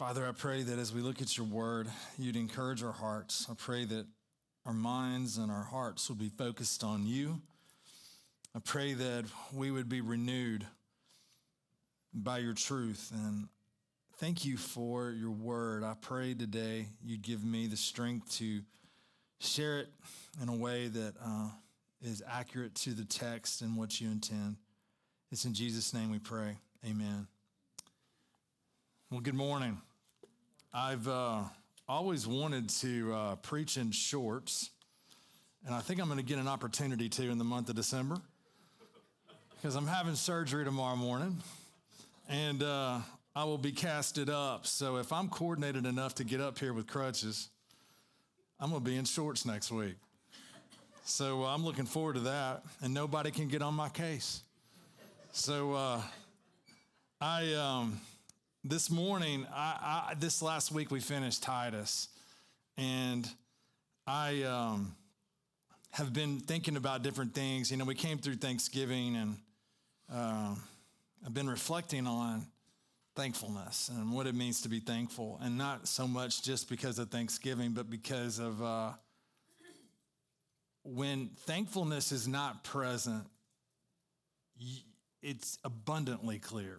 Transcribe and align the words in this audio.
Father, 0.00 0.26
I 0.26 0.32
pray 0.32 0.62
that 0.62 0.78
as 0.78 0.94
we 0.94 1.02
look 1.02 1.20
at 1.20 1.36
your 1.36 1.44
word, 1.44 1.86
you'd 2.16 2.34
encourage 2.34 2.82
our 2.82 2.90
hearts. 2.90 3.46
I 3.50 3.52
pray 3.54 3.84
that 3.84 4.06
our 4.64 4.72
minds 4.72 5.36
and 5.36 5.52
our 5.52 5.62
hearts 5.62 6.08
will 6.08 6.16
be 6.16 6.30
focused 6.30 6.82
on 6.82 7.06
you. 7.06 7.42
I 8.56 8.60
pray 8.60 8.94
that 8.94 9.26
we 9.52 9.70
would 9.70 9.90
be 9.90 10.00
renewed 10.00 10.66
by 12.14 12.38
your 12.38 12.54
truth. 12.54 13.12
And 13.14 13.48
thank 14.16 14.42
you 14.42 14.56
for 14.56 15.10
your 15.10 15.32
word. 15.32 15.84
I 15.84 15.92
pray 16.00 16.32
today 16.32 16.86
you'd 17.04 17.20
give 17.20 17.44
me 17.44 17.66
the 17.66 17.76
strength 17.76 18.38
to 18.38 18.62
share 19.38 19.80
it 19.80 19.90
in 20.40 20.48
a 20.48 20.56
way 20.56 20.88
that 20.88 21.12
uh, 21.22 21.48
is 22.00 22.22
accurate 22.26 22.74
to 22.76 22.94
the 22.94 23.04
text 23.04 23.60
and 23.60 23.76
what 23.76 24.00
you 24.00 24.10
intend. 24.10 24.56
It's 25.30 25.44
in 25.44 25.52
Jesus' 25.52 25.92
name 25.92 26.10
we 26.10 26.20
pray. 26.20 26.56
Amen. 26.86 27.26
Well, 29.10 29.20
good 29.20 29.34
morning. 29.34 29.82
I've 30.72 31.08
uh, 31.08 31.40
always 31.88 32.28
wanted 32.28 32.68
to 32.68 33.12
uh, 33.12 33.34
preach 33.36 33.76
in 33.76 33.90
shorts, 33.90 34.70
and 35.66 35.74
I 35.74 35.80
think 35.80 36.00
I'm 36.00 36.06
going 36.06 36.20
to 36.20 36.24
get 36.24 36.38
an 36.38 36.46
opportunity 36.46 37.08
to 37.08 37.28
in 37.28 37.38
the 37.38 37.44
month 37.44 37.68
of 37.70 37.74
December 37.74 38.18
because 39.56 39.74
I'm 39.74 39.88
having 39.88 40.14
surgery 40.14 40.64
tomorrow 40.64 40.94
morning, 40.94 41.38
and 42.28 42.62
uh, 42.62 43.00
I 43.34 43.42
will 43.42 43.58
be 43.58 43.72
casted 43.72 44.30
up. 44.30 44.64
So 44.64 44.98
if 44.98 45.12
I'm 45.12 45.28
coordinated 45.28 45.86
enough 45.86 46.14
to 46.16 46.24
get 46.24 46.40
up 46.40 46.56
here 46.56 46.72
with 46.72 46.86
crutches, 46.86 47.48
I'm 48.60 48.70
going 48.70 48.84
to 48.84 48.88
be 48.88 48.96
in 48.96 49.04
shorts 49.04 49.44
next 49.44 49.72
week. 49.72 49.96
So 51.04 51.42
uh, 51.42 51.52
I'm 51.52 51.64
looking 51.64 51.84
forward 51.84 52.14
to 52.14 52.20
that, 52.20 52.62
and 52.80 52.94
nobody 52.94 53.32
can 53.32 53.48
get 53.48 53.60
on 53.60 53.74
my 53.74 53.88
case. 53.88 54.44
So 55.32 55.72
uh, 55.72 56.02
I 57.20 57.54
um, 57.54 58.00
this 58.64 58.90
morning, 58.90 59.46
I, 59.54 60.10
I, 60.10 60.14
this 60.14 60.42
last 60.42 60.70
week 60.70 60.90
we 60.90 61.00
finished 61.00 61.42
Titus, 61.42 62.08
and 62.76 63.26
I 64.06 64.42
um, 64.42 64.94
have 65.92 66.12
been 66.12 66.40
thinking 66.40 66.76
about 66.76 67.02
different 67.02 67.34
things. 67.34 67.70
You 67.70 67.78
know, 67.78 67.84
we 67.86 67.94
came 67.94 68.18
through 68.18 68.36
Thanksgiving, 68.36 69.16
and 69.16 69.36
uh, 70.12 70.54
I've 71.24 71.34
been 71.34 71.48
reflecting 71.48 72.06
on 72.06 72.46
thankfulness 73.16 73.88
and 73.88 74.12
what 74.12 74.26
it 74.26 74.34
means 74.34 74.62
to 74.62 74.68
be 74.68 74.80
thankful, 74.80 75.38
and 75.42 75.56
not 75.56 75.88
so 75.88 76.06
much 76.06 76.42
just 76.42 76.68
because 76.68 76.98
of 76.98 77.10
Thanksgiving, 77.10 77.72
but 77.72 77.88
because 77.88 78.38
of 78.38 78.62
uh, 78.62 78.90
when 80.84 81.30
thankfulness 81.46 82.12
is 82.12 82.28
not 82.28 82.62
present, 82.62 83.24
it's 85.22 85.58
abundantly 85.64 86.38
clear. 86.38 86.78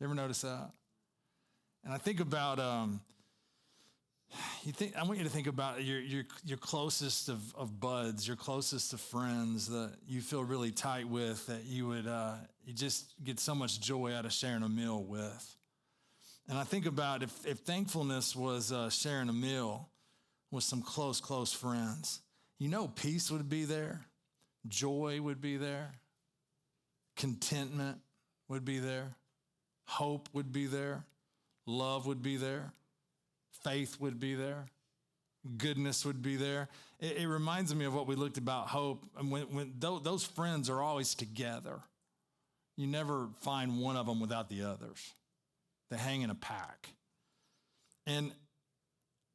You 0.00 0.06
ever 0.06 0.14
notice 0.16 0.40
that? 0.40 0.70
And 1.84 1.92
I 1.92 1.98
think 1.98 2.20
about 2.20 2.60
um, 2.60 3.00
you 4.64 4.72
think 4.72 4.96
I 4.96 5.02
want 5.02 5.18
you 5.18 5.24
to 5.24 5.30
think 5.30 5.46
about 5.46 5.84
your 5.84 6.00
your 6.00 6.24
your 6.44 6.58
closest 6.58 7.28
of, 7.28 7.54
of 7.56 7.80
buds, 7.80 8.26
your 8.26 8.36
closest 8.36 8.92
of 8.92 9.00
friends 9.00 9.68
that 9.68 9.92
you 10.06 10.20
feel 10.20 10.44
really 10.44 10.70
tight 10.70 11.08
with, 11.08 11.46
that 11.46 11.64
you 11.64 11.88
would 11.88 12.06
uh, 12.06 12.34
you 12.64 12.72
just 12.72 13.14
get 13.24 13.40
so 13.40 13.54
much 13.54 13.80
joy 13.80 14.14
out 14.14 14.24
of 14.24 14.32
sharing 14.32 14.62
a 14.62 14.68
meal 14.68 15.02
with. 15.02 15.56
And 16.48 16.58
I 16.58 16.64
think 16.64 16.86
about 16.86 17.22
if 17.22 17.46
if 17.46 17.58
thankfulness 17.58 18.36
was 18.36 18.72
uh, 18.72 18.90
sharing 18.90 19.28
a 19.28 19.32
meal 19.32 19.88
with 20.50 20.64
some 20.64 20.82
close 20.82 21.20
close 21.20 21.52
friends, 21.52 22.20
you 22.58 22.68
know, 22.68 22.88
peace 22.88 23.30
would 23.30 23.48
be 23.48 23.64
there, 23.64 24.06
joy 24.68 25.20
would 25.20 25.40
be 25.40 25.56
there, 25.56 25.90
contentment 27.16 27.98
would 28.48 28.64
be 28.64 28.78
there, 28.78 29.16
hope 29.86 30.28
would 30.32 30.52
be 30.52 30.66
there 30.66 31.04
love 31.66 32.06
would 32.06 32.22
be 32.22 32.36
there, 32.36 32.72
faith 33.64 34.00
would 34.00 34.18
be 34.18 34.34
there, 34.34 34.66
goodness 35.56 36.04
would 36.04 36.22
be 36.22 36.36
there. 36.36 36.68
It, 37.00 37.18
it 37.18 37.28
reminds 37.28 37.74
me 37.74 37.84
of 37.84 37.94
what 37.94 38.06
we 38.06 38.14
looked 38.14 38.38
about 38.38 38.68
hope. 38.68 39.04
And 39.18 39.30
when, 39.30 39.42
when 39.54 39.72
th- 39.80 40.02
those 40.02 40.24
friends 40.24 40.70
are 40.70 40.80
always 40.80 41.14
together, 41.14 41.80
you 42.76 42.86
never 42.86 43.28
find 43.40 43.78
one 43.80 43.96
of 43.96 44.06
them 44.06 44.20
without 44.20 44.48
the 44.48 44.62
others. 44.62 45.12
They 45.90 45.96
hang 45.96 46.22
in 46.22 46.30
a 46.30 46.34
pack. 46.34 46.88
And 48.06 48.32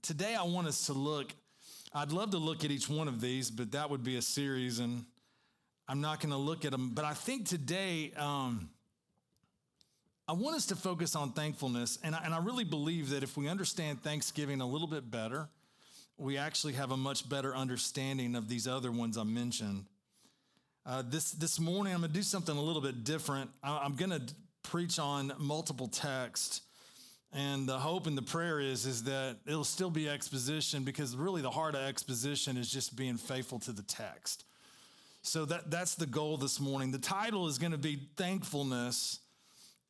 today 0.01 0.35
I 0.35 0.43
want 0.43 0.67
us 0.67 0.87
to 0.87 0.93
look, 0.93 1.33
I'd 1.93 2.11
love 2.11 2.31
to 2.31 2.37
look 2.37 2.65
at 2.65 2.71
each 2.71 2.89
one 2.89 3.07
of 3.07 3.21
these, 3.21 3.51
but 3.51 3.71
that 3.71 3.89
would 3.89 4.03
be 4.03 4.17
a 4.17 4.21
series, 4.21 4.79
and 4.79 5.05
I'm 5.87 6.01
not 6.01 6.19
going 6.19 6.31
to 6.31 6.37
look 6.37 6.65
at 6.65 6.71
them. 6.71 6.91
But 6.93 7.05
I 7.05 7.13
think 7.13 7.47
today, 7.47 8.11
um, 8.17 8.69
I 10.29 10.33
want 10.33 10.57
us 10.57 10.65
to 10.67 10.75
focus 10.75 11.15
on 11.15 11.31
thankfulness. 11.31 11.99
And 12.03 12.13
I, 12.13 12.21
and 12.25 12.33
I 12.33 12.39
really 12.39 12.65
believe 12.65 13.11
that 13.11 13.23
if 13.23 13.37
we 13.37 13.47
understand 13.47 14.03
Thanksgiving 14.03 14.59
a 14.59 14.67
little 14.67 14.87
bit 14.87 15.09
better, 15.09 15.47
we 16.17 16.37
actually 16.37 16.73
have 16.73 16.91
a 16.91 16.97
much 16.97 17.29
better 17.29 17.55
understanding 17.55 18.35
of 18.35 18.49
these 18.49 18.67
other 18.67 18.91
ones 18.91 19.17
I 19.17 19.23
mentioned. 19.23 19.85
Uh, 20.85 21.03
this, 21.07 21.31
this 21.31 21.59
morning, 21.59 21.93
I'm 21.93 22.01
going 22.01 22.11
to 22.11 22.17
do 22.17 22.23
something 22.23 22.57
a 22.57 22.61
little 22.61 22.81
bit 22.81 23.05
different. 23.05 23.51
I, 23.63 23.77
I'm 23.77 23.95
going 23.95 24.11
to 24.11 24.21
preach 24.63 24.99
on 24.99 25.31
multiple 25.37 25.87
texts. 25.87 26.61
And 27.31 27.67
the 27.67 27.77
hope 27.77 28.05
and 28.07 28.17
the 28.17 28.21
prayer 28.21 28.59
is, 28.59 28.85
is 28.85 29.03
that 29.03 29.37
it'll 29.45 29.63
still 29.63 29.89
be 29.89 30.09
exposition 30.09 30.83
because 30.83 31.15
really 31.15 31.41
the 31.41 31.51
heart 31.51 31.75
of 31.75 31.81
exposition 31.81 32.57
is 32.57 32.69
just 32.69 32.97
being 32.97 33.15
faithful 33.15 33.59
to 33.59 33.71
the 33.71 33.83
text. 33.83 34.43
So 35.21 35.45
that, 35.45 35.71
that's 35.71 35.95
the 35.95 36.05
goal 36.05 36.35
this 36.35 36.59
morning. 36.59 36.91
The 36.91 36.99
title 36.99 37.47
is 37.47 37.57
going 37.57 37.73
to 37.73 37.77
be 37.77 37.97
Thankfulness 38.17 39.19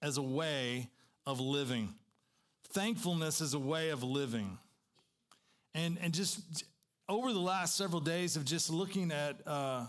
as 0.08 0.18
a 0.18 0.22
way 0.22 0.90
of 1.26 1.40
living. 1.40 1.94
Thankfulness 2.70 3.42
is 3.42 3.54
a 3.54 3.60
way 3.60 3.90
of 3.90 4.02
living. 4.02 4.58
And, 5.76 6.00
and 6.02 6.14
just 6.14 6.64
over 7.08 7.32
the 7.32 7.40
last 7.40 7.76
several 7.76 8.02
days 8.02 8.36
of 8.36 8.46
just 8.46 8.70
looking 8.70 9.12
at 9.12 9.46
uh, 9.46 9.86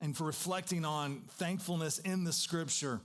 and 0.00 0.16
for 0.16 0.24
reflecting 0.24 0.84
on 0.84 1.22
thankfulness 1.38 1.98
in 2.00 2.24
the 2.24 2.32
scripture, 2.32 3.00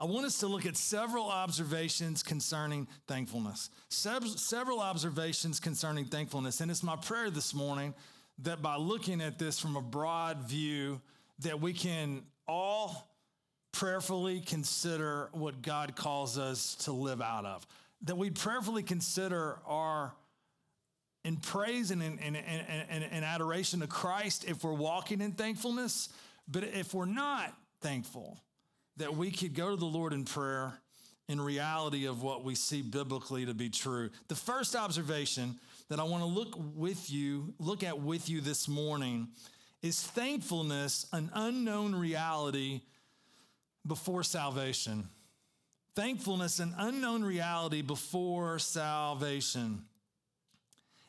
I 0.00 0.06
want 0.06 0.26
us 0.26 0.38
to 0.38 0.48
look 0.48 0.66
at 0.66 0.76
several 0.76 1.26
observations 1.26 2.22
concerning 2.22 2.88
thankfulness. 3.06 3.70
several 3.88 4.80
observations 4.80 5.60
concerning 5.60 6.06
thankfulness. 6.06 6.60
And 6.60 6.70
it's 6.70 6.82
my 6.82 6.96
prayer 6.96 7.30
this 7.30 7.54
morning 7.54 7.94
that 8.38 8.62
by 8.62 8.76
looking 8.76 9.20
at 9.20 9.38
this 9.38 9.60
from 9.60 9.76
a 9.76 9.82
broad 9.82 10.38
view, 10.48 11.00
that 11.40 11.60
we 11.60 11.72
can 11.72 12.22
all 12.48 13.11
prayerfully 13.72 14.40
consider 14.40 15.28
what 15.32 15.62
God 15.62 15.96
calls 15.96 16.38
us 16.38 16.74
to 16.76 16.92
live 16.92 17.20
out 17.20 17.44
of. 17.44 17.66
That 18.02 18.16
we 18.16 18.30
prayerfully 18.30 18.82
consider 18.82 19.58
our 19.66 20.12
in 21.24 21.36
praise 21.36 21.90
and 21.90 22.02
in, 22.02 22.18
in, 22.18 22.34
in, 22.34 23.02
in, 23.02 23.24
adoration 23.24 23.78
to 23.78 23.86
Christ 23.86 24.44
if 24.48 24.64
we're 24.64 24.72
walking 24.72 25.20
in 25.20 25.32
thankfulness. 25.32 26.08
But 26.48 26.64
if 26.64 26.94
we're 26.94 27.04
not 27.04 27.56
thankful, 27.80 28.40
that 28.96 29.16
we 29.16 29.30
could 29.30 29.54
go 29.54 29.70
to 29.70 29.76
the 29.76 29.84
Lord 29.84 30.12
in 30.12 30.24
prayer 30.24 30.74
in 31.28 31.40
reality 31.40 32.06
of 32.06 32.22
what 32.22 32.44
we 32.44 32.56
see 32.56 32.82
biblically 32.82 33.46
to 33.46 33.54
be 33.54 33.70
true. 33.70 34.10
The 34.26 34.34
first 34.34 34.74
observation 34.74 35.58
that 35.88 36.00
I 36.00 36.02
want 36.02 36.22
to 36.22 36.28
look 36.28 36.56
with 36.74 37.10
you, 37.10 37.54
look 37.58 37.84
at 37.84 38.00
with 38.00 38.28
you 38.28 38.40
this 38.40 38.66
morning 38.66 39.28
is 39.80 40.00
thankfulness 40.00 41.06
an 41.12 41.30
unknown 41.34 41.94
reality 41.94 42.80
before 43.86 44.22
salvation. 44.22 45.08
Thankfulness, 45.94 46.58
an 46.58 46.74
unknown 46.78 47.22
reality 47.22 47.82
before 47.82 48.58
salvation. 48.58 49.84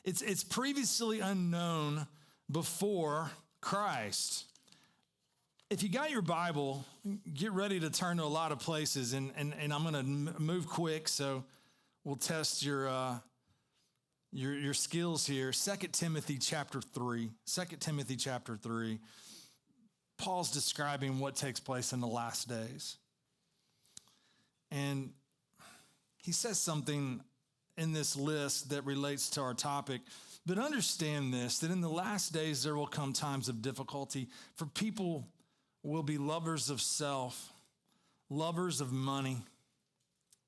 It's, 0.04 0.20
it's 0.20 0.44
previously 0.44 1.20
unknown 1.20 2.06
before 2.50 3.30
Christ. 3.60 4.44
If 5.70 5.82
you 5.82 5.88
got 5.88 6.10
your 6.10 6.22
Bible, 6.22 6.84
get 7.32 7.52
ready 7.52 7.80
to 7.80 7.88
turn 7.88 8.18
to 8.18 8.24
a 8.24 8.26
lot 8.26 8.52
of 8.52 8.58
places, 8.58 9.14
and, 9.14 9.32
and, 9.36 9.54
and 9.58 9.72
I'm 9.72 9.82
going 9.82 9.94
to 9.94 10.40
move 10.40 10.68
quick, 10.68 11.08
so 11.08 11.44
we'll 12.04 12.16
test 12.16 12.62
your, 12.62 12.86
uh, 12.86 13.18
your, 14.30 14.52
your 14.52 14.74
skills 14.74 15.26
here. 15.26 15.52
2 15.52 15.88
Timothy 15.92 16.36
chapter 16.36 16.82
3. 16.82 17.30
2 17.46 17.62
Timothy 17.80 18.16
chapter 18.16 18.56
3. 18.56 19.00
Paul's 20.16 20.50
describing 20.50 21.18
what 21.18 21.36
takes 21.36 21.60
place 21.60 21.92
in 21.92 22.00
the 22.00 22.06
last 22.06 22.48
days. 22.48 22.96
And 24.70 25.10
he 26.16 26.32
says 26.32 26.58
something 26.58 27.20
in 27.76 27.92
this 27.92 28.16
list 28.16 28.70
that 28.70 28.84
relates 28.84 29.30
to 29.30 29.40
our 29.40 29.54
topic. 29.54 30.00
But 30.46 30.58
understand 30.58 31.32
this 31.32 31.58
that 31.60 31.70
in 31.70 31.80
the 31.80 31.88
last 31.88 32.32
days 32.32 32.62
there 32.62 32.76
will 32.76 32.86
come 32.86 33.12
times 33.12 33.48
of 33.48 33.62
difficulty, 33.62 34.28
for 34.56 34.66
people 34.66 35.28
will 35.82 36.02
be 36.02 36.18
lovers 36.18 36.70
of 36.70 36.80
self, 36.80 37.52
lovers 38.30 38.80
of 38.80 38.92
money, 38.92 39.38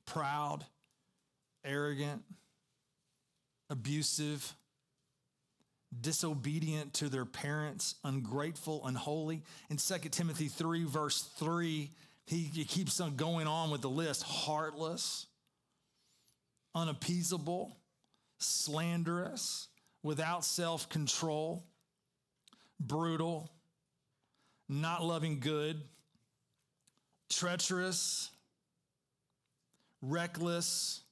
proud, 0.07 0.65
arrogant, 1.65 2.23
abusive 3.69 4.55
disobedient 6.01 6.95
to 6.95 7.09
their 7.09 7.25
parents, 7.25 7.95
ungrateful, 8.05 8.87
unholy. 8.87 9.43
In 9.71 9.77
2 9.77 9.95
Timothy 10.11 10.49
3, 10.49 10.85
verse 10.85 11.23
3, 11.37 11.91
he, 12.27 12.37
he 12.37 12.65
keeps 12.65 13.01
on 13.01 13.17
going 13.17 13.47
on 13.47 13.71
with 13.71 13.83
the 13.83 13.91
list 13.91 14.23
heartless, 14.23 15.27
unappeasable, 16.75 17.77
slanderous, 18.39 19.69
without 20.03 20.45
self 20.45 20.89
control, 20.89 21.65
brutal, 22.81 23.51
not 24.69 25.03
loving 25.05 25.41
good, 25.41 25.81
treacherous, 27.31 28.31
reckless, 30.03 31.03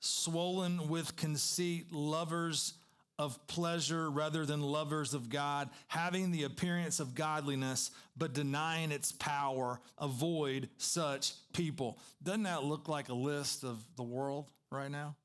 swollen 0.00 0.88
with 0.88 1.16
conceit, 1.16 1.92
lovers 1.92 2.74
of 3.18 3.46
pleasure 3.46 4.10
rather 4.10 4.44
than 4.44 4.60
lovers 4.60 5.14
of 5.14 5.30
God, 5.30 5.70
having 5.88 6.30
the 6.30 6.44
appearance 6.44 7.00
of 7.00 7.14
godliness, 7.14 7.90
but 8.16 8.34
denying 8.34 8.92
its 8.92 9.12
power. 9.12 9.80
Avoid 9.98 10.68
such 10.76 11.32
people. 11.52 11.98
Doesn't 12.22 12.42
that 12.42 12.64
look 12.64 12.88
like 12.88 13.08
a 13.08 13.14
list 13.14 13.64
of 13.64 13.82
the 13.96 14.02
world 14.02 14.50
right 14.70 14.90
now? 14.90 15.16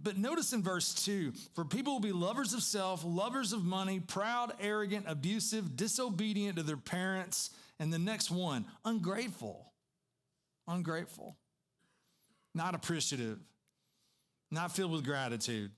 But 0.00 0.16
notice 0.16 0.52
in 0.52 0.62
verse 0.62 0.94
2 1.04 1.32
for 1.54 1.64
people 1.64 1.94
will 1.94 2.00
be 2.00 2.12
lovers 2.12 2.54
of 2.54 2.62
self, 2.62 3.02
lovers 3.04 3.52
of 3.52 3.64
money, 3.64 3.98
proud, 3.98 4.52
arrogant, 4.60 5.06
abusive, 5.08 5.76
disobedient 5.76 6.56
to 6.56 6.62
their 6.62 6.76
parents. 6.76 7.50
And 7.80 7.92
the 7.92 7.98
next 7.98 8.30
one, 8.30 8.64
ungrateful. 8.84 9.72
Ungrateful. 10.68 11.36
Not 12.54 12.74
appreciative. 12.74 13.38
Not 14.50 14.74
filled 14.74 14.92
with 14.92 15.04
gratitude. 15.04 15.70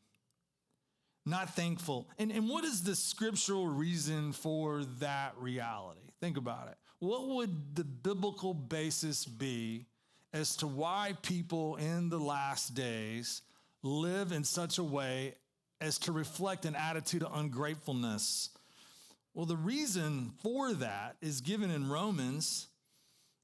Not 1.27 1.55
thankful. 1.55 2.09
And, 2.19 2.31
and 2.33 2.49
what 2.49 2.65
is 2.65 2.83
the 2.83 2.97
scriptural 2.97 3.67
reason 3.67 4.33
for 4.33 4.85
that 5.01 5.35
reality? 5.39 6.01
Think 6.21 6.37
about 6.37 6.69
it. 6.69 6.77
What 6.99 7.29
would 7.29 7.75
the 7.75 7.85
biblical 7.85 8.55
basis 8.55 9.25
be 9.25 9.87
as 10.33 10.57
to 10.57 10.67
why 10.67 11.15
people 11.23 11.77
in 11.77 12.09
the 12.09 12.19
last 12.19 12.75
days 12.75 13.43
live 13.83 14.33
in 14.33 14.45
such 14.45 14.79
a 14.79 14.85
way 14.85 15.35
as 15.81 15.99
to 15.99 16.13
reflect 16.13 16.65
an 16.65 16.77
attitude 16.77 17.23
of 17.23 17.37
ungratefulness? 17.37 18.51
Well, 19.35 19.47
the 19.47 19.57
reason 19.57 20.33
for 20.43 20.73
that 20.75 21.17
is 21.21 21.41
given 21.41 21.71
in 21.71 21.89
Romans 21.89 22.69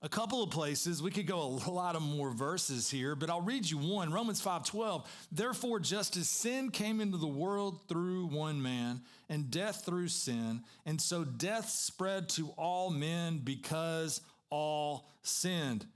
a 0.03 0.09
couple 0.09 0.43
of 0.43 0.51
places. 0.51 1.03
We 1.03 1.11
could 1.11 1.27
go 1.27 1.41
a 1.41 1.71
lot 1.71 1.97
of 1.97 2.03
more 2.03 2.31
verses 2.31 2.91
here, 2.91 3.15
but 3.15 3.31
I'll 3.31 3.41
read 3.41 3.69
you 3.69 3.79
one. 3.79 4.13
Romans 4.13 4.43
5:12. 4.43 5.07
Therefore, 5.33 5.81
just 5.81 6.17
as 6.17 6.29
sin 6.29 6.71
came 6.71 7.01
into 7.01 7.19
the 7.19 7.27
world 7.27 7.81
through 7.89 8.27
one 8.27 8.63
man, 8.63 9.03
and 9.29 9.51
death 9.51 9.85
through 9.85 10.09
sin, 10.09 10.63
and 10.85 11.01
so 11.01 11.25
death 11.25 11.69
spread 11.69 12.29
to 12.31 12.49
all 12.57 12.91
men 12.91 13.39
because 13.39 14.21
all 14.51 15.09
sinned. 15.23 15.87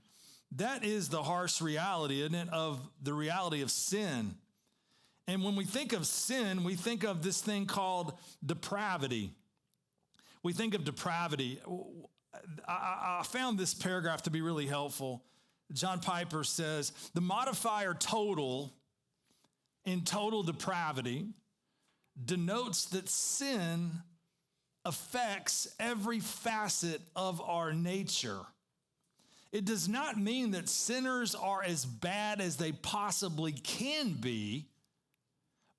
That 0.57 0.83
is 0.83 1.07
the 1.07 1.23
harsh 1.23 1.61
reality, 1.61 2.21
isn't 2.21 2.35
it, 2.35 2.49
of 2.49 2.79
the 3.01 3.13
reality 3.13 3.61
of 3.61 3.71
sin. 3.71 4.35
And 5.27 5.43
when 5.43 5.55
we 5.55 5.63
think 5.63 5.93
of 5.93 6.05
sin, 6.05 6.65
we 6.65 6.75
think 6.75 7.03
of 7.05 7.23
this 7.23 7.41
thing 7.41 7.65
called 7.65 8.13
depravity. 8.45 9.31
We 10.43 10.51
think 10.51 10.73
of 10.73 10.83
depravity. 10.83 11.61
I, 12.67 13.19
I 13.21 13.23
found 13.23 13.57
this 13.57 13.73
paragraph 13.73 14.23
to 14.23 14.31
be 14.31 14.41
really 14.41 14.67
helpful. 14.67 15.23
John 15.73 15.99
Piper 15.99 16.43
says 16.43 16.91
the 17.13 17.21
modifier 17.21 17.93
total 17.93 18.73
in 19.85 20.01
total 20.01 20.43
depravity 20.43 21.27
denotes 22.23 22.85
that 22.85 23.09
sin 23.09 23.91
affects 24.83 25.73
every 25.79 26.19
facet 26.19 27.01
of 27.15 27.41
our 27.41 27.73
nature. 27.73 28.39
It 29.51 29.65
does 29.65 29.89
not 29.89 30.17
mean 30.19 30.51
that 30.51 30.69
sinners 30.69 31.35
are 31.35 31.63
as 31.63 31.85
bad 31.85 32.41
as 32.41 32.57
they 32.57 32.71
possibly 32.71 33.51
can 33.51 34.13
be, 34.13 34.67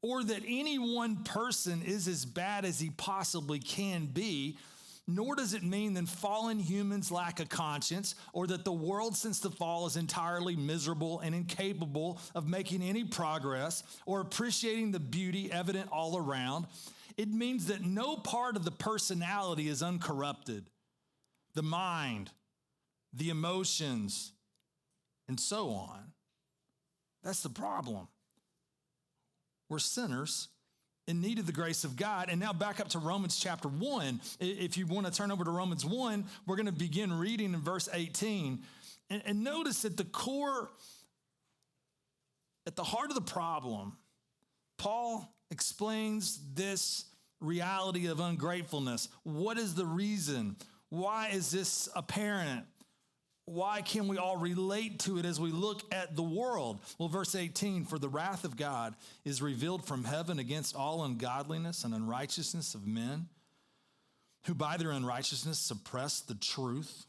or 0.03 0.23
that 0.23 0.43
any 0.47 0.79
one 0.79 1.25
person 1.25 1.83
is 1.83 2.09
as 2.09 2.25
bad 2.25 2.65
as 2.65 2.81
he 2.81 2.91
possibly 2.91 3.59
can 3.61 4.07
be, 4.07 4.59
nor 5.09 5.35
does 5.35 5.53
it 5.53 5.65
mean 5.65 5.95
that 5.95 6.09
fallen 6.09 6.59
humans 6.59 7.11
lack 7.11 7.41
a 7.41 7.45
conscience 7.45 8.15
or 8.33 8.47
that 8.47 8.65
the 8.65 8.73
world 8.73 9.17
since 9.17 9.41
the 9.41 9.51
fall 9.51 9.87
is 9.87 9.97
entirely 9.97 10.55
miserable 10.55 11.21
and 11.21 11.35
incapable 11.35 12.21
of 12.35 12.47
making 12.47 12.83
any 12.83 13.05
progress 13.05 13.83
or 14.07 14.21
appreciating 14.21 14.93
the 14.93 15.01
beauty 15.01 15.51
evident 15.51 15.89
all 15.91 16.17
around. 16.17 16.67
It 17.17 17.29
means 17.29 17.67
that 17.67 17.85
no 17.85 18.17
part 18.17 18.57
of 18.57 18.65
the 18.65 18.71
personality 18.71 19.69
is 19.69 19.83
uncorrupted. 19.83 20.71
The 21.55 21.63
mind, 21.63 22.31
the 23.13 23.31
emotions, 23.31 24.33
and 25.29 25.39
so 25.39 25.71
on. 25.71 26.13
That's 27.23 27.43
the 27.43 27.51
problem. 27.51 28.09
We're 29.69 29.79
sinners 29.79 30.49
in 31.07 31.21
need 31.21 31.39
of 31.39 31.47
the 31.47 31.53
grace 31.53 31.85
of 31.85 31.97
God. 31.97 32.29
And 32.31 32.41
now 32.41 32.53
back 32.53 32.81
up 32.81 32.89
to 32.91 32.99
Romans 32.99 33.39
chapter 33.39 33.69
1. 33.69 34.21
If 34.41 34.77
you 34.77 34.87
want 34.87 35.07
to 35.07 35.13
turn 35.13 35.31
over 35.31 35.45
to 35.45 35.51
Romans 35.51 35.85
1, 35.85 36.25
we're 36.47 36.57
going 36.57 36.67
to 36.67 36.73
begin 36.73 37.13
reading 37.13 37.55
in 37.55 37.61
verse 37.61 37.89
18. 37.93 38.63
And, 39.11 39.23
and 39.27 39.45
notice 39.45 39.85
at 39.85 39.97
the 39.97 40.05
core, 40.05 40.71
at 42.67 42.77
the 42.77 42.85
heart 42.85 43.11
of 43.11 43.15
the 43.15 43.21
problem, 43.21 43.97
Paul 44.79 45.29
explains 45.51 46.41
this 46.55 47.05
reality 47.41 48.07
of 48.07 48.21
ungratefulness. 48.21 49.09
What 49.25 49.59
is 49.59 49.75
the 49.75 49.87
reason? 49.87 50.57
Why 50.89 51.29
is 51.33 51.51
this 51.51 51.89
apparent? 51.97 52.65
Why 53.53 53.83
can 53.83 54.09
we 54.09 54.19
all 54.19 54.37
relate 54.37 55.01
to 55.01 55.19
it 55.19 55.25
as 55.25 55.39
we 55.39 55.51
look 55.51 55.83
at 55.93 56.17
the 56.17 56.23
world? 56.23 56.81
Well, 56.99 57.09
verse 57.09 57.35
18 57.35 57.85
For 57.85 57.99
the 57.99 58.09
wrath 58.09 58.45
of 58.45 58.57
God 58.57 58.95
is 59.25 59.43
revealed 59.43 59.87
from 59.87 60.05
heaven 60.05 60.39
against 60.39 60.75
all 60.75 61.05
ungodliness 61.05 61.85
and 61.85 61.95
unrighteousness 61.95 62.75
of 62.75 62.87
men 62.87 63.29
who 64.47 64.55
by 64.55 64.77
their 64.77 64.91
unrighteousness 64.91 65.59
suppress 65.59 66.21
the 66.21 66.35
truth. 66.35 67.07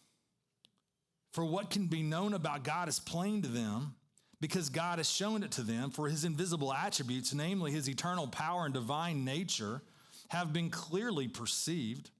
For 1.31 1.43
what 1.43 1.71
can 1.71 1.87
be 1.87 2.03
known 2.03 2.33
about 2.33 2.63
God 2.63 2.87
is 2.87 2.99
plain 2.99 3.41
to 3.41 3.47
them 3.47 3.95
because 4.39 4.69
God 4.69 4.99
has 4.99 5.09
shown 5.09 5.41
it 5.41 5.51
to 5.51 5.61
them, 5.61 5.89
for 5.89 6.09
his 6.09 6.25
invisible 6.25 6.73
attributes, 6.73 7.33
namely 7.33 7.71
his 7.71 7.87
eternal 7.89 8.27
power 8.27 8.65
and 8.65 8.73
divine 8.73 9.23
nature, 9.23 9.81
have 10.27 10.51
been 10.51 10.69
clearly 10.69 11.27
perceived 11.27 12.11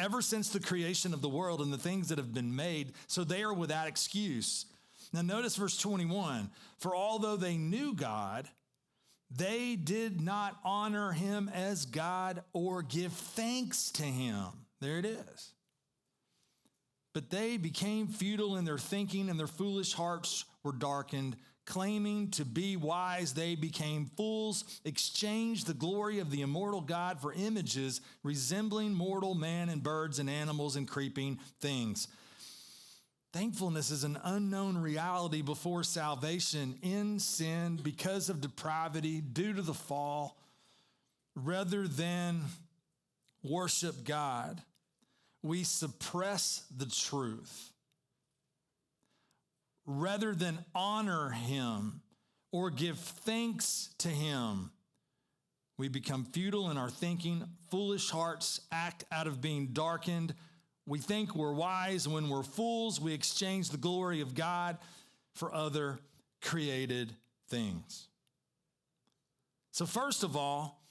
ever 0.00 0.22
since 0.22 0.48
the 0.48 0.60
creation 0.60 1.12
of 1.12 1.22
the 1.22 1.28
world 1.28 1.60
and 1.60 1.72
the 1.72 1.78
things 1.78 2.08
that 2.08 2.18
have 2.18 2.32
been 2.32 2.56
made, 2.56 2.92
so 3.06 3.22
they 3.22 3.42
are 3.42 3.52
without 3.52 3.86
excuse. 3.86 4.66
Now, 5.12 5.22
notice 5.22 5.56
verse 5.56 5.76
21 5.76 6.50
For 6.78 6.94
although 6.94 7.36
they 7.36 7.56
knew 7.56 7.94
God, 7.94 8.48
they 9.30 9.76
did 9.76 10.20
not 10.20 10.56
honor 10.64 11.12
him 11.12 11.48
as 11.52 11.84
God 11.84 12.42
or 12.52 12.82
give 12.82 13.12
thanks 13.12 13.90
to 13.92 14.02
him. 14.02 14.46
There 14.80 14.98
it 14.98 15.04
is. 15.04 15.52
But 17.12 17.30
they 17.30 17.56
became 17.56 18.06
futile 18.06 18.56
in 18.56 18.64
their 18.64 18.78
thinking, 18.78 19.28
and 19.28 19.38
their 19.38 19.46
foolish 19.46 19.92
hearts 19.92 20.44
were 20.62 20.72
darkened. 20.72 21.36
Claiming 21.70 22.32
to 22.32 22.44
be 22.44 22.76
wise, 22.76 23.32
they 23.32 23.54
became 23.54 24.10
fools, 24.16 24.80
exchanged 24.84 25.68
the 25.68 25.72
glory 25.72 26.18
of 26.18 26.32
the 26.32 26.42
immortal 26.42 26.80
God 26.80 27.20
for 27.20 27.32
images 27.32 28.00
resembling 28.24 28.92
mortal 28.92 29.36
man 29.36 29.68
and 29.68 29.80
birds 29.80 30.18
and 30.18 30.28
animals 30.28 30.74
and 30.74 30.88
creeping 30.88 31.38
things. 31.60 32.08
Thankfulness 33.32 33.92
is 33.92 34.02
an 34.02 34.18
unknown 34.24 34.78
reality 34.78 35.42
before 35.42 35.84
salvation 35.84 36.76
in 36.82 37.20
sin 37.20 37.78
because 37.80 38.30
of 38.30 38.40
depravity 38.40 39.20
due 39.20 39.52
to 39.52 39.62
the 39.62 39.72
fall, 39.72 40.36
rather 41.36 41.86
than 41.86 42.40
worship 43.44 44.02
God. 44.02 44.60
We 45.44 45.62
suppress 45.62 46.64
the 46.76 46.86
truth 46.86 47.69
rather 49.86 50.34
than 50.34 50.64
honor 50.74 51.30
him 51.30 52.02
or 52.52 52.70
give 52.70 52.98
thanks 52.98 53.90
to 53.98 54.08
him. 54.08 54.70
We 55.78 55.88
become 55.88 56.24
futile 56.24 56.70
in 56.70 56.76
our 56.76 56.90
thinking. 56.90 57.44
Foolish 57.70 58.10
hearts 58.10 58.60
act 58.70 59.04
out 59.10 59.26
of 59.26 59.40
being 59.40 59.68
darkened. 59.68 60.34
We 60.86 60.98
think 60.98 61.34
we're 61.34 61.52
wise 61.52 62.06
when 62.06 62.28
we're 62.28 62.42
fools. 62.42 63.00
We 63.00 63.14
exchange 63.14 63.70
the 63.70 63.78
glory 63.78 64.20
of 64.20 64.34
God 64.34 64.78
for 65.34 65.54
other 65.54 65.98
created 66.42 67.14
things. 67.48 68.08
So, 69.72 69.86
first 69.86 70.22
of 70.22 70.36
all, 70.36 70.82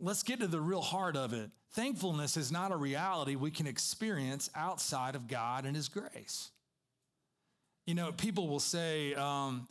let's 0.00 0.22
get 0.22 0.40
to 0.40 0.46
the 0.46 0.60
real 0.60 0.80
heart 0.80 1.16
of 1.16 1.32
it. 1.32 1.50
Thankfulness 1.72 2.36
is 2.36 2.50
not 2.50 2.72
a 2.72 2.76
reality 2.76 3.36
we 3.36 3.50
can 3.50 3.66
experience 3.66 4.50
outside 4.54 5.14
of 5.14 5.28
God 5.28 5.64
and 5.64 5.76
His 5.76 5.88
grace. 5.88 6.50
You 7.86 7.94
know, 7.94 8.12
people 8.12 8.48
will 8.48 8.60
say, 8.60 9.14
um, 9.14 9.66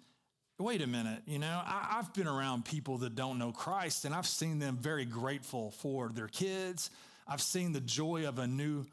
wait 0.59 0.81
a 0.81 0.87
minute, 0.87 1.21
you 1.25 1.39
know, 1.39 1.61
I, 1.65 1.95
have 1.95 2.13
been 2.13 2.27
around 2.27 2.65
people 2.65 2.99
that 2.99 3.15
don't 3.15 3.39
know 3.39 3.51
Christ 3.51 4.03
and 4.03 4.13
I've 4.13 4.27
seen 4.27 4.59
them 4.59 4.77
very 4.77 5.05
grateful 5.05 5.71
for 5.71 6.09
their 6.09 6.27
kids. 6.27 6.89
I've 7.27 7.41
seen 7.41 7.71
the 7.71 7.79
joy 7.79 8.27
of 8.27 8.37
a 8.37 8.47
new, 8.47 8.85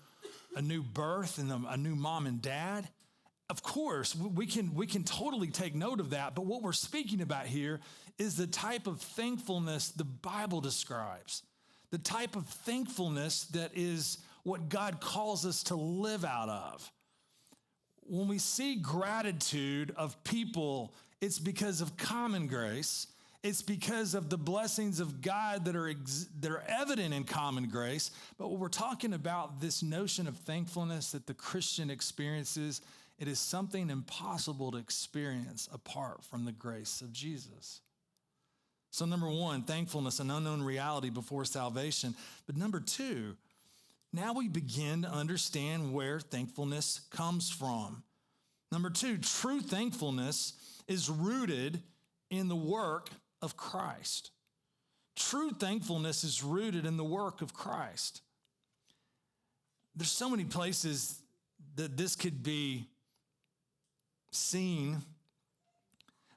a 0.55 0.63
new 0.63 0.83
birth 0.83 1.39
and 1.39 1.51
a, 1.51 1.61
a 1.71 1.77
new 1.77 1.97
mom 1.97 2.27
and 2.27 2.41
dad. 2.41 2.89
of 3.51 3.63
course, 3.63 4.15
we 4.15 4.47
can, 4.47 4.75
we 4.75 4.87
can 4.87 5.03
totally 5.03 5.49
take 5.49 5.75
note 5.75 5.99
of 6.01 6.11
that. 6.11 6.35
But 6.35 6.47
what 6.47 6.63
we're 6.63 6.73
speaking 6.73 7.21
about 7.21 7.47
here 7.47 7.81
is 8.19 8.37
the 8.37 8.47
type 8.47 8.87
of 8.87 9.01
thankfulness 9.01 9.89
the 9.89 10.05
Bible 10.05 10.61
describes, 10.61 11.43
the 11.91 11.99
type 11.99 12.37
of 12.37 12.47
thankfulness 12.47 13.45
that 13.47 13.73
is 13.75 14.19
what 14.45 14.69
God 14.69 15.01
calls 15.01 15.45
us 15.45 15.65
to 15.65 15.75
live 15.75 16.25
out 16.25 16.49
of. 16.49 16.93
When 18.09 18.29
we 18.29 18.39
see 18.39 18.77
gratitude 18.77 19.93
of 19.97 20.23
people, 20.25 20.95
it's 21.21 21.39
because 21.39 21.81
of 21.81 21.97
common 21.97 22.47
grace. 22.47 23.07
It's 23.43 23.63
because 23.63 24.15
of 24.15 24.31
the 24.31 24.39
blessings 24.39 24.99
of 24.99 25.21
God 25.21 25.67
that 25.67 25.77
are, 25.77 25.89
ex- 25.89 26.27
that 26.41 26.51
are 26.51 26.65
evident 26.67 27.15
in 27.15 27.25
common 27.25 27.69
grace. 27.69 28.11
But 28.37 28.49
when 28.49 28.59
we're 28.59 28.69
talking 28.69 29.13
about 29.13 29.61
this 29.61 29.83
notion 29.83 30.27
of 30.27 30.37
thankfulness 30.39 31.13
that 31.13 31.27
the 31.27 31.35
Christian 31.35 31.89
experiences, 31.89 32.81
it 33.19 33.29
is 33.29 33.39
something 33.39 33.91
impossible 33.91 34.73
to 34.73 34.79
experience 34.79 35.69
apart 35.73 36.25
from 36.25 36.45
the 36.45 36.53
grace 36.53 37.01
of 37.01 37.13
Jesus. 37.13 37.81
So, 38.91 39.05
number 39.05 39.29
one, 39.29 39.63
thankfulness, 39.63 40.19
an 40.19 40.31
unknown 40.31 40.63
reality 40.63 41.11
before 41.11 41.45
salvation. 41.45 42.15
But 42.47 42.57
number 42.57 42.81
two, 42.81 43.37
now 44.19 44.33
we 44.33 44.49
begin 44.49 45.03
to 45.03 45.09
understand 45.09 45.93
where 45.93 46.19
thankfulness 46.19 47.03
comes 47.11 47.51
from. 47.51 48.03
Number 48.73 48.91
two, 48.91 49.17
true 49.19 49.61
thankfulness 49.61 50.55
is 50.89 51.09
rooted 51.09 51.83
in 52.29 52.49
the 52.49 52.57
work 52.57 53.11
of 53.41 53.57
Christ. 53.57 54.33
True 55.15 55.51
thankfulness 55.51 56.25
is 56.25 56.43
rooted 56.43 56.85
in 56.85 56.97
the 56.97 57.05
work 57.05 57.43
of 57.43 57.55
Christ. 57.55 58.23
There's 59.95 60.11
so 60.11 60.29
many 60.29 60.45
places 60.45 61.21
that 61.77 61.97
this 61.97 62.17
could 62.17 62.43
be 62.43 62.89
seen. 64.33 64.99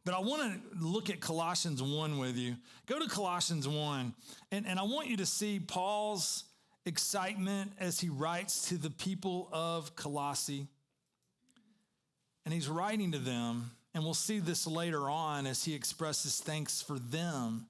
But 0.06 0.14
I 0.14 0.20
want 0.20 0.54
to 0.54 0.86
look 0.86 1.10
at 1.10 1.20
Colossians 1.20 1.82
1 1.82 2.20
with 2.20 2.38
you. 2.38 2.56
Go 2.86 3.00
to 3.00 3.08
Colossians 3.08 3.68
1, 3.68 4.14
and, 4.52 4.68
and 4.68 4.80
I 4.80 4.84
want 4.84 5.08
you 5.08 5.18
to 5.18 5.26
see 5.26 5.60
Paul's 5.60 6.44
excitement 6.86 7.74
as 7.80 8.00
he 8.00 8.10
writes 8.10 8.70
to 8.70 8.78
the 8.78 8.90
people 8.90 9.50
of 9.52 9.96
Colossae. 9.96 10.68
And 12.46 12.54
he's 12.54 12.68
writing 12.68 13.12
to 13.12 13.20
them, 13.20 13.72
and 13.94 14.04
we'll 14.04 14.14
see 14.14 14.40
this 14.40 14.66
later 14.66 15.10
on 15.10 15.46
as 15.46 15.64
he 15.64 15.76
expresses 15.76 16.40
thanks 16.40 16.82
for 16.82 16.98
them. 16.98 17.68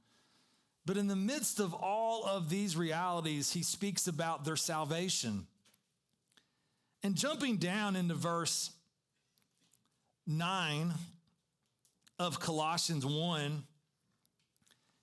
But 0.86 0.98
in 0.98 1.08
the 1.08 1.16
midst 1.16 1.60
of 1.60 1.74
all 1.74 2.26
of 2.26 2.50
these 2.50 2.76
realities, 2.76 3.52
he 3.52 3.64
speaks 3.64 4.08
about 4.08 4.46
their 4.46 4.56
salvation. 4.56 5.46
And 7.04 7.16
jumping 7.16 7.58
down 7.58 7.96
into 7.96 8.16
verse 8.16 8.72
9 10.26 10.94
of 12.18 12.40
Colossians 12.40 13.06
1, 13.06 13.64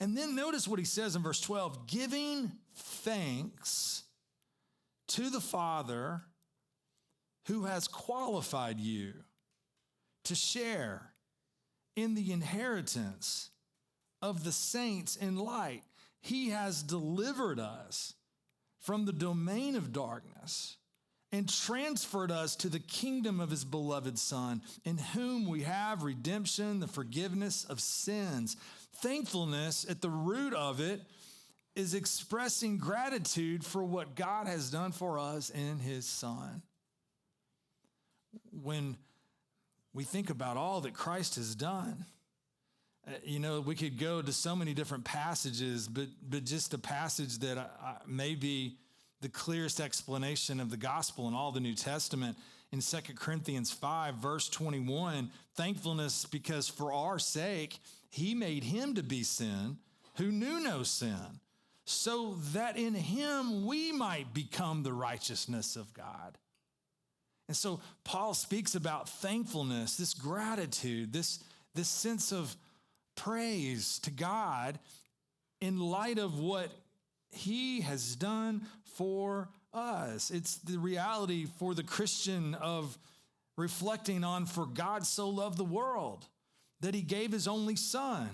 and 0.00 0.16
then 0.16 0.34
notice 0.34 0.68
what 0.68 0.78
he 0.78 0.84
says 0.84 1.16
in 1.16 1.22
verse 1.22 1.40
12 1.40 1.86
giving 1.86 2.52
thanks 2.74 4.04
to 5.08 5.30
the 5.30 5.40
Father 5.40 6.22
who 7.46 7.64
has 7.64 7.88
qualified 7.88 8.80
you 8.80 9.14
to 10.24 10.34
share 10.34 11.12
in 11.94 12.14
the 12.14 12.32
inheritance 12.32 13.50
of 14.20 14.44
the 14.44 14.52
saints 14.52 15.16
in 15.16 15.36
light. 15.36 15.82
He 16.20 16.50
has 16.50 16.82
delivered 16.82 17.60
us 17.60 18.14
from 18.80 19.04
the 19.04 19.12
domain 19.12 19.76
of 19.76 19.92
darkness 19.92 20.76
and 21.32 21.48
transferred 21.48 22.30
us 22.30 22.54
to 22.56 22.68
the 22.68 22.78
kingdom 22.78 23.40
of 23.40 23.50
his 23.50 23.64
beloved 23.64 24.18
Son, 24.18 24.62
in 24.84 24.96
whom 24.98 25.48
we 25.48 25.62
have 25.62 26.02
redemption, 26.02 26.80
the 26.80 26.86
forgiveness 26.86 27.64
of 27.64 27.80
sins. 27.80 28.56
Thankfulness 29.00 29.86
at 29.88 30.00
the 30.00 30.10
root 30.10 30.54
of 30.54 30.80
it 30.80 31.00
is 31.74 31.94
expressing 31.94 32.78
gratitude 32.78 33.64
for 33.64 33.84
what 33.84 34.14
God 34.14 34.46
has 34.46 34.70
done 34.70 34.92
for 34.92 35.18
us 35.18 35.50
in 35.50 35.78
his 35.78 36.06
Son. 36.06 36.62
When 38.50 38.96
we 39.92 40.04
think 40.04 40.30
about 40.30 40.56
all 40.56 40.80
that 40.82 40.94
Christ 40.94 41.36
has 41.36 41.54
done, 41.54 42.06
uh, 43.06 43.10
you 43.22 43.38
know, 43.38 43.60
we 43.60 43.74
could 43.74 43.98
go 43.98 44.22
to 44.22 44.32
so 44.32 44.56
many 44.56 44.72
different 44.72 45.04
passages, 45.04 45.86
but, 45.86 46.08
but 46.28 46.44
just 46.44 46.72
a 46.74 46.78
passage 46.78 47.38
that 47.40 47.58
I, 47.58 47.66
I, 47.82 47.96
maybe 48.06 48.78
the 49.20 49.28
clearest 49.28 49.80
explanation 49.80 50.60
of 50.60 50.70
the 50.70 50.76
gospel 50.76 51.28
in 51.28 51.34
all 51.34 51.52
the 51.52 51.60
New 51.60 51.74
Testament 51.74 52.36
in 52.72 52.80
2 52.80 52.96
Corinthians 53.14 53.70
5, 53.70 54.16
verse 54.16 54.48
21 54.48 55.30
thankfulness 55.54 56.26
because 56.26 56.68
for 56.68 56.92
our 56.92 57.18
sake, 57.18 57.78
he 58.10 58.34
made 58.34 58.64
him 58.64 58.94
to 58.94 59.02
be 59.02 59.22
sin 59.22 59.78
who 60.16 60.30
knew 60.30 60.60
no 60.60 60.82
sin, 60.82 61.40
so 61.84 62.36
that 62.52 62.76
in 62.76 62.94
him 62.94 63.66
we 63.66 63.92
might 63.92 64.32
become 64.34 64.82
the 64.82 64.92
righteousness 64.92 65.76
of 65.76 65.92
God. 65.94 66.38
And 67.48 67.56
so 67.56 67.80
Paul 68.02 68.34
speaks 68.34 68.74
about 68.74 69.08
thankfulness, 69.08 69.96
this 69.96 70.14
gratitude, 70.14 71.12
this, 71.12 71.44
this 71.74 71.88
sense 71.88 72.32
of 72.32 72.56
praise 73.14 73.98
to 74.00 74.10
God 74.10 74.78
in 75.60 75.78
light 75.78 76.18
of 76.18 76.38
what 76.38 76.70
he 77.30 77.82
has 77.82 78.16
done 78.16 78.66
for 78.94 79.48
us. 79.72 80.30
It's 80.30 80.56
the 80.56 80.78
reality 80.78 81.46
for 81.58 81.74
the 81.74 81.84
Christian 81.84 82.54
of 82.54 82.98
reflecting 83.56 84.24
on 84.24 84.46
for 84.46 84.66
God 84.66 85.06
so 85.06 85.28
loved 85.28 85.56
the 85.56 85.64
world 85.64 86.26
that 86.80 86.94
he 86.94 87.02
gave 87.02 87.32
his 87.32 87.48
only 87.48 87.76
son 87.76 88.28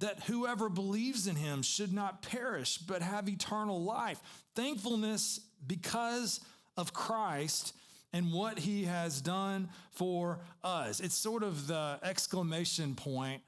that 0.00 0.22
whoever 0.24 0.68
believes 0.68 1.26
in 1.26 1.36
him 1.36 1.62
should 1.62 1.92
not 1.92 2.22
perish 2.22 2.78
but 2.78 3.02
have 3.02 3.28
eternal 3.28 3.82
life. 3.82 4.20
Thankfulness 4.54 5.40
because 5.66 6.40
of 6.76 6.92
Christ 6.92 7.74
and 8.12 8.32
what 8.32 8.58
he 8.58 8.84
has 8.84 9.20
done 9.20 9.68
for 9.90 10.38
us. 10.62 11.00
It's 11.00 11.16
sort 11.16 11.42
of 11.42 11.66
the 11.66 11.98
exclamation 12.02 12.94
point 12.94 13.42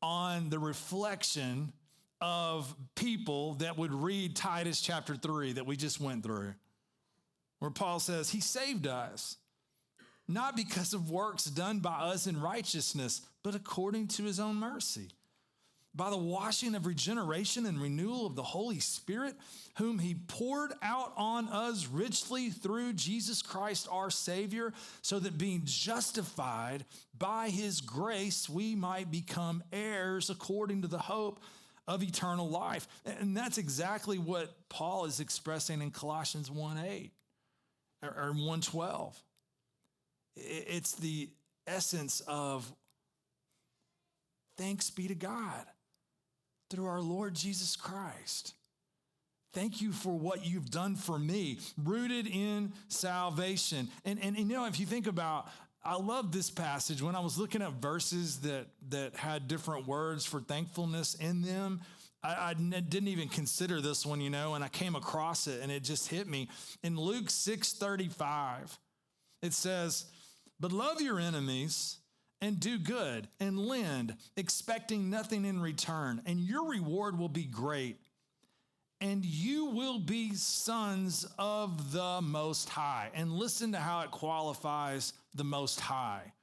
on 0.00 0.48
the 0.48 0.58
reflection 0.58 1.72
of 2.20 2.74
people 2.94 3.54
that 3.54 3.76
would 3.76 3.92
read 3.92 4.36
Titus 4.36 4.80
chapter 4.80 5.16
3 5.16 5.54
that 5.54 5.66
we 5.66 5.76
just 5.76 6.00
went 6.00 6.22
through, 6.22 6.54
where 7.58 7.70
Paul 7.70 7.98
says, 7.98 8.30
He 8.30 8.40
saved 8.40 8.86
us, 8.86 9.36
not 10.28 10.56
because 10.56 10.94
of 10.94 11.10
works 11.10 11.44
done 11.44 11.80
by 11.80 11.98
us 11.98 12.26
in 12.26 12.40
righteousness, 12.40 13.22
but 13.42 13.54
according 13.54 14.08
to 14.08 14.24
His 14.24 14.40
own 14.40 14.56
mercy. 14.56 15.08
By 15.92 16.10
the 16.10 16.16
washing 16.16 16.76
of 16.76 16.86
regeneration 16.86 17.66
and 17.66 17.80
renewal 17.80 18.24
of 18.24 18.36
the 18.36 18.44
Holy 18.44 18.78
Spirit, 18.78 19.34
whom 19.76 19.98
He 19.98 20.14
poured 20.14 20.72
out 20.82 21.12
on 21.16 21.48
us 21.48 21.88
richly 21.88 22.50
through 22.50 22.92
Jesus 22.92 23.42
Christ 23.42 23.88
our 23.90 24.10
Savior, 24.10 24.72
so 25.02 25.18
that 25.18 25.36
being 25.36 25.62
justified 25.64 26.84
by 27.18 27.48
His 27.48 27.80
grace, 27.80 28.48
we 28.48 28.76
might 28.76 29.10
become 29.10 29.64
heirs 29.72 30.30
according 30.30 30.82
to 30.82 30.88
the 30.88 30.98
hope 30.98 31.40
of 31.88 32.04
eternal 32.04 32.48
life. 32.48 32.86
And 33.04 33.36
that's 33.36 33.58
exactly 33.58 34.16
what 34.16 34.54
Paul 34.68 35.06
is 35.06 35.18
expressing 35.18 35.82
in 35.82 35.90
Colossians 35.90 36.48
1 36.50 36.78
8 36.78 37.10
or 38.02 38.32
1 38.32 38.60
12. 38.60 39.22
It's 40.36 40.94
the 40.94 41.28
essence 41.66 42.20
of 42.28 42.72
thanks 44.60 44.90
be 44.90 45.08
to 45.08 45.14
God 45.14 45.64
through 46.68 46.86
our 46.86 47.00
Lord 47.00 47.34
Jesus 47.34 47.76
Christ. 47.76 48.52
Thank 49.54 49.80
you 49.80 49.90
for 49.90 50.12
what 50.12 50.44
you've 50.44 50.70
done 50.70 50.96
for 50.96 51.18
me, 51.18 51.58
rooted 51.82 52.26
in 52.26 52.74
salvation. 52.88 53.88
And, 54.04 54.22
and, 54.22 54.36
and 54.36 54.50
you 54.50 54.56
know, 54.56 54.66
if 54.66 54.78
you 54.78 54.86
think 54.86 55.06
about 55.06 55.48
I 55.82 55.96
love 55.96 56.30
this 56.30 56.50
passage. 56.50 57.00
When 57.00 57.16
I 57.16 57.20
was 57.20 57.38
looking 57.38 57.62
at 57.62 57.72
verses 57.72 58.40
that 58.40 58.66
that 58.90 59.16
had 59.16 59.48
different 59.48 59.86
words 59.86 60.26
for 60.26 60.40
thankfulness 60.40 61.14
in 61.14 61.40
them, 61.40 61.80
I, 62.22 62.50
I 62.50 62.54
didn't 62.54 63.08
even 63.08 63.30
consider 63.30 63.80
this 63.80 64.04
one, 64.04 64.20
you 64.20 64.28
know, 64.28 64.56
and 64.56 64.62
I 64.62 64.68
came 64.68 64.94
across 64.94 65.46
it 65.46 65.62
and 65.62 65.72
it 65.72 65.82
just 65.82 66.08
hit 66.08 66.28
me. 66.28 66.50
In 66.82 67.00
Luke 67.00 67.28
6:35, 67.28 68.76
it 69.40 69.54
says, 69.54 70.04
But 70.60 70.70
love 70.70 71.00
your 71.00 71.18
enemies 71.18 71.96
and 72.40 72.58
do 72.58 72.78
good 72.78 73.28
and 73.38 73.58
lend, 73.58 74.16
expecting 74.36 75.10
nothing 75.10 75.44
in 75.44 75.60
return, 75.60 76.22
and 76.26 76.40
your 76.40 76.68
reward 76.68 77.18
will 77.18 77.28
be 77.28 77.44
great. 77.44 77.98
And 79.02 79.24
you 79.24 79.66
will 79.66 79.98
be 79.98 80.34
sons 80.34 81.26
of 81.38 81.92
the 81.92 82.20
Most 82.20 82.68
High. 82.68 83.10
And 83.14 83.32
listen 83.32 83.72
to 83.72 83.78
how 83.78 84.00
it 84.02 84.10
qualifies 84.10 85.14
the 85.34 85.44
Most 85.44 85.80
High. 85.80 86.34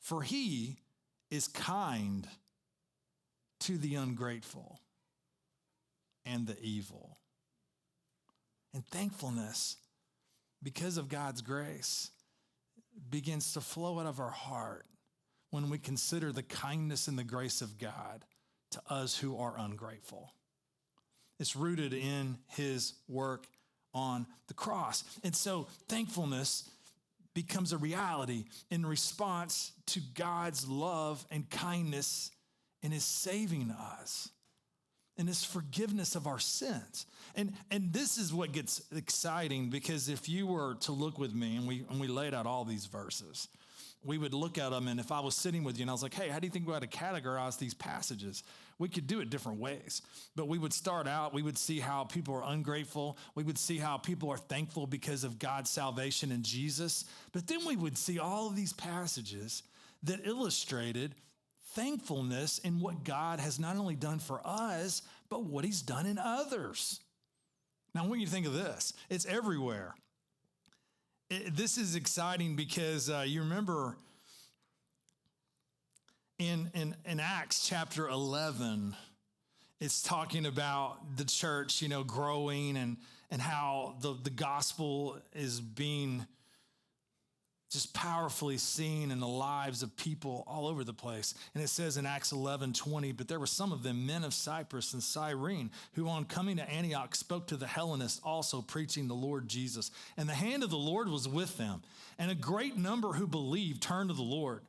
For 0.00 0.20
he 0.20 0.78
is 1.30 1.46
kind 1.46 2.26
to 3.60 3.78
the 3.78 3.94
ungrateful 3.94 4.80
and 6.26 6.44
the 6.44 6.60
evil. 6.60 7.18
And 8.74 8.84
thankfulness, 8.86 9.76
because 10.64 10.96
of 10.96 11.08
God's 11.08 11.40
grace, 11.40 12.10
begins 13.10 13.52
to 13.52 13.60
flow 13.60 14.00
out 14.00 14.06
of 14.06 14.18
our 14.18 14.30
heart 14.30 14.86
when 15.50 15.70
we 15.70 15.78
consider 15.78 16.32
the 16.32 16.42
kindness 16.42 17.08
and 17.08 17.18
the 17.18 17.24
grace 17.24 17.60
of 17.60 17.78
God 17.78 18.24
to 18.72 18.80
us 18.88 19.16
who 19.16 19.36
are 19.36 19.54
ungrateful. 19.58 20.32
It's 21.38 21.56
rooted 21.56 21.92
in 21.92 22.38
his 22.48 22.94
work 23.08 23.46
on 23.92 24.26
the 24.46 24.54
cross. 24.54 25.04
And 25.24 25.34
so 25.34 25.66
thankfulness 25.88 26.68
becomes 27.34 27.72
a 27.72 27.78
reality 27.78 28.44
in 28.70 28.84
response 28.84 29.72
to 29.86 30.00
God's 30.14 30.68
love 30.68 31.24
and 31.30 31.48
kindness 31.48 32.30
in 32.82 32.92
his 32.92 33.04
saving 33.04 33.70
us 33.70 34.30
and 35.16 35.28
his 35.28 35.44
forgiveness 35.44 36.14
of 36.14 36.26
our 36.26 36.38
sins. 36.38 37.06
And, 37.34 37.52
and 37.70 37.92
this 37.92 38.16
is 38.16 38.32
what 38.32 38.52
gets 38.52 38.82
exciting 38.94 39.70
because 39.70 40.08
if 40.08 40.28
you 40.28 40.46
were 40.46 40.74
to 40.80 40.92
look 40.92 41.18
with 41.18 41.34
me 41.34 41.56
and 41.56 41.66
we, 41.66 41.84
and 41.90 42.00
we 42.00 42.08
laid 42.08 42.34
out 42.34 42.46
all 42.46 42.64
these 42.64 42.86
verses, 42.86 43.48
we 44.04 44.16
would 44.16 44.32
look 44.32 44.56
at 44.56 44.70
them. 44.70 44.88
And 44.88 44.98
if 44.98 45.12
I 45.12 45.20
was 45.20 45.34
sitting 45.34 45.62
with 45.62 45.78
you 45.78 45.82
and 45.82 45.90
I 45.90 45.92
was 45.92 46.02
like, 46.02 46.14
hey, 46.14 46.28
how 46.28 46.38
do 46.38 46.46
you 46.46 46.50
think 46.50 46.66
we 46.66 46.74
ought 46.74 46.82
to 46.82 46.88
categorize 46.88 47.58
these 47.58 47.74
passages? 47.74 48.42
We 48.78 48.88
could 48.88 49.06
do 49.06 49.20
it 49.20 49.28
different 49.28 49.58
ways. 49.58 50.00
But 50.36 50.48
we 50.48 50.58
would 50.58 50.72
start 50.72 51.06
out, 51.06 51.34
we 51.34 51.42
would 51.42 51.58
see 51.58 51.80
how 51.80 52.04
people 52.04 52.34
are 52.34 52.44
ungrateful. 52.44 53.18
We 53.34 53.42
would 53.42 53.58
see 53.58 53.76
how 53.76 53.98
people 53.98 54.30
are 54.30 54.38
thankful 54.38 54.86
because 54.86 55.22
of 55.22 55.38
God's 55.38 55.68
salvation 55.68 56.32
in 56.32 56.42
Jesus. 56.42 57.04
But 57.32 57.46
then 57.46 57.66
we 57.66 57.76
would 57.76 57.98
see 57.98 58.18
all 58.18 58.46
of 58.46 58.56
these 58.56 58.72
passages 58.72 59.62
that 60.04 60.26
illustrated 60.26 61.14
thankfulness 61.74 62.58
in 62.58 62.80
what 62.80 63.04
God 63.04 63.38
has 63.38 63.58
not 63.58 63.76
only 63.76 63.96
done 63.96 64.18
for 64.18 64.40
us, 64.44 65.02
but 65.28 65.44
what 65.44 65.64
he's 65.64 65.82
done 65.82 66.06
in 66.06 66.18
others. 66.18 67.00
Now, 67.94 68.06
when 68.06 68.20
you 68.20 68.26
to 68.26 68.32
think 68.32 68.46
of 68.46 68.54
this, 68.54 68.94
it's 69.08 69.26
everywhere 69.26 69.94
it, 71.30 71.56
this 71.56 71.78
is 71.78 71.94
exciting 71.94 72.56
because 72.56 73.08
uh, 73.08 73.24
you 73.26 73.40
remember 73.40 73.96
in, 76.38 76.70
in, 76.74 76.96
in 77.04 77.20
Acts 77.20 77.66
chapter 77.66 78.08
11, 78.08 78.96
it's 79.78 80.02
talking 80.02 80.46
about 80.46 81.16
the 81.16 81.24
church, 81.24 81.80
you 81.80 81.88
know, 81.88 82.02
growing 82.02 82.76
and, 82.76 82.96
and 83.30 83.40
how 83.40 83.94
the, 84.00 84.14
the 84.22 84.30
gospel 84.30 85.18
is 85.32 85.60
being 85.60 86.26
just 87.70 87.94
powerfully 87.94 88.58
seen 88.58 89.12
in 89.12 89.20
the 89.20 89.28
lives 89.28 89.84
of 89.84 89.96
people 89.96 90.42
all 90.48 90.66
over 90.66 90.82
the 90.82 90.92
place. 90.92 91.34
And 91.54 91.62
it 91.62 91.68
says 91.68 91.96
in 91.96 92.04
Acts 92.04 92.32
11 92.32 92.72
20, 92.72 93.12
but 93.12 93.28
there 93.28 93.38
were 93.38 93.46
some 93.46 93.72
of 93.72 93.84
them, 93.84 94.06
men 94.06 94.24
of 94.24 94.34
Cyprus 94.34 94.92
and 94.92 95.02
Cyrene, 95.02 95.70
who 95.92 96.08
on 96.08 96.24
coming 96.24 96.56
to 96.56 96.68
Antioch 96.68 97.14
spoke 97.14 97.46
to 97.46 97.56
the 97.56 97.68
Hellenists 97.68 98.20
also, 98.24 98.60
preaching 98.60 99.06
the 99.06 99.14
Lord 99.14 99.48
Jesus. 99.48 99.92
And 100.16 100.28
the 100.28 100.34
hand 100.34 100.64
of 100.64 100.70
the 100.70 100.76
Lord 100.76 101.08
was 101.08 101.28
with 101.28 101.56
them. 101.58 101.82
And 102.18 102.30
a 102.30 102.34
great 102.34 102.76
number 102.76 103.12
who 103.12 103.28
believed 103.28 103.82
turned 103.82 104.10
to 104.10 104.16
the 104.16 104.22
Lord. 104.22 104.62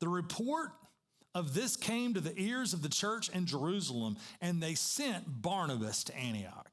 The 0.00 0.08
report 0.08 0.70
of 1.34 1.54
this 1.54 1.76
came 1.76 2.12
to 2.14 2.20
the 2.20 2.36
ears 2.36 2.74
of 2.74 2.82
the 2.82 2.88
church 2.88 3.28
in 3.28 3.46
Jerusalem, 3.46 4.16
and 4.40 4.60
they 4.60 4.74
sent 4.74 5.42
Barnabas 5.42 6.02
to 6.04 6.16
Antioch. 6.16 6.68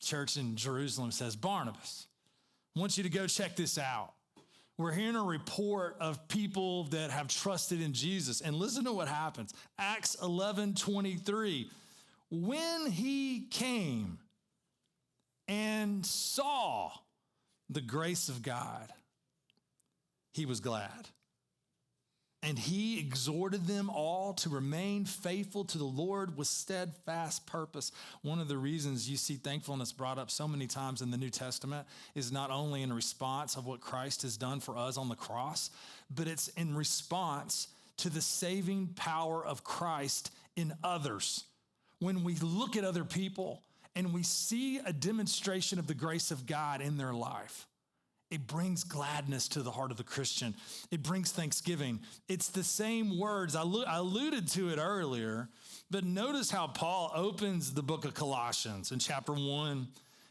Church 0.00 0.36
in 0.36 0.54
Jerusalem 0.54 1.12
says, 1.12 1.34
Barnabas, 1.34 2.06
I 2.76 2.80
want 2.80 2.98
you 2.98 3.04
to 3.04 3.08
go 3.08 3.26
check 3.26 3.56
this 3.56 3.78
out. 3.78 4.12
We're 4.76 4.92
hearing 4.92 5.16
a 5.16 5.22
report 5.22 5.96
of 6.00 6.26
people 6.26 6.84
that 6.84 7.10
have 7.10 7.28
trusted 7.28 7.80
in 7.80 7.92
Jesus. 7.92 8.40
And 8.40 8.56
listen 8.56 8.84
to 8.84 8.92
what 8.92 9.08
happens 9.08 9.54
Acts 9.78 10.16
11 10.20 10.74
23. 10.74 11.70
When 12.30 12.90
he 12.90 13.46
came 13.50 14.18
and 15.46 16.04
saw 16.04 16.90
the 17.70 17.80
grace 17.80 18.28
of 18.28 18.42
God, 18.42 18.88
he 20.32 20.46
was 20.46 20.58
glad 20.60 21.08
and 22.44 22.58
he 22.58 22.98
exhorted 22.98 23.66
them 23.66 23.88
all 23.88 24.34
to 24.34 24.50
remain 24.50 25.06
faithful 25.06 25.64
to 25.64 25.78
the 25.78 25.84
Lord 25.84 26.36
with 26.36 26.46
steadfast 26.46 27.46
purpose. 27.46 27.90
One 28.20 28.38
of 28.38 28.48
the 28.48 28.58
reasons 28.58 29.08
you 29.08 29.16
see 29.16 29.36
thankfulness 29.36 29.92
brought 29.92 30.18
up 30.18 30.30
so 30.30 30.46
many 30.46 30.66
times 30.66 31.00
in 31.00 31.10
the 31.10 31.16
New 31.16 31.30
Testament 31.30 31.86
is 32.14 32.30
not 32.30 32.50
only 32.50 32.82
in 32.82 32.92
response 32.92 33.56
of 33.56 33.66
what 33.66 33.80
Christ 33.80 34.22
has 34.22 34.36
done 34.36 34.60
for 34.60 34.76
us 34.76 34.98
on 34.98 35.08
the 35.08 35.14
cross, 35.14 35.70
but 36.14 36.28
it's 36.28 36.48
in 36.48 36.76
response 36.76 37.68
to 37.96 38.10
the 38.10 38.20
saving 38.20 38.88
power 38.94 39.44
of 39.44 39.64
Christ 39.64 40.30
in 40.54 40.74
others. 40.84 41.44
When 42.00 42.24
we 42.24 42.34
look 42.36 42.76
at 42.76 42.84
other 42.84 43.04
people 43.04 43.62
and 43.96 44.12
we 44.12 44.22
see 44.22 44.78
a 44.78 44.92
demonstration 44.92 45.78
of 45.78 45.86
the 45.86 45.94
grace 45.94 46.30
of 46.30 46.44
God 46.44 46.82
in 46.82 46.98
their 46.98 47.14
life, 47.14 47.66
it 48.34 48.48
brings 48.48 48.82
gladness 48.82 49.46
to 49.48 49.62
the 49.62 49.70
heart 49.70 49.92
of 49.92 49.96
the 49.96 50.02
Christian. 50.02 50.54
It 50.90 51.04
brings 51.04 51.30
thanksgiving. 51.30 52.00
It's 52.28 52.48
the 52.48 52.64
same 52.64 53.16
words. 53.18 53.54
I, 53.54 53.62
I 53.62 53.98
alluded 53.98 54.48
to 54.48 54.70
it 54.70 54.78
earlier, 54.78 55.48
but 55.88 56.04
notice 56.04 56.50
how 56.50 56.66
Paul 56.66 57.12
opens 57.14 57.72
the 57.72 57.82
book 57.82 58.04
of 58.04 58.14
Colossians 58.14 58.90
in 58.90 58.98
chapter 58.98 59.32
one 59.32 59.86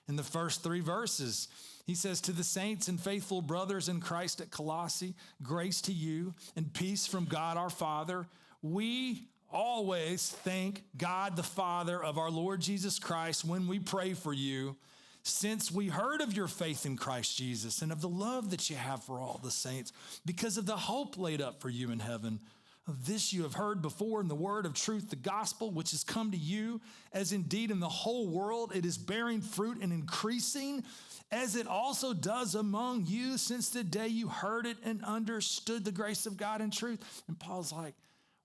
in 0.10 0.18
the 0.18 0.24
first 0.24 0.64
three 0.64 0.82
verses. 0.82 1.48
He 1.86 1.96
says, 1.96 2.20
To 2.22 2.34
the 2.34 2.44
saints 2.44 2.90
and 2.90 3.00
faithful 3.00 3.42
brothers 3.42 3.88
in 3.88 4.02
Christ 4.02 4.42
at 4.42 4.52
Colossae, 4.52 5.14
grace 5.42 5.80
to 5.84 5.94
you 5.94 6.34
and 6.58 6.74
peace 6.74 7.08
from 7.08 7.24
God 7.24 7.56
our 7.56 7.70
Father. 7.70 8.28
We 8.62 9.28
always 9.50 10.30
thank 10.44 10.84
God 10.98 11.38
the 11.38 11.44
Father 11.44 12.04
of 12.04 12.18
our 12.18 12.32
Lord 12.32 12.60
Jesus 12.60 13.00
Christ 13.00 13.46
when 13.46 13.66
we 13.66 13.80
pray 13.80 14.14
for 14.14 14.34
you 14.34 14.76
since 15.24 15.72
we 15.72 15.88
heard 15.88 16.22
of 16.22 16.36
your 16.36 16.48
faith 16.48 16.86
in 16.86 16.98
Christ 16.98 17.38
Jesus 17.38 17.82
and 17.82 17.92
of 17.92 18.02
the 18.02 18.10
love 18.10 18.52
that 18.52 18.70
you 18.70 18.76
have 18.76 19.04
for 19.04 19.20
all 19.20 19.40
the 19.42 19.52
saints, 19.52 19.94
because 20.26 20.58
of 20.58 20.66
the 20.66 20.76
hope 20.76 21.18
laid 21.18 21.42
up 21.42 21.62
for 21.62 21.70
you 21.70 21.92
in 21.92 22.00
heaven. 22.00 22.40
Of 22.86 23.06
this 23.06 23.32
you 23.32 23.44
have 23.44 23.54
heard 23.54 23.82
before 23.82 24.20
in 24.20 24.28
the 24.28 24.36
word 24.36 24.66
of 24.66 24.74
truth, 24.74 25.10
the 25.10 25.16
gospel, 25.16 25.72
which 25.72 25.92
has 25.92 26.04
come 26.04 26.32
to 26.32 26.38
you, 26.38 26.82
as 27.14 27.32
indeed 27.32 27.72
in 27.72 27.80
the 27.80 27.88
whole 27.88 28.28
world 28.28 28.74
it 28.76 28.86
is 28.86 28.98
bearing 28.98 29.40
fruit 29.40 29.82
and 29.82 29.94
increasing, 29.94 30.84
as 31.32 31.56
it 31.56 31.66
also 31.66 32.14
does 32.14 32.56
among 32.56 33.06
you 33.06 33.38
since 33.38 33.70
the 33.70 33.86
day 33.86 34.10
you 34.10 34.28
heard 34.28 34.66
it 34.66 34.76
and 34.84 35.02
understood 35.06 35.86
the 35.86 35.94
grace 35.94 36.26
of 36.26 36.36
God 36.36 36.60
in 36.60 36.72
truth. 36.72 37.24
And 37.30 37.40
Paul's 37.40 37.72
like, 37.72 37.94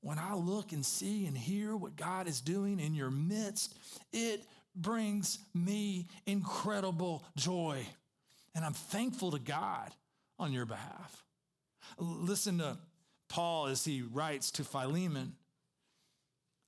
when 0.01 0.21
I 0.21 0.35
look 0.35 0.71
and 0.71 0.87
see 0.87 1.27
and 1.27 1.37
hear 1.37 1.75
what 1.75 1.97
God 1.97 2.29
is 2.29 2.41
doing 2.41 2.79
in 2.79 2.95
your 2.95 3.11
midst, 3.11 3.77
it 4.13 4.45
brings 4.81 5.39
me 5.55 6.07
incredible 6.27 7.25
joy. 7.37 7.87
And 8.55 8.65
I'm 8.65 8.73
thankful 8.73 9.33
to 9.33 9.39
God 9.39 9.93
on 10.39 10.53
your 10.53 10.67
behalf. 10.67 11.25
Listen 11.99 12.59
to 12.59 12.79
Paul 13.29 13.67
as 13.67 13.85
he 13.85 14.03
writes 14.03 14.51
to 14.53 14.65
Philemon. 14.65 15.35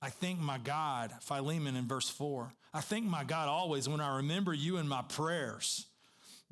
I 0.01 0.09
thank 0.09 0.39
my 0.39 0.57
God, 0.57 1.11
Philemon 1.21 1.75
in 1.75 1.87
verse 1.87 2.09
4. 2.09 2.51
I 2.73 2.81
thank 2.81 3.05
my 3.05 3.23
God 3.23 3.47
always 3.47 3.87
when 3.87 3.99
I 3.99 4.17
remember 4.17 4.53
you 4.53 4.77
in 4.77 4.87
my 4.87 5.01
prayers 5.01 5.85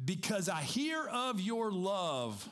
because 0.03 0.49
I 0.49 0.61
hear 0.61 1.07
of 1.07 1.39
your 1.39 1.71
love 1.71 2.47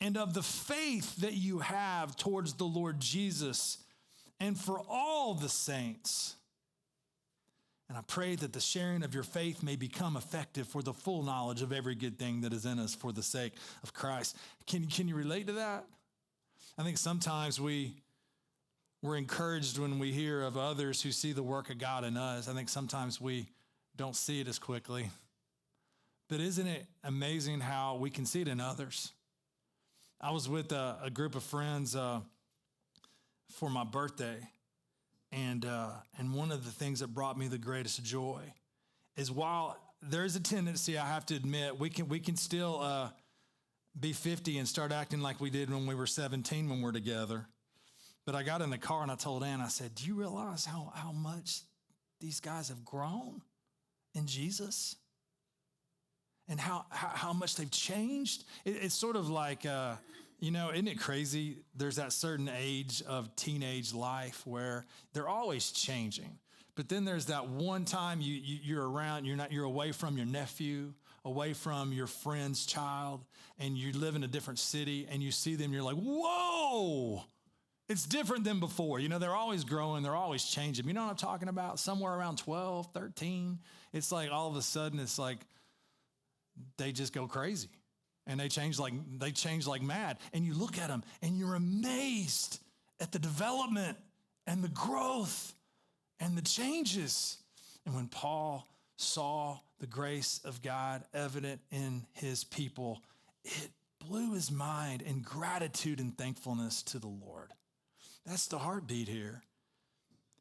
and 0.00 0.16
of 0.16 0.34
the 0.34 0.42
faith 0.42 1.16
that 1.16 1.34
you 1.34 1.60
have 1.60 2.16
towards 2.16 2.54
the 2.54 2.64
Lord 2.64 3.00
Jesus 3.00 3.78
and 4.40 4.58
for 4.58 4.80
all 4.88 5.34
the 5.34 5.48
saints. 5.48 6.34
And 7.92 7.98
I 7.98 8.02
pray 8.06 8.36
that 8.36 8.54
the 8.54 8.60
sharing 8.60 9.02
of 9.02 9.12
your 9.12 9.22
faith 9.22 9.62
may 9.62 9.76
become 9.76 10.16
effective 10.16 10.66
for 10.66 10.80
the 10.80 10.94
full 10.94 11.22
knowledge 11.22 11.60
of 11.60 11.74
every 11.74 11.94
good 11.94 12.18
thing 12.18 12.40
that 12.40 12.54
is 12.54 12.64
in 12.64 12.78
us 12.78 12.94
for 12.94 13.12
the 13.12 13.22
sake 13.22 13.52
of 13.82 13.92
Christ. 13.92 14.34
Can, 14.66 14.86
can 14.86 15.08
you 15.08 15.14
relate 15.14 15.46
to 15.48 15.52
that? 15.52 15.84
I 16.78 16.84
think 16.84 16.96
sometimes 16.96 17.60
we, 17.60 17.92
we're 19.02 19.18
encouraged 19.18 19.76
when 19.76 19.98
we 19.98 20.10
hear 20.10 20.40
of 20.40 20.56
others 20.56 21.02
who 21.02 21.12
see 21.12 21.34
the 21.34 21.42
work 21.42 21.68
of 21.68 21.76
God 21.76 22.02
in 22.04 22.16
us. 22.16 22.48
I 22.48 22.54
think 22.54 22.70
sometimes 22.70 23.20
we 23.20 23.46
don't 23.98 24.16
see 24.16 24.40
it 24.40 24.48
as 24.48 24.58
quickly. 24.58 25.10
But 26.30 26.40
isn't 26.40 26.66
it 26.66 26.86
amazing 27.04 27.60
how 27.60 27.96
we 27.96 28.08
can 28.08 28.24
see 28.24 28.40
it 28.40 28.48
in 28.48 28.58
others? 28.58 29.12
I 30.18 30.30
was 30.30 30.48
with 30.48 30.72
a, 30.72 30.96
a 31.02 31.10
group 31.10 31.34
of 31.34 31.42
friends 31.42 31.94
uh, 31.94 32.20
for 33.50 33.68
my 33.68 33.84
birthday 33.84 34.38
and, 35.32 35.64
uh, 35.64 35.90
and 36.18 36.34
one 36.34 36.52
of 36.52 36.64
the 36.64 36.70
things 36.70 37.00
that 37.00 37.08
brought 37.08 37.38
me 37.38 37.48
the 37.48 37.58
greatest 37.58 38.04
joy 38.04 38.40
is 39.16 39.30
while 39.30 39.76
there's 40.02 40.36
a 40.36 40.40
tendency, 40.40 40.98
I 40.98 41.06
have 41.06 41.24
to 41.26 41.34
admit, 41.34 41.78
we 41.78 41.88
can, 41.88 42.08
we 42.08 42.20
can 42.20 42.36
still 42.36 42.80
uh, 42.80 43.08
be 43.98 44.12
50 44.12 44.58
and 44.58 44.68
start 44.68 44.92
acting 44.92 45.20
like 45.20 45.40
we 45.40 45.50
did 45.50 45.70
when 45.70 45.86
we 45.86 45.94
were 45.94 46.06
17 46.06 46.68
when 46.68 46.82
we're 46.82 46.92
together. 46.92 47.46
But 48.24 48.34
I 48.34 48.42
got 48.42 48.60
in 48.60 48.70
the 48.70 48.78
car 48.78 49.02
and 49.02 49.10
I 49.10 49.16
told 49.16 49.42
Ann, 49.42 49.60
I 49.60 49.68
said, 49.68 49.94
Do 49.94 50.06
you 50.06 50.14
realize 50.14 50.64
how, 50.64 50.92
how 50.94 51.12
much 51.12 51.62
these 52.20 52.40
guys 52.40 52.68
have 52.68 52.84
grown 52.84 53.42
in 54.14 54.26
Jesus? 54.26 54.96
And 56.48 56.60
how, 56.60 56.84
how, 56.90 57.08
how 57.08 57.32
much 57.32 57.56
they've 57.56 57.70
changed? 57.70 58.44
It, 58.64 58.76
it's 58.82 58.94
sort 58.94 59.16
of 59.16 59.28
like, 59.28 59.64
uh, 59.64 59.94
you 60.42 60.50
know, 60.50 60.70
isn't 60.70 60.88
it 60.88 60.98
crazy? 60.98 61.58
There's 61.76 61.96
that 61.96 62.12
certain 62.12 62.50
age 62.52 63.00
of 63.06 63.34
teenage 63.36 63.94
life 63.94 64.44
where 64.44 64.84
they're 65.12 65.28
always 65.28 65.70
changing. 65.70 66.36
But 66.74 66.88
then 66.88 67.04
there's 67.04 67.26
that 67.26 67.48
one 67.48 67.84
time 67.84 68.20
you, 68.20 68.34
you 68.34 68.58
you're 68.60 68.90
around, 68.90 69.24
you're 69.24 69.36
not, 69.36 69.52
you're 69.52 69.64
away 69.64 69.92
from 69.92 70.16
your 70.16 70.26
nephew, 70.26 70.94
away 71.24 71.52
from 71.52 71.92
your 71.92 72.08
friend's 72.08 72.66
child, 72.66 73.24
and 73.60 73.78
you 73.78 73.92
live 73.92 74.16
in 74.16 74.24
a 74.24 74.26
different 74.26 74.58
city, 74.58 75.06
and 75.08 75.22
you 75.22 75.30
see 75.30 75.54
them, 75.54 75.72
you're 75.72 75.84
like, 75.84 75.94
whoa, 75.94 77.22
it's 77.88 78.04
different 78.04 78.42
than 78.42 78.58
before. 78.58 78.98
You 78.98 79.08
know, 79.08 79.20
they're 79.20 79.36
always 79.36 79.62
growing, 79.62 80.02
they're 80.02 80.16
always 80.16 80.42
changing. 80.42 80.88
You 80.88 80.92
know 80.92 81.04
what 81.04 81.10
I'm 81.10 81.16
talking 81.16 81.48
about? 81.50 81.78
Somewhere 81.78 82.14
around 82.14 82.38
12, 82.38 82.88
13, 82.92 83.60
it's 83.92 84.10
like 84.10 84.32
all 84.32 84.48
of 84.48 84.56
a 84.56 84.62
sudden, 84.62 84.98
it's 84.98 85.20
like 85.20 85.38
they 86.78 86.90
just 86.90 87.12
go 87.12 87.28
crazy 87.28 87.68
and 88.26 88.38
they 88.38 88.48
change 88.48 88.78
like 88.78 88.94
they 89.18 89.30
change 89.32 89.66
like 89.66 89.82
mad. 89.82 90.18
And 90.32 90.44
you 90.44 90.54
look 90.54 90.78
at 90.78 90.88
them 90.88 91.02
and 91.22 91.38
you're 91.38 91.54
amazed 91.54 92.60
at 93.00 93.12
the 93.12 93.18
development 93.18 93.98
and 94.46 94.62
the 94.62 94.68
growth 94.68 95.54
and 96.20 96.36
the 96.36 96.42
changes. 96.42 97.38
And 97.84 97.94
when 97.94 98.08
paul 98.08 98.68
saw 98.96 99.58
the 99.80 99.86
grace 99.86 100.40
of 100.44 100.62
god 100.62 101.02
evident 101.12 101.60
in 101.72 102.04
his 102.12 102.44
people 102.44 103.02
it 103.44 103.70
blew 103.98 104.34
his 104.34 104.50
mind 104.50 105.02
in 105.02 105.22
gratitude 105.22 105.98
and 105.98 106.16
thankfulness 106.16 106.82
to 106.84 106.98
the 106.98 107.08
lord. 107.08 107.50
That's 108.24 108.46
the 108.46 108.58
heartbeat 108.58 109.08
here. 109.08 109.42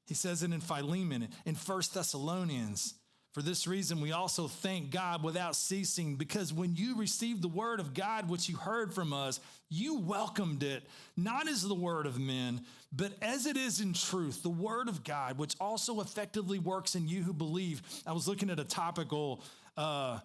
He 0.06 0.14
says 0.14 0.44
it 0.44 0.52
in 0.52 0.62
philemon 0.62 1.30
in 1.46 1.56
First 1.56 1.94
thessalonians 1.94 2.96
for 3.32 3.42
this 3.42 3.66
reason, 3.66 4.02
we 4.02 4.12
also 4.12 4.48
thank 4.48 4.92
God 4.92 5.24
without 5.24 5.56
ceasing, 5.56 6.16
because 6.16 6.52
when 6.52 6.76
you 6.76 6.98
received 6.98 7.42
the 7.42 7.48
word 7.48 7.80
of 7.80 7.94
God, 7.94 8.30
which 8.30 8.50
you 8.50 8.58
heard 8.58 8.94
from 8.94 9.14
us, 9.14 9.40
you 9.70 10.00
welcomed 10.00 10.64
it, 10.64 10.84
not 11.16 11.48
as 11.48 11.66
the 11.66 11.74
word 11.74 12.06
of 12.06 12.20
men, 12.20 12.62
but 12.92 13.14
as 13.22 13.46
it 13.46 13.56
is 13.56 13.80
in 13.80 13.94
truth, 13.94 14.44
the 14.44 14.50
word 14.50 14.90
of 14.90 15.06
God, 15.06 15.38
which 15.38 15.56
also 15.62 16.02
effectively 16.02 16.60
works 16.60 16.96
in 16.96 17.08
you 17.08 17.24
who 17.24 17.32
believe. 17.32 17.82
I 18.06 18.12
was 18.12 18.28
looking 18.28 18.50
at 18.50 18.60
a 18.60 18.66
topical 18.66 19.42
uh, 19.78 20.20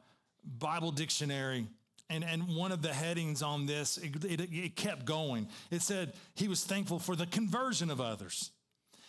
Bible 0.59 0.91
dictionary. 0.91 1.69
And, 2.09 2.23
and 2.23 2.55
one 2.55 2.71
of 2.71 2.83
the 2.83 2.95
headings 2.95 3.43
on 3.43 3.67
this, 3.67 3.99
it, 3.99 4.25
it, 4.25 4.41
it 4.53 4.77
kept 4.77 5.05
going. 5.05 5.49
It 5.73 5.83
said 5.83 6.13
he 6.35 6.47
was 6.47 6.63
thankful 6.63 7.01
for 7.01 7.17
the 7.17 7.27
conversion 7.27 7.91
of 7.91 8.01
others. 8.01 8.53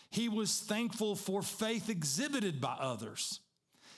He 0.09 0.29
was 0.29 0.59
thankful 0.59 1.15
for 1.15 1.43
faith 1.43 1.89
exhibited 1.89 2.59
by 2.59 2.75
others. 2.79 3.39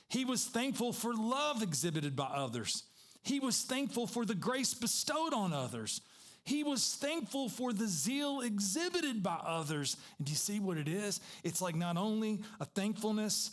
He 0.10 0.26
was 0.26 0.46
thankful 0.46 0.92
for 0.92 1.14
love 1.14 1.62
exhibited 1.62 2.16
by 2.16 2.26
others. 2.26 2.84
He 3.24 3.40
was 3.40 3.62
thankful 3.62 4.08
for 4.08 4.26
the 4.26 4.36
grace 4.36 4.74
bestowed 4.74 5.34
on 5.34 5.54
others. 5.54 6.02
He 6.44 6.64
was 6.64 6.96
thankful 6.96 7.50
for 7.50 7.74
the 7.74 7.88
zeal 7.88 8.42
exhibited 8.42 9.22
by 9.22 9.40
others. 9.46 9.98
And 10.18 10.26
do 10.26 10.32
you 10.32 10.38
see 10.38 10.60
what 10.60 10.78
it 10.78 10.88
is? 10.88 11.20
It's 11.44 11.62
like 11.62 11.76
not 11.76 11.98
only 11.98 12.42
a 12.60 12.66
thankfulness 12.66 13.52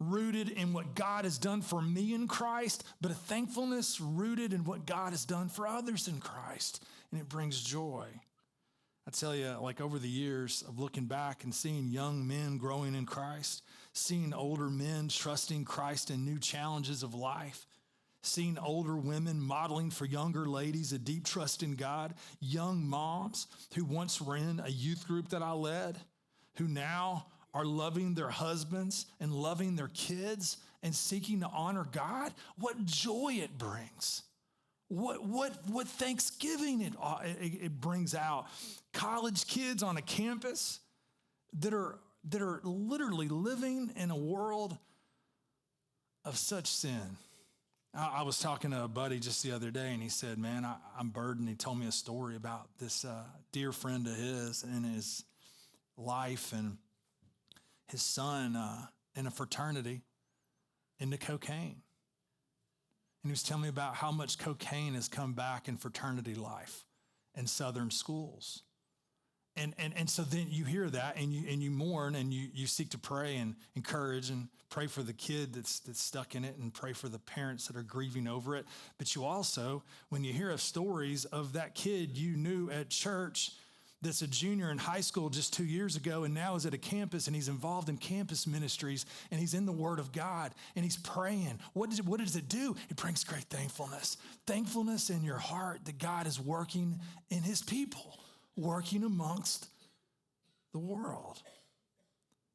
rooted 0.00 0.50
in 0.50 0.72
what 0.72 0.94
God 0.94 1.24
has 1.24 1.38
done 1.38 1.62
for 1.62 1.80
me 1.80 2.14
in 2.14 2.28
Christ, 2.28 2.84
but 3.00 3.10
a 3.10 3.14
thankfulness 3.14 4.00
rooted 4.00 4.52
in 4.52 4.64
what 4.64 4.86
God 4.86 5.12
has 5.12 5.24
done 5.24 5.48
for 5.48 5.66
others 5.66 6.08
in 6.08 6.20
Christ. 6.20 6.84
And 7.10 7.20
it 7.20 7.28
brings 7.28 7.62
joy. 7.62 8.06
I 9.06 9.10
tell 9.10 9.34
you, 9.34 9.56
like 9.62 9.80
over 9.80 9.98
the 9.98 10.08
years 10.08 10.62
of 10.68 10.78
looking 10.78 11.06
back 11.06 11.42
and 11.42 11.54
seeing 11.54 11.88
young 11.88 12.28
men 12.28 12.58
growing 12.58 12.94
in 12.94 13.06
Christ, 13.06 13.62
seeing 13.98 14.32
older 14.32 14.70
men 14.70 15.08
trusting 15.08 15.64
Christ 15.64 16.10
in 16.10 16.24
new 16.24 16.38
challenges 16.38 17.02
of 17.02 17.14
life, 17.14 17.66
seeing 18.22 18.58
older 18.58 18.96
women 18.96 19.40
modeling 19.40 19.90
for 19.90 20.04
younger 20.04 20.46
ladies 20.46 20.92
a 20.92 20.98
deep 20.98 21.24
trust 21.24 21.62
in 21.62 21.74
God, 21.74 22.14
young 22.40 22.86
moms 22.86 23.46
who 23.74 23.84
once 23.84 24.20
were 24.20 24.36
in 24.36 24.60
a 24.64 24.70
youth 24.70 25.06
group 25.06 25.28
that 25.30 25.42
I 25.42 25.52
led, 25.52 25.98
who 26.56 26.68
now 26.68 27.26
are 27.54 27.64
loving 27.64 28.14
their 28.14 28.28
husbands 28.28 29.06
and 29.20 29.32
loving 29.32 29.76
their 29.76 29.90
kids 29.94 30.58
and 30.82 30.94
seeking 30.94 31.40
to 31.40 31.46
honor 31.46 31.86
God. 31.90 32.32
What 32.58 32.84
joy 32.84 33.38
it 33.40 33.58
brings. 33.58 34.22
What, 34.88 35.24
what, 35.24 35.52
what 35.68 35.86
thanksgiving 35.86 36.80
it, 36.80 36.94
it, 37.40 37.64
it 37.64 37.80
brings 37.80 38.14
out. 38.14 38.46
College 38.92 39.46
kids 39.46 39.82
on 39.82 39.96
a 39.96 40.02
campus 40.02 40.80
that 41.60 41.74
are 41.74 41.98
that 42.24 42.42
are 42.42 42.60
literally 42.64 43.28
living 43.28 43.92
in 43.96 44.10
a 44.10 44.16
world 44.16 44.76
of 46.24 46.36
such 46.36 46.66
sin. 46.66 47.16
I, 47.94 48.18
I 48.18 48.22
was 48.22 48.38
talking 48.38 48.70
to 48.72 48.84
a 48.84 48.88
buddy 48.88 49.18
just 49.18 49.42
the 49.42 49.52
other 49.52 49.70
day, 49.70 49.92
and 49.92 50.02
he 50.02 50.08
said, 50.08 50.38
Man, 50.38 50.64
I, 50.64 50.76
am 50.98 51.10
burdened. 51.10 51.48
He 51.48 51.54
told 51.54 51.78
me 51.78 51.86
a 51.86 51.92
story 51.92 52.36
about 52.36 52.68
this 52.78 53.04
uh, 53.04 53.24
dear 53.52 53.72
friend 53.72 54.06
of 54.06 54.14
his 54.14 54.62
and 54.62 54.84
his 54.84 55.24
life 55.96 56.52
and 56.52 56.76
his 57.88 58.02
son 58.02 58.56
uh, 58.56 58.86
in 59.14 59.26
a 59.26 59.30
fraternity 59.30 60.02
into 61.00 61.16
cocaine. 61.16 61.82
And 63.22 63.30
he 63.30 63.30
was 63.30 63.42
telling 63.42 63.62
me 63.64 63.68
about 63.68 63.94
how 63.96 64.12
much 64.12 64.38
cocaine 64.38 64.94
has 64.94 65.08
come 65.08 65.32
back 65.32 65.68
in 65.68 65.76
fraternity 65.76 66.34
life 66.34 66.84
in 67.34 67.46
Southern 67.46 67.90
schools 67.90 68.62
and, 69.58 69.74
and, 69.78 69.92
and 69.96 70.08
so 70.08 70.22
then 70.22 70.46
you 70.48 70.64
hear 70.64 70.88
that 70.90 71.16
and 71.16 71.32
you, 71.32 71.48
and 71.50 71.62
you 71.62 71.70
mourn 71.70 72.14
and 72.14 72.32
you, 72.32 72.48
you 72.54 72.66
seek 72.66 72.90
to 72.90 72.98
pray 72.98 73.36
and 73.36 73.54
encourage 73.74 74.30
and 74.30 74.48
pray 74.70 74.86
for 74.86 75.02
the 75.02 75.12
kid 75.12 75.54
that's, 75.54 75.80
that's 75.80 76.02
stuck 76.02 76.34
in 76.34 76.44
it 76.44 76.56
and 76.58 76.72
pray 76.72 76.92
for 76.92 77.08
the 77.08 77.18
parents 77.18 77.66
that 77.66 77.76
are 77.76 77.82
grieving 77.82 78.28
over 78.28 78.56
it. 78.56 78.66
But 78.98 79.14
you 79.14 79.24
also, 79.24 79.82
when 80.10 80.24
you 80.24 80.32
hear 80.32 80.50
of 80.50 80.60
stories 80.60 81.24
of 81.26 81.54
that 81.54 81.74
kid 81.74 82.16
you 82.16 82.36
knew 82.36 82.70
at 82.70 82.90
church 82.90 83.52
that's 84.00 84.22
a 84.22 84.28
junior 84.28 84.70
in 84.70 84.78
high 84.78 85.00
school 85.00 85.28
just 85.28 85.52
two 85.52 85.64
years 85.64 85.96
ago 85.96 86.22
and 86.22 86.32
now 86.32 86.54
is 86.54 86.64
at 86.66 86.74
a 86.74 86.78
campus 86.78 87.26
and 87.26 87.34
he's 87.34 87.48
involved 87.48 87.88
in 87.88 87.96
campus 87.96 88.46
ministries 88.46 89.06
and 89.32 89.40
he's 89.40 89.54
in 89.54 89.66
the 89.66 89.72
Word 89.72 89.98
of 89.98 90.12
God 90.12 90.54
and 90.76 90.84
he's 90.84 90.98
praying. 90.98 91.58
What 91.72 91.90
does 91.90 92.00
what 92.02 92.20
does 92.20 92.36
it 92.36 92.48
do? 92.48 92.76
It 92.90 92.96
brings 92.96 93.24
great 93.24 93.44
thankfulness. 93.44 94.16
Thankfulness 94.46 95.10
in 95.10 95.24
your 95.24 95.38
heart 95.38 95.80
that 95.86 95.98
God 95.98 96.28
is 96.28 96.38
working 96.38 97.00
in 97.30 97.42
his 97.42 97.60
people 97.60 98.20
working 98.58 99.04
amongst 99.04 99.68
the 100.72 100.78
world. 100.78 101.40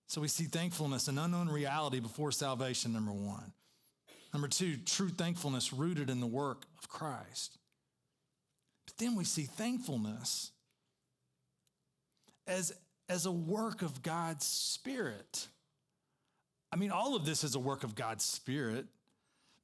So 0.07 0.21
we 0.21 0.27
see 0.27 0.43
thankfulness, 0.43 1.07
an 1.07 1.17
unknown 1.17 1.49
reality 1.49 1.99
before 1.99 2.31
salvation, 2.31 2.93
number 2.93 3.11
one. 3.11 3.51
Number 4.33 4.47
two, 4.47 4.77
true 4.77 5.09
thankfulness 5.09 5.73
rooted 5.73 6.09
in 6.09 6.19
the 6.19 6.27
work 6.27 6.65
of 6.77 6.89
Christ. 6.89 7.57
But 8.85 8.97
then 8.97 9.15
we 9.15 9.23
see 9.23 9.43
thankfulness 9.43 10.51
as, 12.47 12.73
as 13.09 13.25
a 13.25 13.31
work 13.31 13.81
of 13.81 14.03
God's 14.03 14.45
Spirit. 14.45 15.47
I 16.71 16.75
mean, 16.75 16.91
all 16.91 17.15
of 17.15 17.25
this 17.25 17.43
is 17.43 17.55
a 17.55 17.59
work 17.59 17.83
of 17.83 17.95
God's 17.95 18.23
Spirit, 18.23 18.85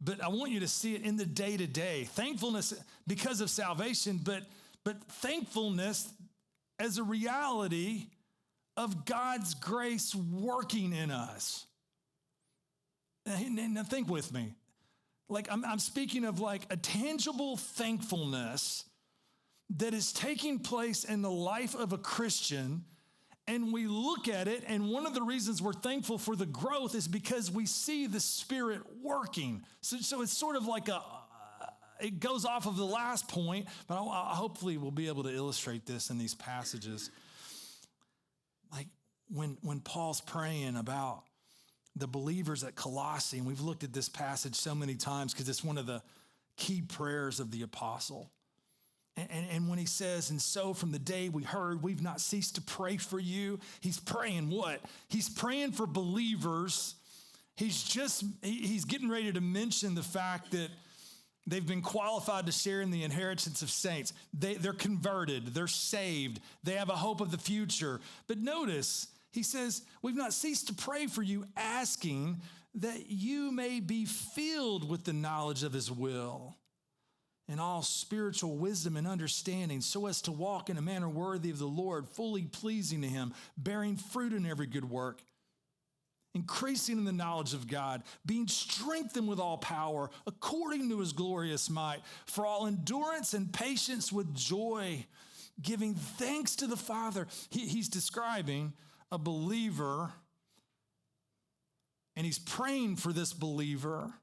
but 0.02 0.23
I 0.23 0.30
want 0.30 0.52
you 0.52 0.62
to 0.62 0.67
see 0.67 0.95
it 0.95 1.02
in 1.02 1.17
the 1.17 1.25
day 1.25 1.58
to 1.58 1.67
day. 1.67 2.06
Thankfulness 2.06 2.73
because 3.06 3.41
of 3.41 3.49
salvation, 3.49 4.19
but, 4.23 4.43
but 4.84 5.04
thankfulness 5.04 6.12
as 6.80 6.98
a 6.98 7.04
reality 7.04 8.08
of 8.78 9.06
God's 9.06 9.54
grace 9.56 10.15
working 10.15 10.94
in 10.94 11.12
us. 11.12 11.65
And, 13.26 13.78
think 13.88 14.10
with 14.10 14.34
me. 14.34 14.54
Like, 15.28 15.48
I'm, 15.52 15.63
I'm 15.65 15.80
speaking 15.80 16.26
of 16.26 16.39
like 16.39 16.63
a 16.70 16.78
tangible 16.78 17.58
thankfulness 17.58 18.86
that 19.78 19.94
is 19.94 20.12
taking 20.12 20.60
place 20.60 21.04
in 21.04 21.22
the 21.22 21.30
life 21.30 21.76
of 21.76 21.94
a 21.94 21.98
Christian 21.98 22.86
and 23.50 23.74
we 23.74 23.88
look 23.88 24.28
at 24.28 24.48
it, 24.48 24.63
and 24.68 24.92
one 24.92 25.08
of 25.08 25.15
the 25.15 25.24
reasons 25.24 25.60
we're 25.60 25.74
thankful 25.74 26.20
for 26.20 26.36
the 26.36 26.46
growth 26.46 26.94
is 26.94 27.08
because 27.08 27.50
we 27.50 27.65
see 27.65 28.06
the 28.06 28.20
Spirit 28.20 28.82
working. 29.02 29.63
So, 29.82 29.98
so 29.98 30.22
it's 30.22 30.38
sort 30.38 30.56
of 30.56 30.68
like 30.68 30.88
a, 30.88 31.02
it 32.00 32.20
goes 32.20 32.46
off 32.46 32.66
of 32.66 32.78
the 32.78 32.86
last 32.86 33.28
point, 33.28 33.68
but 33.88 33.96
I, 33.96 34.04
I 34.04 34.36
hopefully 34.36 34.78
we'll 34.78 34.92
be 34.92 35.08
able 35.08 35.24
to 35.24 35.34
illustrate 35.34 35.86
this 35.86 36.10
in 36.10 36.18
these 36.18 36.34
passages. 36.34 37.10
Like 38.72 38.88
when, 39.32 39.58
when 39.62 39.80
Paul's 39.80 40.22
praying 40.22 40.76
about 40.76 41.24
the 41.96 42.08
believers 42.08 42.64
at 42.64 42.76
Colossae, 42.76 43.38
and 43.38 43.48
we've 43.48 43.60
looked 43.60 43.84
at 43.84 43.94
this 43.94 44.10
passage 44.10 44.56
so 44.56 44.74
many 44.74 44.96
times 44.96 45.34
because 45.34 45.50
it's 45.50 45.64
one 45.64 45.78
of 45.78 45.86
the 45.86 46.02
key 46.56 46.82
prayers 46.82 47.40
of 47.40 47.52
the 47.52 47.64
apostle. 47.64 48.30
And, 49.18 49.28
and, 49.32 49.46
and, 49.52 49.70
when 49.70 49.80
he 49.80 49.86
says, 49.86 50.30
and 50.30 50.42
so 50.42 50.74
from 50.74 50.92
the 50.92 51.00
day 51.00 51.28
we 51.28 51.44
heard, 51.44 51.84
we've 51.84 52.02
not 52.02 52.22
ceased 52.22 52.56
to 52.56 52.62
pray 52.62 52.96
for 52.98 53.20
you, 53.20 53.60
he's 53.82 54.00
praying 54.00 54.50
what? 54.50 54.80
He's 55.10 55.28
praying 55.28 55.74
for 55.74 55.86
believers. 55.86 56.96
He's 57.56 57.84
just, 57.84 58.24
he's 58.42 58.86
getting 58.86 59.10
ready 59.10 59.34
to 59.34 59.42
mention 59.42 59.96
the 59.96 60.04
fact 60.04 60.52
that 60.52 60.70
They've 61.47 61.65
been 61.65 61.82
qualified 61.82 62.45
to 62.45 62.52
share 62.52 62.82
in 62.82 62.91
the 62.91 63.04
inheritance 63.04 63.62
of 63.62 63.69
saints. 63.69 64.13
They, 64.38 64.56
they're 64.56 64.73
converted, 64.73 65.47
they're 65.47 65.67
saved, 65.67 66.39
they 66.63 66.73
have 66.73 66.89
a 66.89 66.95
hope 66.95 67.21
of 67.21 67.32
the 67.32 67.38
future. 67.38 67.99
But 68.28 68.38
notice, 68.38 69.08
he 69.32 69.43
says, 69.43 69.84
We've 70.02 70.15
not 70.15 70.34
ceased 70.34 70.67
to 70.67 70.73
pray 70.73 71.08
for 71.08 71.23
you, 71.23 71.45
asking 71.58 72.41
that 72.75 73.10
you 73.10 73.52
may 73.52 73.80
be 73.80 74.06
filled 74.06 74.88
with 74.88 75.06
the 75.06 75.13
knowledge 75.13 75.63
of 75.63 75.73
his 75.73 75.91
will 75.91 76.56
and 77.47 77.60
all 77.60 77.82
spiritual 77.82 78.58
wisdom 78.58 78.95
and 78.95 79.08
understanding, 79.08 79.82
so 79.82 80.06
as 80.06 80.21
to 80.21 80.32
walk 80.32 80.69
in 80.69 80.78
a 80.78 80.82
manner 80.84 81.10
worthy 81.10 81.49
of 81.49 81.58
the 81.58 81.65
Lord, 81.65 82.08
fully 82.08 82.43
pleasing 82.43 83.02
to 83.02 83.08
him, 83.08 83.34
bearing 83.58 83.97
fruit 83.97 84.34
in 84.34 84.45
every 84.45 84.67
good 84.67 84.88
work 84.88 85.23
increasing 86.36 86.98
in 86.98 87.06
the 87.06 87.12
knowledge 87.12 87.54
of 87.54 87.68
God, 87.68 88.04
being 88.26 88.48
strengthened 88.48 89.28
with 89.28 89.39
all 89.39 89.58
power 89.58 90.10
according 90.28 90.89
to 90.89 91.00
his 91.00 91.13
glorious 91.13 91.70
might, 91.70 92.02
for 92.26 92.46
all 92.46 92.68
endurance 92.68 93.34
and 93.34 93.52
patience 93.52 94.12
with 94.12 94.34
joy, 94.36 95.06
giving 95.62 95.96
thanks 95.96 96.56
to 96.58 96.68
the 96.68 96.78
Father. 96.78 97.28
He, 97.50 97.68
he's 97.68 97.89
describing 97.89 98.74
a 99.12 99.18
believer, 99.18 100.12
and 102.15 102.26
he's 102.26 102.39
praying 102.39 102.98
for 102.98 103.12
this 103.12 103.34
believer 103.34 104.13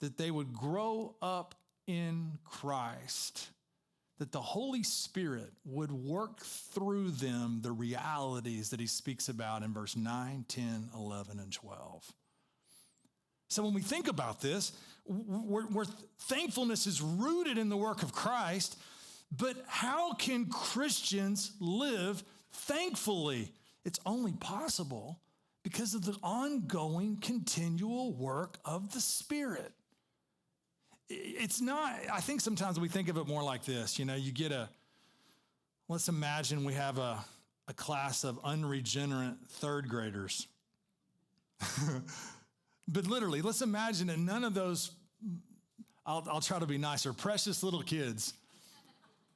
that 0.00 0.16
they 0.16 0.30
would 0.30 0.52
grow 0.52 1.14
up 1.22 1.54
in 1.86 2.38
Christ 2.44 3.50
that 4.20 4.32
the 4.32 4.40
Holy 4.40 4.82
Spirit 4.82 5.50
would 5.64 5.90
work 5.90 6.40
through 6.40 7.10
them 7.10 7.60
the 7.62 7.72
realities 7.72 8.68
that 8.68 8.78
he 8.78 8.86
speaks 8.86 9.30
about 9.30 9.62
in 9.62 9.72
verse 9.72 9.96
9, 9.96 10.44
10, 10.46 10.90
11, 10.94 11.40
and 11.40 11.50
12. 11.50 12.12
So 13.48 13.62
when 13.62 13.72
we 13.72 13.80
think 13.80 14.08
about 14.08 14.42
this, 14.42 14.72
we're, 15.06 15.66
we're, 15.68 15.86
thankfulness 16.18 16.86
is 16.86 17.00
rooted 17.00 17.56
in 17.56 17.70
the 17.70 17.78
work 17.78 18.02
of 18.02 18.12
Christ, 18.12 18.76
but 19.34 19.56
how 19.66 20.12
can 20.12 20.50
Christians 20.50 21.52
live 21.58 22.22
thankfully? 22.52 23.50
It's 23.86 24.00
only 24.04 24.32
possible 24.32 25.18
because 25.62 25.94
of 25.94 26.04
the 26.04 26.18
ongoing, 26.22 27.16
continual 27.16 28.12
work 28.12 28.58
of 28.66 28.92
the 28.92 29.00
Spirit 29.00 29.72
it's 31.10 31.60
not, 31.60 31.98
I 32.12 32.20
think 32.20 32.40
sometimes 32.40 32.78
we 32.78 32.88
think 32.88 33.08
of 33.08 33.16
it 33.16 33.26
more 33.26 33.42
like 33.42 33.64
this. 33.64 33.98
You 33.98 34.04
know, 34.04 34.14
you 34.14 34.32
get 34.32 34.52
a, 34.52 34.68
let's 35.88 36.08
imagine 36.08 36.64
we 36.64 36.74
have 36.74 36.98
a, 36.98 37.18
a 37.68 37.74
class 37.74 38.24
of 38.24 38.38
unregenerate 38.44 39.34
third 39.48 39.88
graders. 39.88 40.46
but 42.88 43.06
literally, 43.06 43.42
let's 43.42 43.60
imagine 43.60 44.06
that 44.06 44.18
none 44.18 44.44
of 44.44 44.54
those, 44.54 44.92
I'll, 46.06 46.24
I'll 46.30 46.40
try 46.40 46.58
to 46.60 46.66
be 46.66 46.78
nicer, 46.78 47.12
precious 47.12 47.62
little 47.62 47.82
kids, 47.82 48.34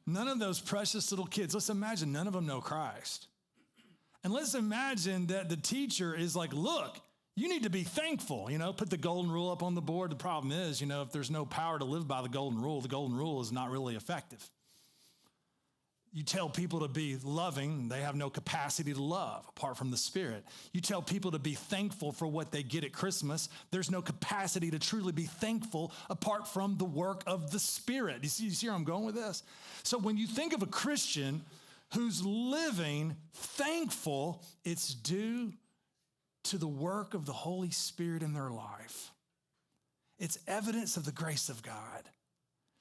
none 0.07 0.29
of 0.29 0.39
those 0.39 0.61
precious 0.61 1.11
little 1.11 1.27
kids, 1.27 1.55
let's 1.55 1.71
imagine 1.71 2.13
none 2.13 2.27
of 2.27 2.33
them 2.33 2.47
know 2.47 2.61
Christ. 2.61 3.27
And 4.23 4.33
let's 4.33 4.55
imagine 4.55 5.27
that 5.27 5.51
the 5.51 5.57
teacher 5.57 6.15
is 6.15 6.35
like, 6.35 6.53
look, 6.55 6.99
you 7.37 7.49
need 7.49 7.64
to 7.64 7.70
be 7.70 7.83
thankful, 7.83 8.49
you 8.51 8.59
know, 8.59 8.73
put 8.73 8.90
the 8.90 8.97
golden 8.97 9.31
rule 9.31 9.51
up 9.51 9.62
on 9.62 9.75
the 9.75 9.81
board. 9.81 10.11
The 10.11 10.16
problem 10.16 10.53
is, 10.53 10.81
you 10.81 10.87
know, 10.87 11.03
if 11.03 11.11
there's 11.11 11.31
no 11.31 11.44
power 11.44 11.79
to 11.79 11.85
live 11.85 12.07
by 12.07 12.23
the 12.23 12.29
golden 12.29 12.61
rule, 12.61 12.81
the 12.81 12.88
golden 12.88 13.16
rule 13.16 13.40
is 13.40 13.51
not 13.51 13.70
really 13.70 13.97
effective. 13.97 14.49
You 16.12 16.23
tell 16.23 16.49
people 16.49 16.81
to 16.81 16.88
be 16.88 17.16
loving, 17.25 17.88
they 17.88 18.03
have 18.03 18.14
no 18.14 18.31
capacity 18.31 18.94
to 18.94 19.03
love 19.03 19.44
apart 19.49 19.77
from 19.77 19.90
the 19.90 19.97
Spirit. 19.97 20.44
You 20.73 20.81
tell 20.81 21.03
people 21.03 21.33
to 21.33 21.40
be 21.40 21.55
thankful 21.55 22.12
for 22.12 22.29
what 22.29 22.53
they 22.53 22.62
get 22.62 22.85
at 22.85 22.92
Christmas, 22.92 23.49
there's 23.73 23.90
no 23.90 24.01
capacity 24.01 24.70
to 24.70 24.79
truly 24.79 25.11
be 25.11 25.25
thankful 25.25 25.90
apart 26.09 26.47
from 26.47 26.77
the 26.79 26.85
work 26.85 27.25
of 27.27 27.51
the 27.51 27.59
Spirit. 27.59 28.23
You 28.23 28.29
see, 28.29 28.44
you 28.44 28.51
see 28.53 28.68
where 28.68 28.77
I'm 28.77 28.85
going 28.85 29.05
with 29.05 29.16
this? 29.16 29.42
So 29.83 29.99
when 29.99 30.16
you 30.16 30.29
think 30.29 30.53
of 30.53 30.62
a 30.62 30.66
Christian 30.66 31.42
who's 31.94 32.25
living 32.25 33.16
thankful, 33.33 34.40
it's 34.64 34.94
due 34.94 35.53
to 36.45 36.59
the 36.59 36.69
work 36.69 37.15
of 37.15 37.27
the 37.27 37.33
Holy 37.33 37.71
Spirit 37.71 38.23
in 38.23 38.33
their 38.33 38.51
life. 38.51 39.11
It's 40.19 40.39
evidence 40.47 40.97
of 40.97 41.05
the 41.05 41.13
grace 41.13 41.49
of 41.49 41.63
God. 41.63 42.09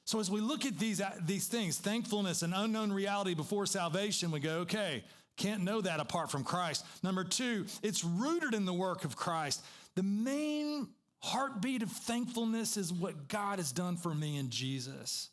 So 0.06 0.20
as 0.20 0.30
we 0.30 0.42
look 0.42 0.66
at 0.66 0.78
these, 0.78 1.02
uh, 1.02 1.12
these 1.26 1.48
things, 1.48 1.78
thankfulness 1.78 2.42
and 2.42 2.54
unknown 2.54 2.92
reality 2.92 3.34
before 3.34 3.66
salvation, 3.66 4.32
we 4.32 4.40
go, 4.40 4.60
okay, 4.60 5.04
can't 5.38 5.64
know 5.64 5.82
that 5.82 6.00
apart 6.00 6.30
from 6.30 6.44
Christ. 6.44 6.86
Number 7.04 7.24
two, 7.24 7.66
it's 7.82 8.04
rooted 8.04 8.54
in 8.54 8.66
the 8.66 8.74
work 8.74 9.06
of 9.06 9.16
Christ. 9.16 9.64
The 9.96 10.04
main 10.04 10.90
heartbeat 11.22 11.82
of 11.82 11.92
thankfulness 11.92 12.78
is 12.78 12.92
what 12.92 13.28
God 13.30 13.60
has 13.60 13.72
done 13.72 13.96
for 13.96 14.14
me 14.14 14.38
in 14.38 14.50
Jesus. 14.50 15.30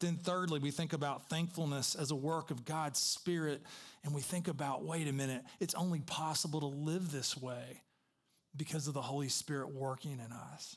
Then, 0.00 0.16
thirdly, 0.16 0.60
we 0.60 0.70
think 0.70 0.92
about 0.92 1.28
thankfulness 1.28 1.94
as 1.94 2.10
a 2.10 2.16
work 2.16 2.50
of 2.50 2.64
God's 2.64 3.00
Spirit 3.00 3.62
and 4.04 4.14
we 4.14 4.20
think 4.20 4.48
about 4.48 4.84
wait 4.84 5.08
a 5.08 5.12
minute, 5.12 5.42
it's 5.60 5.74
only 5.74 6.00
possible 6.00 6.60
to 6.60 6.66
live 6.66 7.10
this 7.10 7.36
way 7.36 7.82
because 8.56 8.88
of 8.88 8.94
the 8.94 9.02
Holy 9.02 9.28
Spirit 9.28 9.74
working 9.74 10.12
in 10.12 10.32
us. 10.32 10.76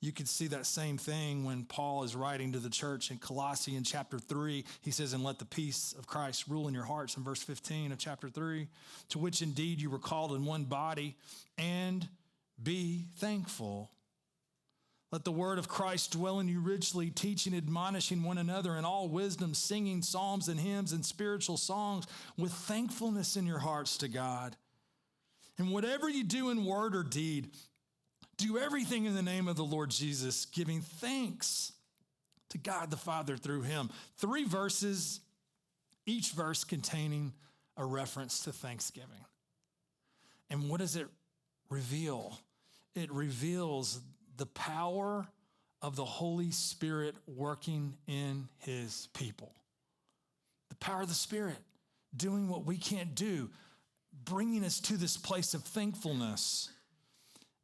You 0.00 0.12
can 0.12 0.26
see 0.26 0.46
that 0.48 0.64
same 0.64 0.96
thing 0.96 1.44
when 1.44 1.64
Paul 1.64 2.04
is 2.04 2.14
writing 2.14 2.52
to 2.52 2.60
the 2.60 2.70
church 2.70 3.10
in 3.10 3.18
Colossians 3.18 3.90
chapter 3.90 4.20
3. 4.20 4.64
He 4.80 4.92
says, 4.92 5.12
And 5.12 5.24
let 5.24 5.40
the 5.40 5.44
peace 5.44 5.92
of 5.98 6.06
Christ 6.06 6.44
rule 6.46 6.68
in 6.68 6.74
your 6.74 6.84
hearts 6.84 7.16
in 7.16 7.24
verse 7.24 7.42
15 7.42 7.90
of 7.90 7.98
chapter 7.98 8.28
3, 8.28 8.68
to 9.08 9.18
which 9.18 9.42
indeed 9.42 9.80
you 9.80 9.90
were 9.90 9.98
called 9.98 10.32
in 10.34 10.44
one 10.44 10.64
body, 10.64 11.16
and 11.56 12.06
be 12.62 13.06
thankful. 13.16 13.90
Let 15.10 15.24
the 15.24 15.32
word 15.32 15.58
of 15.58 15.68
Christ 15.68 16.12
dwell 16.12 16.38
in 16.38 16.48
you 16.48 16.60
richly, 16.60 17.10
teaching, 17.10 17.54
admonishing 17.54 18.22
one 18.22 18.36
another 18.36 18.76
in 18.76 18.84
all 18.84 19.08
wisdom, 19.08 19.54
singing 19.54 20.02
psalms 20.02 20.48
and 20.48 20.60
hymns 20.60 20.92
and 20.92 21.04
spiritual 21.04 21.56
songs 21.56 22.06
with 22.36 22.52
thankfulness 22.52 23.34
in 23.36 23.46
your 23.46 23.58
hearts 23.58 23.96
to 23.98 24.08
God. 24.08 24.54
And 25.56 25.70
whatever 25.70 26.10
you 26.10 26.24
do 26.24 26.50
in 26.50 26.64
word 26.64 26.94
or 26.94 27.02
deed, 27.02 27.48
do 28.36 28.58
everything 28.58 29.06
in 29.06 29.14
the 29.14 29.22
name 29.22 29.48
of 29.48 29.56
the 29.56 29.64
Lord 29.64 29.90
Jesus, 29.90 30.44
giving 30.44 30.82
thanks 30.82 31.72
to 32.50 32.58
God 32.58 32.90
the 32.90 32.96
Father 32.96 33.36
through 33.36 33.62
him. 33.62 33.90
Three 34.18 34.44
verses, 34.44 35.20
each 36.06 36.32
verse 36.32 36.64
containing 36.64 37.32
a 37.76 37.84
reference 37.84 38.44
to 38.44 38.52
thanksgiving. 38.52 39.24
And 40.50 40.68
what 40.68 40.80
does 40.80 40.96
it 40.96 41.06
reveal? 41.70 42.38
It 42.94 43.10
reveals 43.10 44.00
the 44.38 44.46
power 44.46 45.28
of 45.82 45.96
the 45.96 46.04
Holy 46.04 46.50
Spirit 46.50 47.14
working 47.26 47.94
in 48.06 48.48
his 48.58 49.08
people. 49.12 49.52
The 50.70 50.76
power 50.76 51.02
of 51.02 51.08
the 51.08 51.14
Spirit 51.14 51.58
doing 52.16 52.48
what 52.48 52.64
we 52.64 52.78
can't 52.78 53.14
do, 53.14 53.50
bringing 54.24 54.64
us 54.64 54.80
to 54.80 54.96
this 54.96 55.16
place 55.16 55.54
of 55.54 55.62
thankfulness, 55.62 56.70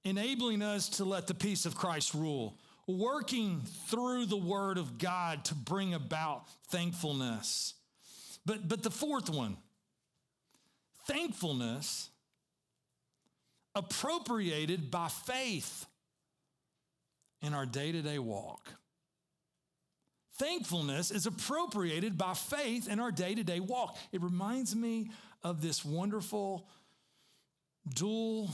enabling 0.05 0.63
us 0.63 0.89
to 0.91 1.05
let 1.05 1.27
the 1.27 1.35
peace 1.35 1.65
of 1.65 1.75
Christ 1.75 2.13
rule, 2.13 2.59
working 2.87 3.63
through 3.89 4.27
the 4.27 4.37
Word 4.37 4.77
of 4.77 4.99
God 4.99 5.45
to 5.47 5.55
bring 5.55 5.95
about 5.95 6.49
thankfulness. 6.69 7.75
But, 8.45 8.69
but 8.69 8.83
the 8.83 8.91
fourth 8.91 9.31
one, 9.31 9.57
thankfulness 11.07 12.11
appropriated 13.75 14.91
by 14.91 15.09
faith 15.09 15.87
in 17.45 17.55
our 17.55 17.67
day 17.67 17.93
to 17.93 18.03
day 18.03 18.19
walk. 18.19 18.71
Thankfulness 20.37 21.11
is 21.11 21.27
appropriated 21.27 22.19
by 22.19 22.35
faith 22.35 22.89
in 22.89 22.99
our 22.99 23.13
day 23.13 23.35
to 23.35 23.45
day 23.45 23.61
walk. 23.61 23.97
It 24.11 24.21
reminds 24.21 24.75
me 24.75 25.11
of 25.43 25.61
this 25.63 25.85
wonderful 25.85 26.67
dual 27.95 28.51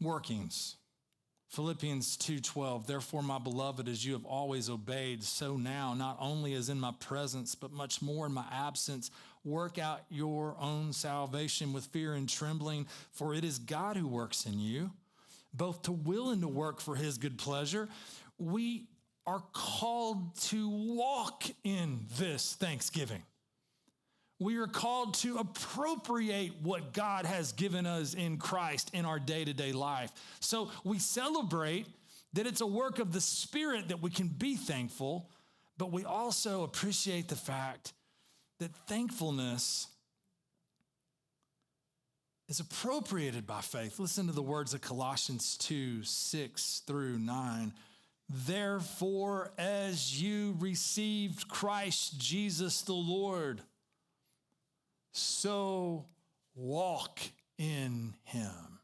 workings. 0.00 0.76
Philippians 1.48 2.16
2:12 2.18 2.86
Therefore 2.86 3.22
my 3.22 3.38
beloved 3.38 3.88
as 3.88 4.04
you 4.04 4.12
have 4.12 4.24
always 4.24 4.68
obeyed 4.70 5.24
so 5.24 5.56
now 5.56 5.94
not 5.94 6.16
only 6.20 6.54
as 6.54 6.68
in 6.68 6.78
my 6.78 6.92
presence 7.00 7.56
but 7.56 7.72
much 7.72 8.00
more 8.00 8.26
in 8.26 8.32
my 8.32 8.46
absence 8.52 9.10
work 9.42 9.76
out 9.76 10.02
your 10.10 10.56
own 10.60 10.92
salvation 10.92 11.72
with 11.72 11.86
fear 11.86 12.14
and 12.14 12.28
trembling 12.28 12.86
for 13.10 13.34
it 13.34 13.42
is 13.42 13.58
God 13.58 13.96
who 13.96 14.06
works 14.06 14.46
in 14.46 14.60
you 14.60 14.92
both 15.52 15.82
to 15.82 15.92
will 15.92 16.30
and 16.30 16.42
to 16.42 16.48
work 16.48 16.80
for 16.80 16.94
his 16.94 17.18
good 17.18 17.38
pleasure. 17.38 17.88
We 18.38 18.86
are 19.26 19.42
called 19.52 20.36
to 20.40 20.68
walk 20.68 21.44
in 21.64 22.00
this 22.18 22.54
thanksgiving. 22.54 23.22
We 24.38 24.56
are 24.56 24.66
called 24.66 25.14
to 25.14 25.36
appropriate 25.36 26.52
what 26.62 26.94
God 26.94 27.26
has 27.26 27.52
given 27.52 27.84
us 27.84 28.14
in 28.14 28.38
Christ 28.38 28.90
in 28.94 29.04
our 29.04 29.18
day 29.18 29.44
to 29.44 29.52
day 29.52 29.72
life. 29.72 30.10
So 30.40 30.70
we 30.82 30.98
celebrate 30.98 31.86
that 32.32 32.46
it's 32.46 32.62
a 32.62 32.66
work 32.66 32.98
of 32.98 33.12
the 33.12 33.20
Spirit 33.20 33.88
that 33.88 34.00
we 34.00 34.10
can 34.10 34.28
be 34.28 34.56
thankful, 34.56 35.28
but 35.76 35.92
we 35.92 36.04
also 36.04 36.62
appreciate 36.62 37.28
the 37.28 37.36
fact 37.36 37.92
that 38.60 38.74
thankfulness 38.86 39.88
is 42.50 42.58
appropriated 42.58 43.46
by 43.46 43.60
faith. 43.60 44.00
Listen 44.00 44.26
to 44.26 44.32
the 44.32 44.42
words 44.42 44.74
of 44.74 44.80
Colossians 44.80 45.56
2 45.58 46.02
6 46.02 46.82
through 46.84 47.18
9. 47.18 47.72
Therefore, 48.28 49.52
as 49.56 50.20
you 50.20 50.56
received 50.58 51.48
Christ 51.48 52.18
Jesus 52.18 52.82
the 52.82 52.92
Lord, 52.92 53.62
so 55.12 56.06
walk 56.56 57.20
in 57.56 58.14
him. 58.24 58.80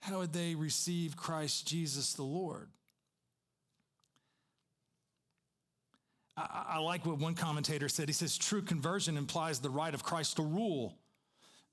How 0.00 0.18
would 0.18 0.32
they 0.32 0.56
receive 0.56 1.16
Christ 1.16 1.68
Jesus 1.68 2.14
the 2.14 2.24
Lord? 2.24 2.68
I, 6.36 6.64
I, 6.70 6.78
like 6.78 7.04
what 7.04 7.18
one 7.18 7.34
commentator 7.34 7.88
said. 7.88 8.08
He 8.08 8.12
says, 8.12 8.38
True 8.38 8.62
conversion 8.62 9.16
implies 9.16 9.60
the 9.60 9.70
right 9.70 9.92
of 9.92 10.02
Christ 10.02 10.36
to 10.36 10.42
rule 10.42 10.96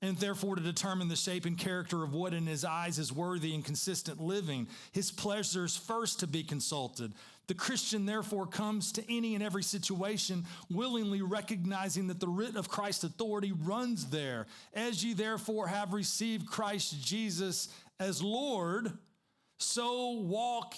and 0.00 0.16
therefore 0.18 0.56
to 0.56 0.62
determine 0.62 1.08
the 1.08 1.16
shape 1.16 1.44
and 1.44 1.58
character 1.58 2.04
of 2.04 2.14
what 2.14 2.32
in 2.32 2.46
his 2.46 2.64
eyes 2.64 2.98
is 2.98 3.12
worthy 3.12 3.54
and 3.54 3.64
consistent 3.64 4.20
living. 4.20 4.68
His 4.92 5.10
pleasure 5.10 5.64
is 5.64 5.76
first 5.76 6.20
to 6.20 6.26
be 6.26 6.44
consulted. 6.44 7.12
The 7.48 7.54
Christian 7.54 8.06
therefore 8.06 8.46
comes 8.46 8.92
to 8.92 9.04
any 9.10 9.34
and 9.34 9.42
every 9.42 9.62
situation 9.62 10.44
willingly 10.70 11.22
recognizing 11.22 12.06
that 12.08 12.20
the 12.20 12.28
writ 12.28 12.56
of 12.56 12.68
Christ's 12.68 13.04
authority 13.04 13.52
runs 13.52 14.06
there. 14.06 14.46
As 14.72 15.02
ye 15.02 15.14
therefore 15.14 15.66
have 15.66 15.92
received 15.92 16.46
Christ 16.46 17.02
Jesus 17.02 17.68
as 17.98 18.22
Lord, 18.22 18.92
so 19.58 20.10
walk 20.10 20.74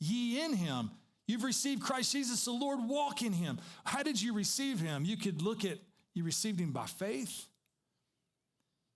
ye 0.00 0.42
in 0.42 0.54
him. 0.54 0.90
You've 1.26 1.44
received 1.44 1.82
Christ 1.82 2.12
Jesus 2.12 2.44
the 2.44 2.52
Lord, 2.52 2.80
walk 2.86 3.22
in 3.22 3.32
him. 3.32 3.58
How 3.84 4.02
did 4.02 4.20
you 4.20 4.34
receive 4.34 4.80
him? 4.80 5.04
You 5.04 5.16
could 5.16 5.42
look 5.42 5.64
at 5.64 5.78
you 6.12 6.22
received 6.22 6.60
him 6.60 6.72
by 6.72 6.86
faith 6.86 7.46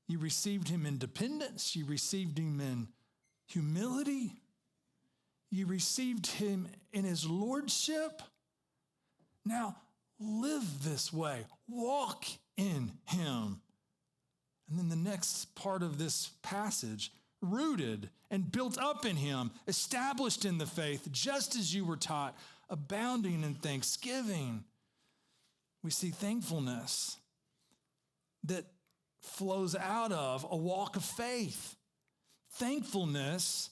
you 0.09 0.19
received 0.19 0.69
him 0.69 0.87
in 0.87 0.97
dependence. 0.97 1.77
You 1.77 1.85
received 1.85 2.39
him 2.39 2.61
in 2.61 2.89
humility. 3.47 4.33
You 5.51 5.67
received 5.67 6.27
him 6.27 6.67
in 6.93 7.05
his 7.05 7.27
lordship. 7.27 8.23
Now, 9.45 9.77
live 10.19 10.83
this 10.83 11.13
way, 11.13 11.45
walk 11.69 12.25
in 12.57 12.93
him. 13.05 13.61
And 14.69 14.79
then 14.79 14.89
the 14.89 14.97
next 14.97 15.55
part 15.55 15.83
of 15.83 15.99
this 15.99 16.31
passage 16.43 17.13
rooted 17.41 18.11
and 18.31 18.51
built 18.51 18.79
up 18.79 19.05
in 19.05 19.17
him, 19.17 19.51
established 19.67 20.45
in 20.45 20.59
the 20.59 20.67
faith, 20.67 21.09
just 21.11 21.57
as 21.57 21.75
you 21.75 21.85
were 21.85 21.97
taught, 21.97 22.37
abounding 22.69 23.43
in 23.43 23.55
thanksgiving. 23.55 24.65
We 25.83 25.91
see 25.91 26.11
thankfulness 26.11 27.17
that 28.45 28.65
flows 29.21 29.75
out 29.75 30.13
of 30.13 30.47
a 30.51 30.57
walk 30.57 30.97
of 30.97 31.05
faith. 31.05 31.77
Thankfulness 32.53 33.71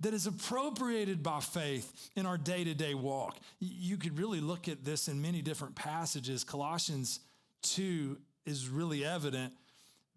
that 0.00 0.14
is 0.14 0.26
appropriated 0.26 1.22
by 1.22 1.40
faith 1.40 2.10
in 2.16 2.26
our 2.26 2.36
day 2.36 2.64
to 2.64 2.74
day 2.74 2.94
walk. 2.94 3.38
You 3.60 3.96
could 3.96 4.18
really 4.18 4.40
look 4.40 4.68
at 4.68 4.84
this 4.84 5.08
in 5.08 5.22
many 5.22 5.42
different 5.42 5.76
passages. 5.76 6.44
Colossians 6.44 7.20
2 7.62 8.18
is 8.44 8.68
really 8.68 9.04
evident. 9.04 9.54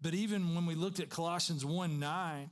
But 0.00 0.14
even 0.14 0.54
when 0.54 0.66
we 0.66 0.74
looked 0.74 1.00
at 1.00 1.08
Colossians 1.08 1.64
1 1.64 1.98
9, 1.98 2.50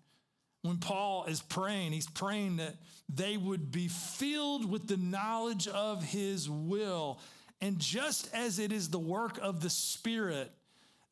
when 0.64 0.78
Paul 0.78 1.26
is 1.26 1.42
praying, 1.42 1.92
he's 1.92 2.08
praying 2.08 2.56
that 2.56 2.76
they 3.06 3.36
would 3.36 3.70
be 3.70 3.88
filled 3.88 4.64
with 4.64 4.88
the 4.88 4.96
knowledge 4.96 5.68
of 5.68 6.02
his 6.02 6.48
will. 6.48 7.20
And 7.60 7.78
just 7.78 8.34
as 8.34 8.58
it 8.58 8.72
is 8.72 8.88
the 8.88 8.98
work 8.98 9.38
of 9.42 9.60
the 9.60 9.68
Spirit 9.68 10.50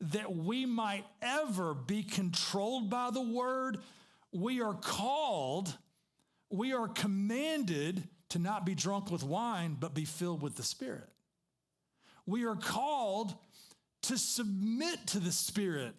that 0.01 0.35
we 0.35 0.65
might 0.65 1.05
ever 1.21 1.75
be 1.75 2.01
controlled 2.01 2.89
by 2.89 3.11
the 3.11 3.21
word, 3.21 3.77
we 4.31 4.59
are 4.59 4.73
called, 4.73 5.77
we 6.49 6.73
are 6.73 6.87
commanded 6.87 8.01
to 8.29 8.39
not 8.39 8.65
be 8.65 8.73
drunk 8.73 9.11
with 9.11 9.23
wine, 9.23 9.77
but 9.79 9.93
be 9.93 10.05
filled 10.05 10.41
with 10.41 10.55
the 10.55 10.63
Spirit. 10.63 11.09
We 12.25 12.45
are 12.45 12.55
called 12.55 13.35
to 14.03 14.17
submit 14.17 15.05
to 15.07 15.19
the 15.19 15.31
Spirit. 15.31 15.93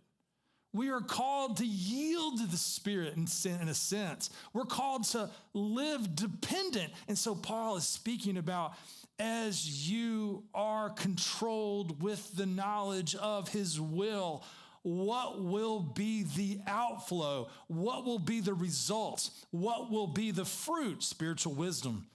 We 0.75 0.91
are 0.91 1.01
called 1.01 1.59
to 1.59 1.65
yield 1.65 2.39
to 2.41 2.47
the 2.47 2.57
Spirit 2.57 3.15
in, 3.17 3.25
a 3.25 3.75
sense. 3.75 4.29
We're 4.53 4.65
called 4.65 5.05
to 5.05 5.31
live 5.55 6.17
dependent. 6.17 6.93
And 7.07 7.17
so 7.17 7.37
Paul 7.37 7.77
is 7.77 7.87
speaking 7.87 8.37
about 8.37 8.75
as 9.21 9.89
you 9.89 10.43
are 10.53 10.91
controlled 10.91 12.03
with 12.03 12.37
the 12.37 12.47
knowledge 12.47 13.15
of 13.15 13.49
his 13.51 13.81
will, 13.81 14.43
what 14.83 15.41
will 15.41 15.79
be 15.79 16.25
the 16.25 16.59
outflow? 16.67 17.49
What 17.69 18.05
will 18.05 18.19
be 18.19 18.41
the 18.41 18.53
results? 18.53 19.31
What 19.53 19.93
will 19.93 20.09
be 20.09 20.33
the 20.33 20.45
fruit? 20.45 21.05
Spiritual 21.05 21.55
wisdom, 21.55 22.09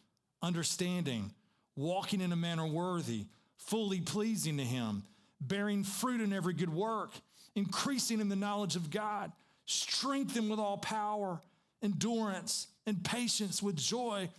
understanding, 0.43 1.31
walking 1.77 2.19
in 2.19 2.33
a 2.33 2.35
manner 2.35 2.67
worthy, 2.67 3.27
fully 3.55 4.01
pleasing 4.01 4.57
to 4.57 4.65
him, 4.65 5.03
bearing 5.39 5.85
fruit 5.85 6.19
in 6.19 6.33
every 6.33 6.53
good 6.53 6.73
work, 6.73 7.11
increasing 7.55 8.19
in 8.19 8.29
the 8.29 8.35
knowledge 8.35 8.75
of 8.75 8.89
God, 8.89 9.31
strengthened 9.65 10.49
with 10.49 10.59
all 10.59 10.77
power, 10.77 11.41
endurance, 11.81 12.67
and 12.85 13.03
patience 13.03 13.61
with 13.61 13.75
joy, 13.75 14.29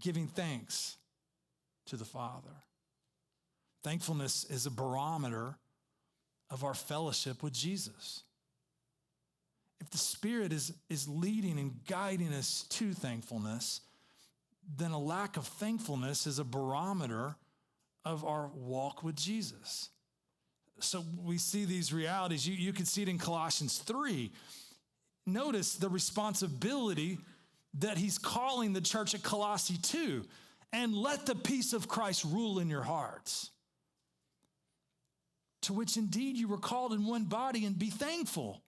giving 0.00 0.26
thanks 0.26 0.96
to 1.86 1.96
the 1.96 2.04
Father. 2.04 2.50
Thankfulness 3.82 4.44
is 4.50 4.66
a 4.66 4.70
barometer 4.70 5.56
of 6.50 6.64
our 6.64 6.74
fellowship 6.74 7.42
with 7.42 7.52
Jesus. 7.52 8.22
If 9.80 9.90
the 9.90 9.98
Spirit 9.98 10.52
is, 10.52 10.72
is 10.88 11.08
leading 11.08 11.58
and 11.58 11.72
guiding 11.86 12.32
us 12.32 12.64
to 12.70 12.92
thankfulness, 12.92 13.82
then 14.76 14.90
a 14.90 14.98
lack 14.98 15.36
of 15.36 15.46
thankfulness 15.46 16.26
is 16.26 16.38
a 16.38 16.44
barometer 16.44 17.36
of 18.04 18.24
our 18.24 18.50
walk 18.54 19.02
with 19.02 19.16
Jesus. 19.16 19.90
So 20.80 21.04
we 21.24 21.38
see 21.38 21.64
these 21.64 21.92
realities. 21.92 22.46
You, 22.46 22.54
you 22.54 22.72
can 22.72 22.84
see 22.84 23.02
it 23.02 23.08
in 23.08 23.18
Colossians 23.18 23.78
3. 23.78 24.30
Notice 25.26 25.74
the 25.74 25.88
responsibility 25.88 27.18
that 27.78 27.98
he's 27.98 28.18
calling 28.18 28.72
the 28.72 28.80
church 28.80 29.14
at 29.14 29.22
Colossae 29.22 29.78
to 29.78 30.24
and 30.72 30.94
let 30.94 31.26
the 31.26 31.34
peace 31.34 31.72
of 31.72 31.88
Christ 31.88 32.24
rule 32.24 32.58
in 32.58 32.68
your 32.68 32.82
hearts. 32.82 33.50
To 35.62 35.72
which 35.72 35.96
indeed 35.96 36.36
you 36.36 36.48
were 36.48 36.58
called 36.58 36.92
in 36.92 37.06
one 37.06 37.24
body 37.24 37.64
and 37.64 37.78
be 37.78 37.90
thankful. 37.90 38.62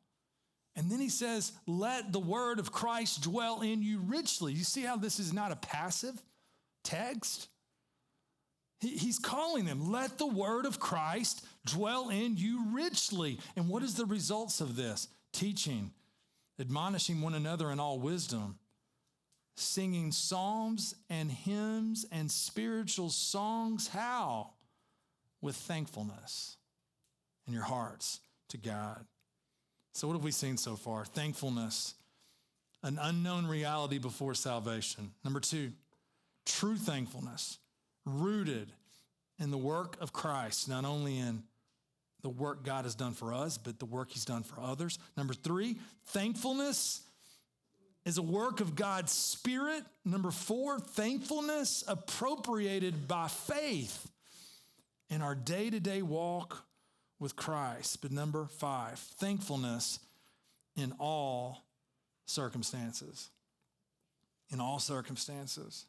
And 0.74 0.90
then 0.90 1.00
he 1.00 1.08
says, 1.08 1.52
let 1.66 2.12
the 2.12 2.20
word 2.20 2.58
of 2.58 2.72
Christ 2.72 3.22
dwell 3.22 3.62
in 3.62 3.82
you 3.82 4.00
richly. 4.00 4.52
You 4.52 4.64
see 4.64 4.82
how 4.82 4.96
this 4.96 5.18
is 5.18 5.32
not 5.32 5.52
a 5.52 5.56
passive 5.56 6.20
text? 6.84 7.48
He, 8.80 8.90
he's 8.90 9.18
calling 9.18 9.64
them, 9.64 9.90
let 9.90 10.18
the 10.18 10.26
word 10.26 10.66
of 10.66 10.78
Christ 10.78 11.44
dwell 11.68 12.08
in 12.08 12.36
you 12.36 12.66
richly. 12.72 13.38
And 13.56 13.68
what 13.68 13.82
is 13.82 13.94
the 13.94 14.06
results 14.06 14.60
of 14.60 14.76
this? 14.76 15.08
Teaching, 15.32 15.92
admonishing 16.58 17.20
one 17.20 17.34
another 17.34 17.70
in 17.70 17.80
all 17.80 17.98
wisdom 17.98 18.58
singing 19.58 20.12
psalms 20.12 20.94
and 21.10 21.30
hymns 21.30 22.06
and 22.12 22.30
spiritual 22.30 23.10
songs. 23.10 23.88
How? 23.88 24.50
With 25.40 25.56
thankfulness 25.56 26.56
in 27.46 27.52
your 27.52 27.64
hearts 27.64 28.20
to 28.48 28.56
God. 28.56 29.04
So, 29.94 30.06
what 30.06 30.14
have 30.14 30.24
we 30.24 30.30
seen 30.30 30.56
so 30.56 30.76
far? 30.76 31.04
Thankfulness, 31.04 31.94
an 32.82 32.98
unknown 33.00 33.46
reality 33.46 33.98
before 33.98 34.34
salvation. 34.34 35.12
Number 35.24 35.40
two, 35.40 35.72
true 36.46 36.76
thankfulness, 36.76 37.58
rooted 38.04 38.72
in 39.38 39.50
the 39.50 39.58
work 39.58 39.96
of 40.00 40.12
Christ, 40.12 40.68
not 40.68 40.84
only 40.84 41.18
in 41.18 41.42
the 42.22 42.28
work 42.28 42.64
God 42.64 42.84
has 42.84 42.94
done 42.94 43.12
for 43.12 43.32
us, 43.32 43.58
but 43.58 43.78
the 43.78 43.86
work 43.86 44.10
He's 44.10 44.24
done 44.24 44.42
for 44.42 44.60
others. 44.60 44.98
Number 45.16 45.34
three, 45.34 45.76
thankfulness 46.06 47.02
is 48.04 48.18
a 48.18 48.22
work 48.22 48.60
of 48.60 48.74
God's 48.74 49.12
Spirit. 49.12 49.84
Number 50.04 50.30
four, 50.30 50.80
thankfulness 50.80 51.84
appropriated 51.86 53.06
by 53.06 53.28
faith 53.28 54.10
in 55.10 55.22
our 55.22 55.34
day 55.34 55.70
to 55.70 55.80
day 55.80 56.02
walk 56.02 56.64
with 57.18 57.36
Christ. 57.36 58.02
But 58.02 58.12
number 58.12 58.46
five, 58.46 58.98
thankfulness 58.98 60.00
in 60.76 60.92
all 60.98 61.64
circumstances. 62.26 63.28
In 64.50 64.60
all 64.60 64.78
circumstances. 64.78 65.84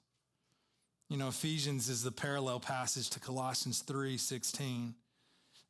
You 1.10 1.18
know, 1.18 1.30
Ephesians 1.30 1.90
is 1.90 2.04
the 2.04 2.12
parallel 2.12 2.60
passage 2.60 3.10
to 3.12 3.20
Colossians 3.20 3.80
3 3.80 4.18
16. 4.18 4.94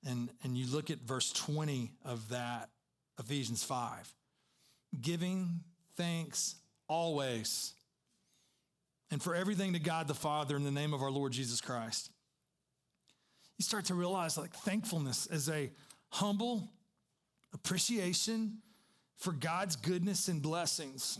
And, 0.05 0.29
and 0.43 0.57
you 0.57 0.67
look 0.67 0.89
at 0.89 0.99
verse 0.99 1.31
20 1.33 1.91
of 2.05 2.29
that, 2.29 2.69
Ephesians 3.19 3.63
5. 3.63 4.13
Giving 5.01 5.61
thanks 5.95 6.55
always. 6.87 7.73
And 9.11 9.21
for 9.21 9.35
everything 9.35 9.73
to 9.73 9.79
God 9.79 10.07
the 10.07 10.13
Father 10.13 10.55
in 10.55 10.63
the 10.63 10.71
name 10.71 10.93
of 10.93 11.01
our 11.01 11.11
Lord 11.11 11.31
Jesus 11.31 11.61
Christ. 11.61 12.09
You 13.57 13.63
start 13.63 13.85
to 13.85 13.93
realize 13.93 14.37
like 14.37 14.53
thankfulness 14.53 15.27
is 15.27 15.49
a 15.49 15.69
humble 16.09 16.69
appreciation 17.53 18.59
for 19.17 19.33
God's 19.33 19.75
goodness 19.75 20.27
and 20.27 20.41
blessings. 20.41 21.19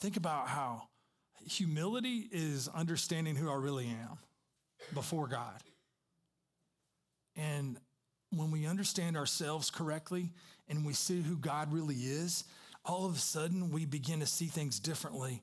think 0.00 0.18
about 0.18 0.48
how 0.48 0.82
humility 1.46 2.28
is 2.30 2.68
understanding 2.68 3.36
who 3.36 3.50
I 3.50 3.54
really 3.54 3.86
am 3.86 4.18
before 4.92 5.26
God. 5.26 5.62
And 7.36 7.78
when 8.30 8.50
we 8.50 8.66
understand 8.66 9.16
ourselves 9.16 9.70
correctly 9.70 10.32
and 10.68 10.84
we 10.84 10.94
see 10.94 11.20
who 11.20 11.36
God 11.36 11.72
really 11.72 11.96
is, 11.96 12.44
all 12.84 13.06
of 13.06 13.14
a 13.14 13.18
sudden 13.18 13.70
we 13.70 13.84
begin 13.84 14.20
to 14.20 14.26
see 14.26 14.46
things 14.46 14.80
differently. 14.80 15.42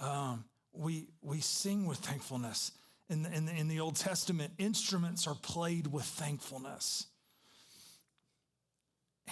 Um, 0.00 0.44
we, 0.72 1.08
we 1.22 1.40
sing 1.40 1.86
with 1.86 1.98
thankfulness. 1.98 2.72
In 3.08 3.24
the, 3.24 3.32
in, 3.32 3.46
the, 3.46 3.52
in 3.52 3.68
the 3.68 3.80
Old 3.80 3.96
Testament, 3.96 4.52
instruments 4.58 5.26
are 5.26 5.34
played 5.34 5.88
with 5.88 6.04
thankfulness. 6.04 7.06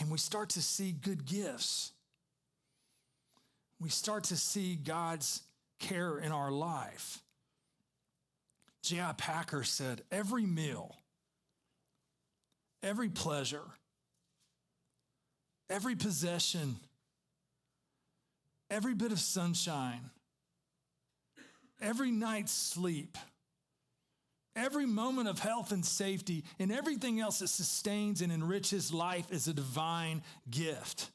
And 0.00 0.10
we 0.10 0.18
start 0.18 0.50
to 0.50 0.62
see 0.62 0.92
good 0.92 1.24
gifts. 1.24 1.92
We 3.80 3.88
start 3.88 4.24
to 4.24 4.36
see 4.36 4.74
God's 4.74 5.42
care 5.78 6.18
in 6.18 6.32
our 6.32 6.50
life. 6.50 7.22
J.I. 8.82 9.12
Packer 9.12 9.64
said, 9.64 10.02
Every 10.10 10.46
meal, 10.46 10.96
every 12.82 13.08
pleasure, 13.08 13.64
every 15.70 15.96
possession, 15.96 16.76
every 18.70 18.94
bit 18.94 19.12
of 19.12 19.20
sunshine, 19.20 20.10
every 21.80 22.10
night's 22.10 22.52
sleep, 22.52 23.16
every 24.56 24.86
moment 24.86 25.28
of 25.28 25.38
health 25.38 25.72
and 25.72 25.84
safety, 25.84 26.44
and 26.58 26.72
everything 26.72 27.20
else 27.20 27.38
that 27.38 27.48
sustains 27.48 28.20
and 28.20 28.32
enriches 28.32 28.92
life 28.92 29.30
is 29.30 29.48
a 29.48 29.54
divine 29.54 30.22
gift. 30.50 31.10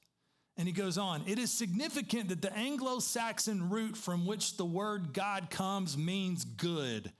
And 0.56 0.68
he 0.68 0.74
goes 0.74 1.00
on, 1.00 1.24
it 1.26 1.40
is 1.40 1.52
significant 1.52 2.30
that 2.30 2.42
the 2.42 2.56
Anglo 2.56 3.00
Saxon 3.00 3.72
root 3.72 3.98
from 3.98 4.26
which 4.26 4.56
the 4.56 4.66
word 4.66 5.12
God 5.12 5.50
comes 5.50 5.98
means 5.98 6.46
good. 6.46 7.12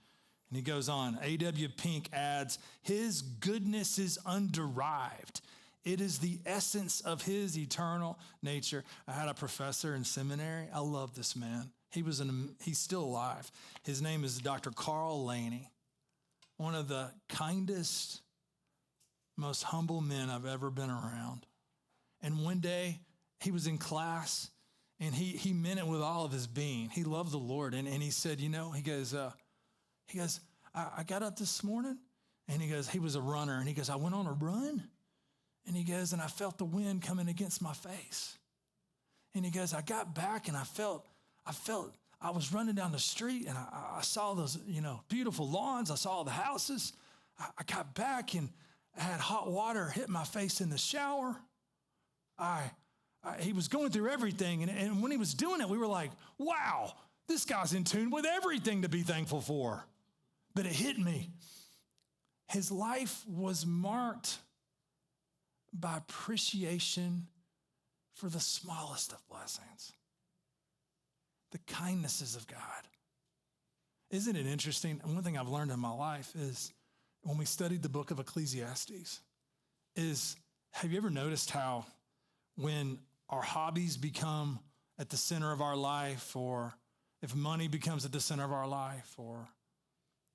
And 0.54 0.64
he 0.64 0.70
goes 0.70 0.88
on, 0.88 1.18
A.W. 1.20 1.68
Pink 1.70 2.08
adds, 2.12 2.60
his 2.82 3.22
goodness 3.22 3.98
is 3.98 4.20
underived. 4.24 5.40
It 5.84 6.00
is 6.00 6.20
the 6.20 6.38
essence 6.46 7.00
of 7.00 7.22
his 7.22 7.58
eternal 7.58 8.20
nature. 8.40 8.84
I 9.08 9.14
had 9.14 9.26
a 9.26 9.34
professor 9.34 9.96
in 9.96 10.04
seminary. 10.04 10.68
I 10.72 10.78
love 10.78 11.16
this 11.16 11.34
man. 11.34 11.72
He 11.90 12.04
was 12.04 12.20
an, 12.20 12.54
he's 12.62 12.78
still 12.78 13.02
alive. 13.02 13.50
His 13.82 14.00
name 14.00 14.22
is 14.22 14.38
Dr. 14.38 14.70
Carl 14.70 15.24
Laney, 15.24 15.72
one 16.56 16.76
of 16.76 16.86
the 16.86 17.10
kindest, 17.28 18.20
most 19.36 19.64
humble 19.64 20.02
men 20.02 20.30
I've 20.30 20.46
ever 20.46 20.70
been 20.70 20.88
around. 20.88 21.46
And 22.22 22.44
one 22.44 22.60
day 22.60 23.00
he 23.40 23.50
was 23.50 23.66
in 23.66 23.76
class 23.76 24.50
and 25.00 25.16
he, 25.16 25.36
he 25.36 25.52
meant 25.52 25.80
it 25.80 25.86
with 25.88 26.00
all 26.00 26.24
of 26.24 26.30
his 26.30 26.46
being. 26.46 26.90
He 26.90 27.02
loved 27.02 27.32
the 27.32 27.38
Lord. 27.38 27.74
And, 27.74 27.88
and 27.88 28.00
he 28.00 28.10
said, 28.10 28.38
You 28.38 28.50
know, 28.50 28.70
he 28.70 28.82
goes, 28.82 29.12
uh, 29.12 29.32
he 30.06 30.18
goes, 30.18 30.40
I, 30.74 30.88
I 30.98 31.02
got 31.02 31.22
up 31.22 31.38
this 31.38 31.62
morning 31.62 31.98
and 32.48 32.60
he 32.60 32.68
goes, 32.68 32.88
he 32.88 32.98
was 32.98 33.14
a 33.14 33.20
runner. 33.20 33.58
And 33.58 33.68
he 33.68 33.74
goes, 33.74 33.90
I 33.90 33.96
went 33.96 34.14
on 34.14 34.26
a 34.26 34.32
run. 34.32 34.82
And 35.66 35.76
he 35.76 35.82
goes, 35.82 36.12
and 36.12 36.20
I 36.20 36.26
felt 36.26 36.58
the 36.58 36.64
wind 36.64 37.02
coming 37.02 37.28
against 37.28 37.62
my 37.62 37.72
face. 37.72 38.36
And 39.34 39.44
he 39.44 39.50
goes, 39.50 39.72
I 39.72 39.80
got 39.80 40.14
back 40.14 40.48
and 40.48 40.56
I 40.56 40.64
felt, 40.64 41.06
I 41.46 41.52
felt, 41.52 41.94
I 42.20 42.30
was 42.30 42.52
running 42.52 42.74
down 42.74 42.92
the 42.92 42.98
street 42.98 43.46
and 43.48 43.56
I, 43.56 43.96
I 43.98 44.02
saw 44.02 44.34
those, 44.34 44.58
you 44.66 44.80
know, 44.80 45.00
beautiful 45.08 45.48
lawns. 45.48 45.90
I 45.90 45.94
saw 45.94 46.10
all 46.10 46.24
the 46.24 46.30
houses. 46.30 46.92
I, 47.38 47.46
I 47.58 47.62
got 47.64 47.94
back 47.94 48.34
and 48.34 48.50
I 48.96 49.02
had 49.02 49.20
hot 49.20 49.50
water 49.50 49.88
hit 49.88 50.08
my 50.08 50.24
face 50.24 50.60
in 50.60 50.70
the 50.70 50.78
shower. 50.78 51.36
I 52.38 52.70
he 53.38 53.52
was 53.52 53.68
going 53.68 53.90
through 53.90 54.10
everything. 54.10 54.62
And, 54.62 54.70
and 54.70 55.02
when 55.02 55.10
he 55.10 55.16
was 55.16 55.34
doing 55.34 55.60
it, 55.60 55.68
we 55.68 55.78
were 55.78 55.86
like, 55.86 56.10
wow, 56.38 56.92
this 57.26 57.44
guy's 57.44 57.72
in 57.72 57.84
tune 57.84 58.10
with 58.10 58.26
everything 58.26 58.82
to 58.82 58.88
be 58.88 59.02
thankful 59.02 59.40
for. 59.40 59.84
But 60.54 60.66
it 60.66 60.72
hit 60.72 60.98
me. 60.98 61.30
His 62.48 62.70
life 62.70 63.24
was 63.26 63.66
marked 63.66 64.38
by 65.72 65.96
appreciation 65.96 67.26
for 68.14 68.28
the 68.28 68.40
smallest 68.40 69.12
of 69.12 69.26
blessings, 69.28 69.92
the 71.50 71.58
kindnesses 71.66 72.36
of 72.36 72.46
God. 72.46 72.60
Isn't 74.10 74.36
it 74.36 74.46
interesting? 74.46 75.00
One 75.02 75.24
thing 75.24 75.36
I've 75.36 75.48
learned 75.48 75.72
in 75.72 75.80
my 75.80 75.90
life 75.90 76.32
is 76.36 76.72
when 77.22 77.38
we 77.38 77.44
studied 77.44 77.82
the 77.82 77.88
book 77.88 78.10
of 78.10 78.20
Ecclesiastes, 78.20 79.20
is 79.96 80.36
have 80.72 80.92
you 80.92 80.98
ever 80.98 81.10
noticed 81.10 81.50
how 81.50 81.86
when 82.56 82.98
our 83.30 83.42
hobbies 83.42 83.96
become 83.96 84.60
at 84.98 85.08
the 85.08 85.16
center 85.16 85.50
of 85.50 85.60
our 85.60 85.76
life, 85.76 86.36
or 86.36 86.74
if 87.22 87.34
money 87.34 87.66
becomes 87.66 88.04
at 88.04 88.12
the 88.12 88.20
center 88.20 88.44
of 88.44 88.52
our 88.52 88.68
life, 88.68 89.14
or 89.18 89.48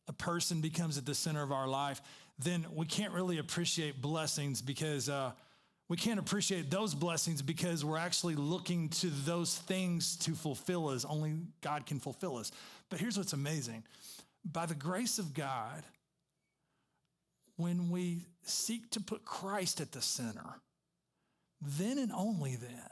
a 0.10 0.14
person 0.14 0.60
becomes 0.60 0.97
at 0.97 1.05
the 1.05 1.16
center 1.16 1.41
of 1.41 1.53
our 1.53 1.68
life, 1.68 2.01
then 2.39 2.66
we 2.74 2.86
can't 2.86 3.14
really 3.14 3.38
appreciate 3.38 4.01
blessings 4.01 4.62
because 4.62 5.07
uh, 5.07 5.32
we 5.88 5.95
can't 5.95 6.20
appreciate 6.20 6.70
those 6.70 6.93
blessings 6.93 7.41
because 7.41 7.86
we're 7.86 7.97
actually 7.97 8.36
looking 8.36 8.89
to 8.89 9.07
those 9.07 9.57
things 9.57 10.18
to 10.18 10.32
fulfill 10.32 10.89
us. 10.89 11.05
Only 11.05 11.36
God 11.62 11.86
can 11.86 11.99
fulfill 11.99 12.38
us. 12.38 12.51
But 12.89 12.99
here's 12.99 13.18
what's 13.18 13.34
amazing 13.34 13.84
by 14.43 14.66
the 14.66 14.76
grace 14.76 15.20
of 15.20 15.34
God, 15.34 15.84
when 17.57 17.89
we 17.89 18.26
seek 18.43 18.89
to 18.91 19.01
put 19.01 19.26
Christ 19.26 19.82
at 19.82 19.91
the 19.91 20.01
center, 20.01 20.62
then 21.62 21.97
and 21.97 22.12
only 22.14 22.55
then 22.55 22.89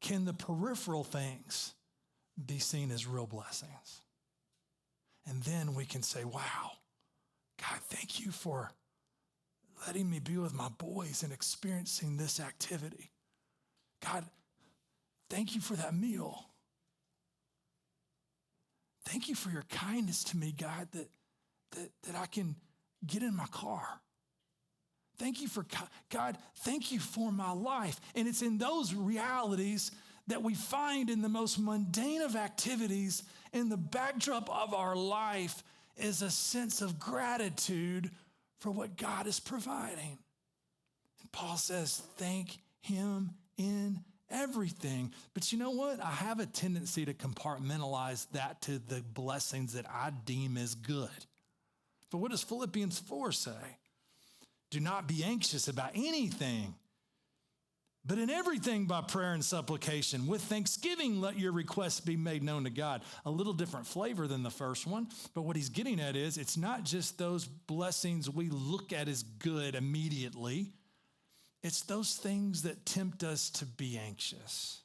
can 0.00 0.24
the 0.24 0.32
peripheral 0.32 1.04
things 1.04 1.72
be 2.44 2.58
seen 2.58 2.90
as 2.90 3.06
real 3.06 3.26
blessings. 3.26 4.02
And 5.26 5.42
then 5.42 5.74
we 5.74 5.84
can 5.84 6.02
say, 6.02 6.24
wow, 6.24 6.72
God, 7.60 7.78
thank 7.88 8.20
you 8.20 8.30
for 8.30 8.70
letting 9.86 10.10
me 10.10 10.18
be 10.18 10.36
with 10.36 10.54
my 10.54 10.68
boys 10.78 11.22
and 11.22 11.32
experiencing 11.32 12.16
this 12.16 12.40
activity. 12.40 13.10
God, 14.04 14.24
thank 15.28 15.54
you 15.54 15.60
for 15.60 15.74
that 15.74 15.94
meal. 15.94 16.46
Thank 19.04 19.28
you 19.28 19.34
for 19.34 19.50
your 19.50 19.64
kindness 19.70 20.24
to 20.24 20.36
me, 20.36 20.54
God, 20.56 20.88
that, 20.92 21.08
that, 21.72 21.90
that 22.04 22.16
I 22.16 22.26
can 22.26 22.56
get 23.06 23.22
in 23.22 23.34
my 23.34 23.46
car. 23.46 24.00
Thank 25.18 25.42
you 25.42 25.48
for 25.48 25.66
God. 26.10 26.38
Thank 26.60 26.92
you 26.92 26.98
for 26.98 27.30
my 27.30 27.52
life. 27.52 28.00
And 28.14 28.26
it's 28.26 28.42
in 28.42 28.56
those 28.56 28.94
realities 28.94 29.90
that 30.30 30.42
we 30.42 30.54
find 30.54 31.10
in 31.10 31.22
the 31.22 31.28
most 31.28 31.58
mundane 31.58 32.22
of 32.22 32.36
activities 32.36 33.22
in 33.52 33.68
the 33.68 33.76
backdrop 33.76 34.48
of 34.48 34.72
our 34.74 34.96
life 34.96 35.62
is 35.96 36.22
a 36.22 36.30
sense 36.30 36.82
of 36.82 36.98
gratitude 36.98 38.10
for 38.60 38.70
what 38.70 38.96
God 38.96 39.26
is 39.26 39.40
providing. 39.40 40.18
And 41.20 41.32
Paul 41.32 41.56
says, 41.56 42.02
thank 42.16 42.58
him 42.80 43.30
in 43.58 44.00
everything. 44.30 45.12
But 45.34 45.52
you 45.52 45.58
know 45.58 45.70
what? 45.70 46.00
I 46.00 46.10
have 46.10 46.38
a 46.38 46.46
tendency 46.46 47.04
to 47.04 47.12
compartmentalize 47.12 48.26
that 48.32 48.62
to 48.62 48.78
the 48.78 49.02
blessings 49.02 49.72
that 49.72 49.86
I 49.90 50.10
deem 50.24 50.56
as 50.56 50.74
good. 50.74 51.08
But 52.10 52.18
what 52.18 52.30
does 52.30 52.42
Philippians 52.42 53.00
4 53.00 53.32
say? 53.32 53.78
Do 54.70 54.78
not 54.78 55.08
be 55.08 55.24
anxious 55.24 55.66
about 55.66 55.90
anything, 55.94 56.76
but 58.04 58.18
in 58.18 58.30
everything 58.30 58.86
by 58.86 59.02
prayer 59.02 59.34
and 59.34 59.44
supplication, 59.44 60.26
with 60.26 60.40
thanksgiving, 60.42 61.20
let 61.20 61.38
your 61.38 61.52
requests 61.52 62.00
be 62.00 62.16
made 62.16 62.42
known 62.42 62.64
to 62.64 62.70
God. 62.70 63.02
A 63.26 63.30
little 63.30 63.52
different 63.52 63.86
flavor 63.86 64.26
than 64.26 64.42
the 64.42 64.50
first 64.50 64.86
one, 64.86 65.08
but 65.34 65.42
what 65.42 65.54
he's 65.54 65.68
getting 65.68 66.00
at 66.00 66.16
is 66.16 66.38
it's 66.38 66.56
not 66.56 66.82
just 66.82 67.18
those 67.18 67.44
blessings 67.44 68.30
we 68.30 68.48
look 68.48 68.92
at 68.92 69.06
as 69.06 69.22
good 69.22 69.74
immediately, 69.74 70.72
it's 71.62 71.82
those 71.82 72.16
things 72.16 72.62
that 72.62 72.86
tempt 72.86 73.22
us 73.22 73.50
to 73.50 73.66
be 73.66 73.98
anxious. 73.98 74.80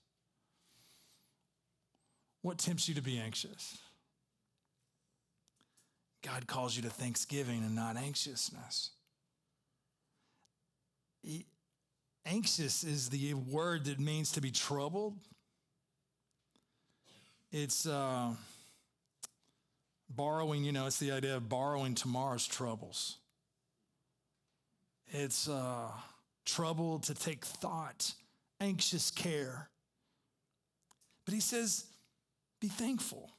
What 2.42 2.58
tempts 2.58 2.90
you 2.90 2.96
to 2.96 3.02
be 3.02 3.18
anxious? 3.18 3.78
God 6.22 6.48
calls 6.48 6.76
you 6.76 6.82
to 6.82 6.90
thanksgiving 6.90 7.64
and 7.64 7.76
not 7.76 7.96
anxiousness 7.98 8.92
anxious 12.26 12.84
is 12.84 13.10
the 13.10 13.34
word 13.34 13.86
that 13.86 14.00
means 14.00 14.32
to 14.34 14.42
be 14.42 14.52
troubled. 14.52 15.16
It's 17.52 17.86
uh, 17.86 18.32
borrowing, 20.10 20.64
you 20.64 20.72
know, 20.72 20.88
it's 20.88 21.00
the 21.00 21.12
idea 21.12 21.38
of 21.38 21.48
borrowing 21.48 21.96
tomorrow's 21.96 22.48
troubles. 22.48 23.18
It's 25.08 25.48
uh, 25.48 25.90
trouble 26.46 27.00
to 27.00 27.14
take 27.14 27.46
thought, 27.46 28.14
anxious 28.60 29.12
care. 29.12 29.70
But 31.26 31.34
he 31.34 31.40
says, 31.40 31.86
be 32.60 32.68
thankful. 32.68 33.32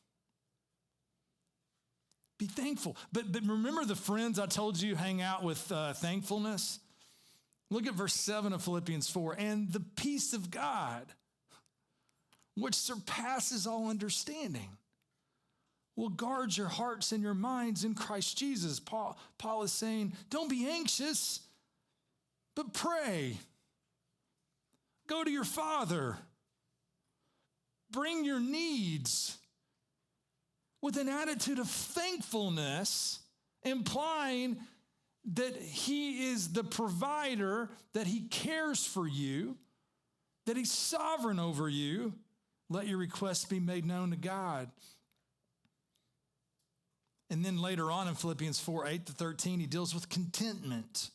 Be 2.39 2.47
thankful. 2.47 2.97
But, 3.13 3.33
but 3.33 3.43
remember 3.43 3.85
the 3.85 3.97
friends 3.97 4.39
I 4.39 4.47
told 4.47 4.81
you 4.81 4.95
hang 4.95 5.23
out 5.23 5.43
with 5.43 5.71
uh, 5.73 5.95
thankfulness? 5.95 6.81
Look 7.71 7.87
at 7.87 7.95
verse 7.95 8.15
7 8.15 8.53
of 8.53 8.63
Philippians 8.63 9.11
4 9.11 9.37
and 9.39 9.73
the 9.73 9.81
peace 9.81 10.33
of 10.33 10.51
God, 10.51 11.07
which 12.55 12.75
surpasses 12.75 13.67
all 13.67 13.91
understanding, 13.91 14.69
will 15.97 16.09
guard 16.11 16.57
your 16.57 16.69
hearts 16.69 17.11
and 17.11 17.23
your 17.23 17.35
minds 17.35 17.85
in 17.85 17.95
Christ 17.95 18.39
Jesus. 18.39 18.79
Paul, 18.79 19.19
Paul 19.39 19.63
is 19.63 19.73
saying, 19.73 20.13
don't 20.31 20.51
be 20.51 20.69
anxious, 20.69 21.41
but 22.55 22.73
pray. 22.73 23.39
Go 25.09 25.25
to 25.25 25.31
your 25.31 25.45
Father. 25.45 26.17
Bring 27.91 28.25
your 28.25 28.41
needs 28.41 29.39
with 30.83 30.97
an 30.97 31.09
attitude 31.09 31.59
of 31.59 31.69
thankfulness, 31.69 33.21
implying 33.63 34.59
that 35.35 35.57
He 35.57 36.31
is 36.31 36.53
the 36.53 36.65
provider, 36.65 37.71
that 37.93 38.07
He 38.07 38.21
cares 38.23 38.85
for 38.87 39.07
you, 39.07 39.57
that 40.47 40.57
He's 40.57 40.73
sovereign 40.73 41.39
over 41.39 41.69
you. 41.69 42.13
Let 42.69 42.87
your 42.87 42.99
requests 42.99 43.45
be 43.45 43.61
made 43.61 43.85
known 43.85 44.11
to 44.11 44.17
God. 44.17 44.71
And 47.31 47.45
then 47.45 47.61
later 47.61 47.91
on 47.91 48.09
in 48.09 48.15
Philippians 48.15 48.61
4 48.61 48.87
8 48.87 49.07
to 49.07 49.13
13, 49.13 49.61
he 49.61 49.67
deals 49.67 49.95
with 49.95 50.09
contentment. 50.09 51.11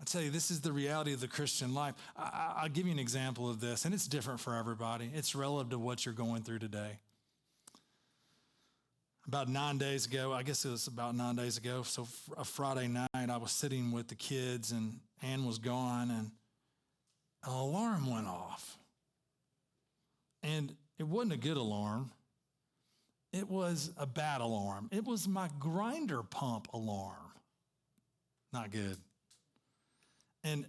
I 0.00 0.04
tell 0.04 0.22
you, 0.22 0.30
this 0.30 0.50
is 0.50 0.62
the 0.62 0.72
reality 0.72 1.12
of 1.12 1.20
the 1.20 1.28
Christian 1.28 1.74
life. 1.74 1.94
I, 2.16 2.60
will 2.62 2.70
give 2.70 2.86
you 2.86 2.92
an 2.92 2.98
example 2.98 3.50
of 3.50 3.60
this, 3.60 3.84
and 3.84 3.92
it's 3.92 4.08
different 4.08 4.40
for 4.40 4.56
everybody. 4.56 5.10
It's 5.14 5.34
relative 5.34 5.70
to 5.70 5.78
what 5.78 6.06
you're 6.06 6.14
going 6.14 6.42
through 6.42 6.60
today. 6.60 6.98
About 9.30 9.48
nine 9.48 9.78
days 9.78 10.06
ago, 10.06 10.32
I 10.32 10.42
guess 10.42 10.64
it 10.64 10.70
was 10.70 10.88
about 10.88 11.14
nine 11.14 11.36
days 11.36 11.56
ago, 11.56 11.84
so 11.84 12.08
a 12.36 12.44
Friday 12.44 12.88
night, 12.88 13.08
I 13.14 13.36
was 13.36 13.52
sitting 13.52 13.92
with 13.92 14.08
the 14.08 14.16
kids, 14.16 14.72
and 14.72 14.98
Ann 15.22 15.44
was 15.44 15.58
gone, 15.58 16.10
and 16.10 16.32
an 17.44 17.52
alarm 17.52 18.10
went 18.10 18.26
off. 18.26 18.76
And 20.42 20.74
it 20.98 21.06
wasn't 21.06 21.34
a 21.34 21.36
good 21.36 21.56
alarm, 21.56 22.10
it 23.32 23.48
was 23.48 23.92
a 23.96 24.04
bad 24.04 24.40
alarm. 24.40 24.88
It 24.90 25.04
was 25.04 25.28
my 25.28 25.48
grinder 25.60 26.24
pump 26.24 26.66
alarm. 26.72 27.14
Not 28.52 28.72
good. 28.72 28.96
And 30.42 30.66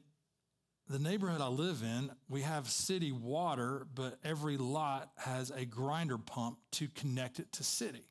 the 0.87 0.99
neighborhood 0.99 1.41
I 1.41 1.47
live 1.47 1.81
in, 1.81 2.11
we 2.29 2.41
have 2.41 2.69
city 2.69 3.11
water, 3.11 3.87
but 3.95 4.19
every 4.23 4.57
lot 4.57 5.09
has 5.17 5.49
a 5.49 5.65
grinder 5.65 6.19
pump 6.19 6.59
to 6.73 6.89
connect 6.89 7.39
it 7.39 7.51
to 7.53 7.63
city. 7.63 8.05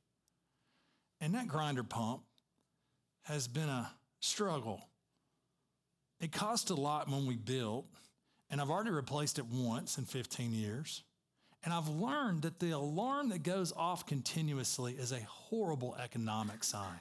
And 1.20 1.34
that 1.34 1.48
grinder 1.48 1.82
pump 1.82 2.22
has 3.22 3.46
been 3.46 3.68
a 3.68 3.90
struggle. 4.20 4.82
It 6.20 6.32
cost 6.32 6.70
a 6.70 6.74
lot 6.74 7.08
when 7.08 7.26
we 7.26 7.36
built, 7.36 7.86
and 8.50 8.60
I've 8.60 8.70
already 8.70 8.90
replaced 8.90 9.38
it 9.38 9.46
once 9.46 9.98
in 9.98 10.04
15 10.04 10.52
years. 10.52 11.02
And 11.62 11.74
I've 11.74 11.88
learned 11.88 12.42
that 12.42 12.58
the 12.58 12.70
alarm 12.70 13.28
that 13.30 13.42
goes 13.42 13.72
off 13.76 14.06
continuously 14.06 14.94
is 14.94 15.12
a 15.12 15.20
horrible 15.20 15.96
economic 16.02 16.64
sign. 16.64 17.00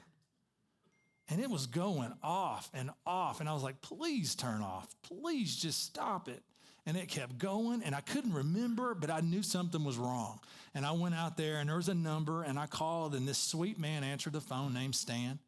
And 1.28 1.40
it 1.40 1.48
was 1.48 1.66
going 1.66 2.12
off 2.22 2.70
and 2.74 2.90
off. 3.06 3.40
And 3.40 3.48
I 3.48 3.54
was 3.54 3.62
like, 3.62 3.80
please 3.80 4.34
turn 4.34 4.62
off. 4.62 4.94
Please 5.02 5.56
just 5.56 5.84
stop 5.84 6.28
it. 6.28 6.42
And 6.86 6.96
it 6.96 7.08
kept 7.08 7.38
going. 7.38 7.82
And 7.82 7.94
I 7.94 8.00
couldn't 8.00 8.32
remember, 8.32 8.94
but 8.94 9.10
I 9.10 9.20
knew 9.20 9.42
something 9.42 9.84
was 9.84 9.98
wrong. 9.98 10.40
And 10.74 10.86
I 10.86 10.92
went 10.92 11.14
out 11.14 11.36
there 11.36 11.58
and 11.58 11.68
there 11.68 11.76
was 11.76 11.88
a 11.88 11.94
number 11.94 12.42
and 12.42 12.58
I 12.58 12.66
called, 12.66 13.14
and 13.14 13.26
this 13.26 13.38
sweet 13.38 13.78
man 13.78 14.02
answered 14.04 14.32
the 14.32 14.40
phone 14.40 14.72
named 14.72 14.94
Stan. 14.94 15.38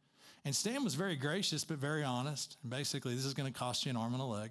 And 0.44 0.54
Stan 0.54 0.82
was 0.82 0.94
very 0.94 1.16
gracious, 1.16 1.64
but 1.64 1.78
very 1.78 2.02
honest. 2.02 2.56
And 2.62 2.70
basically, 2.70 3.14
this 3.14 3.24
is 3.24 3.34
going 3.34 3.50
to 3.52 3.56
cost 3.58 3.86
you 3.86 3.90
an 3.90 3.96
arm 3.96 4.12
and 4.12 4.22
a 4.22 4.26
leg 4.26 4.50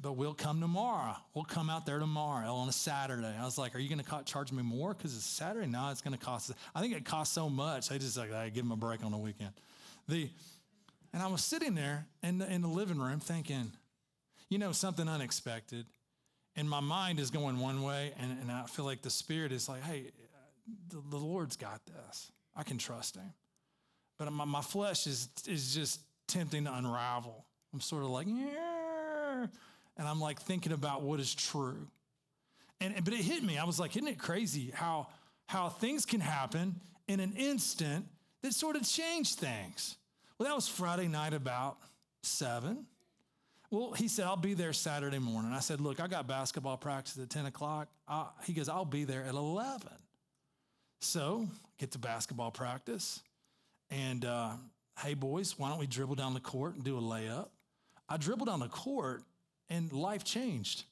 but 0.00 0.14
we'll 0.14 0.34
come 0.34 0.60
tomorrow. 0.60 1.16
We'll 1.34 1.44
come 1.44 1.70
out 1.70 1.86
there 1.86 1.98
tomorrow 1.98 2.52
on 2.52 2.68
a 2.68 2.72
Saturday. 2.72 3.34
I 3.38 3.44
was 3.44 3.58
like, 3.58 3.74
are 3.74 3.78
you 3.78 3.88
going 3.88 4.02
to 4.02 4.24
charge 4.24 4.52
me 4.52 4.62
more 4.62 4.92
because 4.92 5.14
it's 5.14 5.24
Saturday? 5.24 5.66
No, 5.66 5.90
it's 5.90 6.02
going 6.02 6.16
to 6.16 6.24
cost. 6.24 6.52
I 6.74 6.80
think 6.80 6.94
it 6.94 7.04
costs 7.04 7.34
so 7.34 7.48
much. 7.48 7.88
They 7.88 7.98
just 7.98 8.16
like, 8.16 8.32
I 8.32 8.48
give 8.48 8.64
them 8.64 8.72
a 8.72 8.76
break 8.76 9.04
on 9.04 9.12
the 9.12 9.18
weekend. 9.18 9.52
The, 10.08 10.28
and 11.12 11.22
I 11.22 11.28
was 11.28 11.44
sitting 11.44 11.74
there 11.74 12.06
in 12.22 12.38
the, 12.38 12.52
in 12.52 12.60
the 12.60 12.68
living 12.68 12.98
room 12.98 13.20
thinking, 13.20 13.72
you 14.54 14.58
know, 14.58 14.72
something 14.72 15.08
unexpected. 15.08 15.84
And 16.56 16.70
my 16.70 16.80
mind 16.80 17.18
is 17.18 17.30
going 17.30 17.58
one 17.58 17.82
way, 17.82 18.12
and, 18.20 18.38
and 18.40 18.50
I 18.50 18.66
feel 18.66 18.84
like 18.84 19.02
the 19.02 19.10
Spirit 19.10 19.50
is 19.50 19.68
like, 19.68 19.82
hey, 19.82 20.12
the, 20.88 21.02
the 21.10 21.16
Lord's 21.16 21.56
got 21.56 21.80
this. 21.84 22.30
I 22.54 22.62
can 22.62 22.78
trust 22.78 23.16
Him. 23.16 23.32
But 24.16 24.32
my, 24.32 24.44
my 24.44 24.62
flesh 24.62 25.08
is, 25.08 25.28
is 25.48 25.74
just 25.74 26.00
tempting 26.28 26.64
to 26.66 26.74
unravel. 26.74 27.44
I'm 27.72 27.80
sort 27.80 28.04
of 28.04 28.10
like, 28.10 28.28
yeah 28.28 29.46
and 29.96 30.08
I'm 30.08 30.20
like 30.20 30.40
thinking 30.40 30.72
about 30.72 31.02
what 31.02 31.20
is 31.20 31.34
true. 31.34 31.88
And, 32.80 32.94
but 33.04 33.14
it 33.14 33.20
hit 33.20 33.42
me. 33.42 33.58
I 33.58 33.64
was 33.64 33.78
like, 33.78 33.96
isn't 33.96 34.08
it 34.08 34.18
crazy 34.18 34.70
how, 34.74 35.08
how 35.46 35.68
things 35.68 36.04
can 36.04 36.20
happen 36.20 36.80
in 37.08 37.20
an 37.20 37.34
instant 37.36 38.06
that 38.42 38.54
sort 38.54 38.76
of 38.76 38.86
change 38.86 39.34
things? 39.34 39.96
Well, 40.38 40.48
that 40.48 40.54
was 40.54 40.68
Friday 40.68 41.08
night 41.08 41.32
about 41.32 41.78
seven. 42.22 42.86
Well, 43.74 43.90
he 43.90 44.06
said, 44.06 44.26
I'll 44.26 44.36
be 44.36 44.54
there 44.54 44.72
Saturday 44.72 45.18
morning. 45.18 45.52
I 45.52 45.58
said, 45.58 45.80
Look, 45.80 45.98
I 45.98 46.06
got 46.06 46.28
basketball 46.28 46.76
practice 46.76 47.18
at 47.18 47.28
10 47.28 47.46
o'clock. 47.46 47.88
Uh, 48.06 48.26
he 48.44 48.52
goes, 48.52 48.68
I'll 48.68 48.84
be 48.84 49.02
there 49.02 49.24
at 49.24 49.34
11. 49.34 49.80
So, 51.00 51.48
get 51.76 51.90
to 51.90 51.98
basketball 51.98 52.52
practice. 52.52 53.20
And 53.90 54.24
uh, 54.24 54.50
hey, 55.00 55.14
boys, 55.14 55.58
why 55.58 55.70
don't 55.70 55.80
we 55.80 55.88
dribble 55.88 56.14
down 56.14 56.34
the 56.34 56.40
court 56.40 56.76
and 56.76 56.84
do 56.84 56.96
a 56.96 57.00
layup? 57.00 57.48
I 58.08 58.16
dribbled 58.16 58.46
down 58.46 58.60
the 58.60 58.68
court 58.68 59.24
and 59.68 59.92
life 59.92 60.22
changed. 60.22 60.84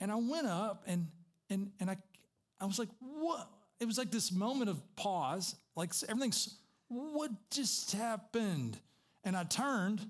And 0.00 0.10
I 0.10 0.16
went 0.16 0.46
up 0.46 0.84
and 0.86 1.06
and 1.50 1.70
and 1.80 1.90
I 1.90 1.98
I 2.58 2.64
was 2.64 2.78
like, 2.78 2.88
what? 2.98 3.46
It 3.78 3.84
was 3.84 3.98
like 3.98 4.10
this 4.10 4.32
moment 4.32 4.70
of 4.70 4.80
pause, 4.96 5.54
like 5.76 5.92
everything's 6.08 6.56
what 6.88 7.30
just 7.50 7.92
happened? 7.92 8.78
And 9.22 9.36
I 9.36 9.44
turned 9.44 10.00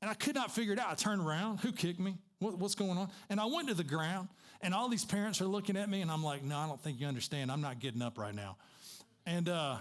and 0.00 0.10
I 0.10 0.14
could 0.14 0.34
not 0.34 0.50
figure 0.50 0.72
it 0.72 0.78
out. 0.78 0.90
I 0.90 0.94
turned 0.94 1.20
around. 1.20 1.58
Who 1.60 1.72
kicked 1.72 2.00
me? 2.00 2.16
What, 2.38 2.58
what's 2.58 2.74
going 2.74 2.96
on? 2.96 3.10
And 3.28 3.38
I 3.38 3.46
went 3.46 3.68
to 3.68 3.74
the 3.74 3.84
ground, 3.84 4.28
and 4.60 4.72
all 4.74 4.88
these 4.88 5.04
parents 5.04 5.40
are 5.40 5.46
looking 5.46 5.76
at 5.76 5.88
me, 5.88 6.00
and 6.00 6.10
I'm 6.10 6.24
like, 6.24 6.42
no, 6.42 6.56
I 6.56 6.66
don't 6.66 6.80
think 6.82 7.00
you 7.00 7.06
understand. 7.06 7.52
I'm 7.52 7.60
not 7.60 7.80
getting 7.80 8.02
up 8.02 8.18
right 8.18 8.34
now. 8.34 8.56
And 9.26 9.48
uh, 9.48 9.78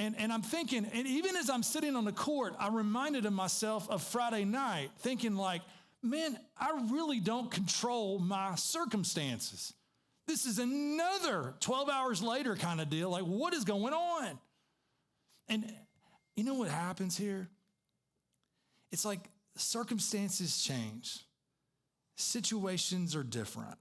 and, 0.00 0.14
and 0.18 0.32
I'm 0.32 0.40
thinking, 0.40 0.86
and 0.94 1.06
even 1.06 1.36
as 1.36 1.50
I'm 1.50 1.62
sitting 1.62 1.94
on 1.94 2.06
the 2.06 2.12
court, 2.12 2.54
I 2.58 2.68
reminded 2.68 3.26
of 3.26 3.34
myself 3.34 3.86
of 3.90 4.02
Friday 4.02 4.46
night, 4.46 4.88
thinking 5.00 5.36
like, 5.36 5.60
man, 6.02 6.38
I 6.56 6.86
really 6.90 7.20
don't 7.20 7.50
control 7.50 8.18
my 8.18 8.54
circumstances. 8.54 9.74
This 10.26 10.46
is 10.46 10.58
another 10.58 11.52
12 11.60 11.90
hours 11.90 12.22
later 12.22 12.56
kind 12.56 12.80
of 12.80 12.88
deal. 12.88 13.10
Like, 13.10 13.24
what 13.24 13.52
is 13.52 13.64
going 13.64 13.92
on? 13.92 14.38
And 15.48 15.70
you 16.34 16.44
know 16.44 16.54
what 16.54 16.68
happens 16.70 17.14
here? 17.14 17.50
It's 18.92 19.04
like 19.04 19.20
circumstances 19.60 20.62
change, 20.62 21.20
situations 22.16 23.14
are 23.14 23.22
different. 23.22 23.78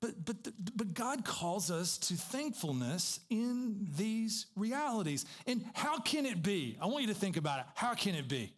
But, 0.00 0.24
but, 0.24 0.36
but 0.74 0.94
God 0.94 1.26
calls 1.26 1.70
us 1.70 1.98
to 1.98 2.14
thankfulness 2.14 3.20
in 3.28 3.86
these 3.96 4.46
realities. 4.56 5.26
And 5.46 5.62
how 5.74 5.98
can 5.98 6.24
it 6.24 6.42
be? 6.42 6.78
I 6.80 6.86
want 6.86 7.02
you 7.02 7.08
to 7.08 7.18
think 7.18 7.36
about 7.36 7.60
it. 7.60 7.66
How 7.74 7.92
can 7.94 8.14
it 8.14 8.26
be? 8.26 8.54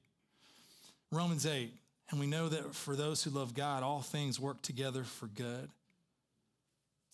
Romans 1.10 1.44
8, 1.44 1.72
and 2.10 2.20
we 2.20 2.26
know 2.26 2.48
that 2.48 2.74
for 2.74 2.96
those 2.96 3.22
who 3.22 3.30
love 3.30 3.54
God, 3.54 3.82
all 3.82 4.00
things 4.00 4.40
work 4.40 4.62
together 4.62 5.04
for 5.04 5.26
good, 5.26 5.68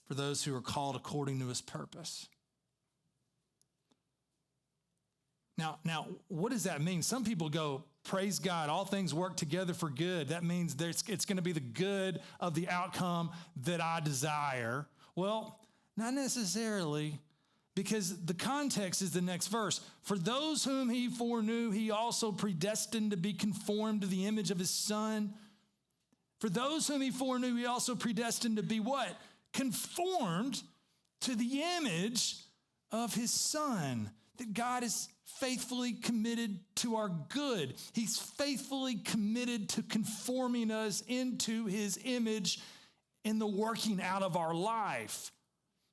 for 0.07 0.14
those 0.14 0.45
who 0.45 0.55
are 0.55 0.61
called 0.61 0.95
according 0.95 1.41
to 1.41 1.49
his 1.49 1.61
purpose. 1.61 2.29
Now, 5.57 5.79
now, 5.85 6.07
what 6.29 6.53
does 6.53 6.64
that 6.64 6.81
mean? 6.81 7.03
Some 7.03 7.24
people 7.24 7.49
go, 7.49 7.83
praise 8.09 8.38
God, 8.38 8.70
all 8.70 8.84
things 8.84 9.14
work 9.14 9.36
together 9.36 9.74
for 9.74 9.90
good. 9.90 10.28
That 10.28 10.42
means 10.42 10.74
it's 10.80 11.24
going 11.24 11.36
to 11.36 11.42
be 11.42 11.52
the 11.52 11.61
good 11.61 12.20
of 12.40 12.54
the 12.54 12.68
outcome 12.68 13.30
that 13.64 13.80
I 13.80 14.00
desire. 14.00 14.86
Well, 15.14 15.61
not 15.96 16.14
necessarily, 16.14 17.20
because 17.74 18.24
the 18.24 18.34
context 18.34 19.02
is 19.02 19.12
the 19.12 19.20
next 19.20 19.48
verse. 19.48 19.80
For 20.02 20.16
those 20.16 20.64
whom 20.64 20.88
he 20.88 21.09
foreknew, 21.09 21.70
he 21.70 21.90
also 21.90 22.32
predestined 22.32 23.11
to 23.11 23.16
be 23.16 23.34
conformed 23.34 24.00
to 24.00 24.06
the 24.06 24.26
image 24.26 24.50
of 24.50 24.59
his 24.59 24.70
son. 24.70 25.34
For 26.40 26.48
those 26.48 26.88
whom 26.88 27.02
he 27.02 27.11
foreknew, 27.11 27.56
he 27.56 27.66
also 27.66 27.94
predestined 27.94 28.56
to 28.56 28.62
be 28.62 28.80
what? 28.80 29.09
Conformed 29.52 30.62
to 31.20 31.36
the 31.36 31.62
image 31.76 32.36
of 32.90 33.14
his 33.14 33.30
son. 33.30 34.11
That 34.38 34.54
God 34.54 34.82
is 34.82 35.09
faithfully 35.37 35.93
committed 35.93 36.59
to 36.76 36.97
our 36.97 37.11
good. 37.29 37.74
He's 37.93 38.18
faithfully 38.18 38.97
committed 38.97 39.68
to 39.70 39.83
conforming 39.83 40.70
us 40.70 41.03
into 41.07 41.66
his 41.66 41.99
image 42.05 42.61
in 43.24 43.39
the 43.39 43.47
working 43.47 44.01
out 44.03 44.22
of 44.22 44.37
our 44.37 44.55
life. 44.55 45.31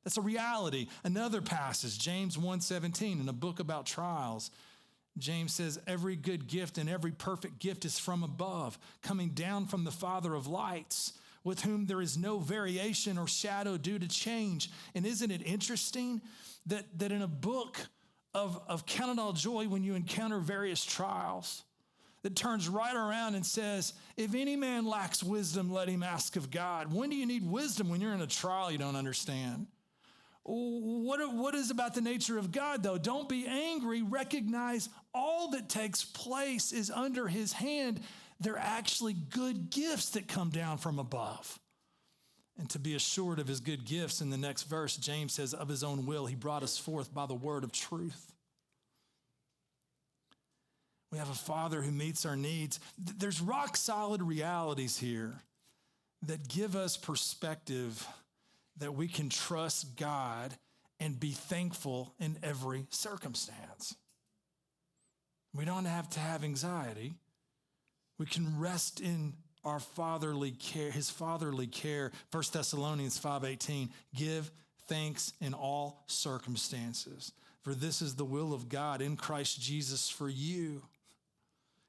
That's 0.03 0.17
a 0.17 0.21
reality. 0.21 0.87
Another 1.03 1.41
passage, 1.41 1.97
James 1.97 2.37
1:17 2.37 3.19
in 3.19 3.27
a 3.27 3.33
book 3.33 3.59
about 3.59 3.85
trials. 3.85 4.51
James 5.17 5.53
says, 5.53 5.79
Every 5.87 6.15
good 6.15 6.47
gift 6.47 6.77
and 6.77 6.89
every 6.89 7.11
perfect 7.11 7.59
gift 7.59 7.85
is 7.85 7.97
from 7.97 8.23
above, 8.23 8.77
coming 9.01 9.29
down 9.29 9.65
from 9.65 9.83
the 9.83 9.91
Father 9.91 10.35
of 10.35 10.47
lights, 10.47 11.13
with 11.43 11.61
whom 11.61 11.85
there 11.85 12.01
is 12.01 12.17
no 12.17 12.39
variation 12.39 13.17
or 13.17 13.27
shadow 13.27 13.77
due 13.77 13.97
to 13.97 14.07
change. 14.07 14.69
And 14.93 15.05
isn't 15.05 15.31
it 15.31 15.41
interesting 15.45 16.21
that, 16.65 16.99
that 16.99 17.11
in 17.11 17.21
a 17.21 17.27
book 17.27 17.77
of, 18.35 18.61
of 18.67 18.85
Count 18.85 19.17
It 19.17 19.19
All 19.19 19.33
Joy, 19.33 19.67
when 19.67 19.83
you 19.83 19.95
encounter 19.95 20.39
various 20.39 20.83
trials, 20.83 21.63
that 22.21 22.35
turns 22.35 22.67
right 22.67 22.95
around 22.95 23.35
and 23.35 23.45
says, 23.45 23.93
If 24.17 24.35
any 24.35 24.55
man 24.55 24.85
lacks 24.85 25.23
wisdom, 25.23 25.71
let 25.71 25.87
him 25.87 26.03
ask 26.03 26.35
of 26.35 26.51
God. 26.51 26.93
When 26.93 27.09
do 27.09 27.15
you 27.15 27.25
need 27.25 27.49
wisdom? 27.49 27.87
When 27.87 28.01
you're 28.01 28.13
in 28.13 28.21
a 28.21 28.27
trial 28.27 28.71
you 28.71 28.77
don't 28.77 28.95
understand. 28.95 29.67
What, 30.43 31.33
what 31.33 31.55
is 31.55 31.71
about 31.71 31.95
the 31.95 32.01
nature 32.01 32.37
of 32.37 32.51
God, 32.51 32.83
though? 32.83 32.97
Don't 32.97 33.29
be 33.29 33.47
angry. 33.47 34.03
Recognize 34.03 34.89
all 35.13 35.51
that 35.51 35.69
takes 35.69 36.03
place 36.03 36.71
is 36.71 36.91
under 36.91 37.27
his 37.27 37.53
hand. 37.53 38.01
They're 38.39 38.57
actually 38.57 39.13
good 39.13 39.69
gifts 39.69 40.09
that 40.09 40.27
come 40.27 40.49
down 40.49 40.77
from 40.77 40.99
above. 40.99 41.59
And 42.57 42.69
to 42.69 42.79
be 42.79 42.95
assured 42.95 43.39
of 43.39 43.47
his 43.47 43.59
good 43.59 43.83
gifts, 43.85 44.21
in 44.21 44.29
the 44.29 44.37
next 44.37 44.63
verse, 44.63 44.95
James 44.95 45.33
says, 45.33 45.53
Of 45.53 45.67
his 45.67 45.83
own 45.83 46.05
will, 46.05 46.25
he 46.25 46.35
brought 46.35 46.63
us 46.63 46.77
forth 46.77 47.13
by 47.13 47.25
the 47.25 47.33
word 47.33 47.63
of 47.63 47.71
truth. 47.71 48.31
We 51.11 51.17
have 51.17 51.29
a 51.29 51.33
father 51.33 51.81
who 51.81 51.91
meets 51.91 52.25
our 52.25 52.35
needs. 52.35 52.79
There's 52.97 53.41
rock 53.41 53.77
solid 53.77 54.21
realities 54.21 54.97
here 54.97 55.33
that 56.23 56.47
give 56.47 56.75
us 56.75 56.97
perspective 56.97 58.05
that 58.77 58.95
we 58.95 59.07
can 59.07 59.29
trust 59.29 59.95
God 59.95 60.55
and 60.99 61.19
be 61.19 61.31
thankful 61.31 62.13
in 62.19 62.37
every 62.41 62.85
circumstance. 62.89 63.95
We 65.53 65.65
don't 65.65 65.85
have 65.85 66.09
to 66.11 66.19
have 66.19 66.43
anxiety. 66.43 67.15
We 68.17 68.25
can 68.25 68.59
rest 68.59 68.99
in 68.99 69.33
our 69.65 69.79
fatherly 69.79 70.51
care, 70.51 70.91
his 70.91 71.09
fatherly 71.09 71.67
care. 71.67 72.11
1 72.31 72.53
Thessalonians 72.53 73.17
5:18, 73.17 73.89
give 74.13 74.51
thanks 74.87 75.33
in 75.41 75.53
all 75.53 76.03
circumstances, 76.07 77.31
for 77.63 77.73
this 77.73 78.01
is 78.01 78.15
the 78.15 78.25
will 78.25 78.53
of 78.53 78.69
God 78.69 79.01
in 79.01 79.17
Christ 79.17 79.59
Jesus 79.59 80.09
for 80.09 80.29
you. 80.29 80.83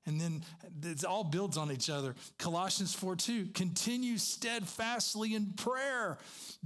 And 0.07 0.21
then 0.21 0.45
it 0.85 1.05
all 1.05 1.25
builds 1.25 1.57
on 1.57 1.73
each 1.73 1.91
other. 1.91 2.15
Colossians 2.39 2.95
4 2.95 3.17
2, 3.17 3.47
continue 3.47 4.19
steadfastly 4.19 5.35
in 5.35 5.53
prayer, 5.53 6.19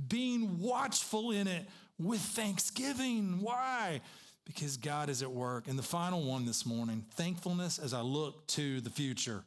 being 0.08 0.60
watchful 0.60 1.30
in 1.30 1.48
it 1.48 1.66
with 1.98 2.20
thanksgiving. 2.20 3.40
Why? 3.40 4.02
Because 4.44 4.76
God 4.76 5.08
is 5.08 5.22
at 5.22 5.30
work. 5.30 5.68
And 5.68 5.78
the 5.78 5.82
final 5.82 6.22
one 6.22 6.44
this 6.44 6.66
morning 6.66 7.06
thankfulness 7.14 7.78
as 7.78 7.94
I 7.94 8.02
look 8.02 8.46
to 8.48 8.80
the 8.80 8.90
future. 8.90 9.44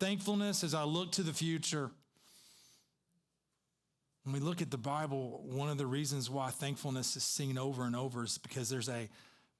Thankfulness 0.00 0.64
as 0.64 0.74
I 0.74 0.84
look 0.84 1.12
to 1.12 1.22
the 1.22 1.32
future. 1.32 1.90
When 4.24 4.32
we 4.32 4.40
look 4.40 4.62
at 4.62 4.70
the 4.70 4.78
Bible, 4.78 5.42
one 5.44 5.68
of 5.68 5.78
the 5.78 5.86
reasons 5.86 6.30
why 6.30 6.50
thankfulness 6.50 7.14
is 7.16 7.22
seen 7.22 7.58
over 7.58 7.84
and 7.84 7.94
over 7.94 8.24
is 8.24 8.38
because 8.38 8.68
there's 8.68 8.88
a 8.88 9.08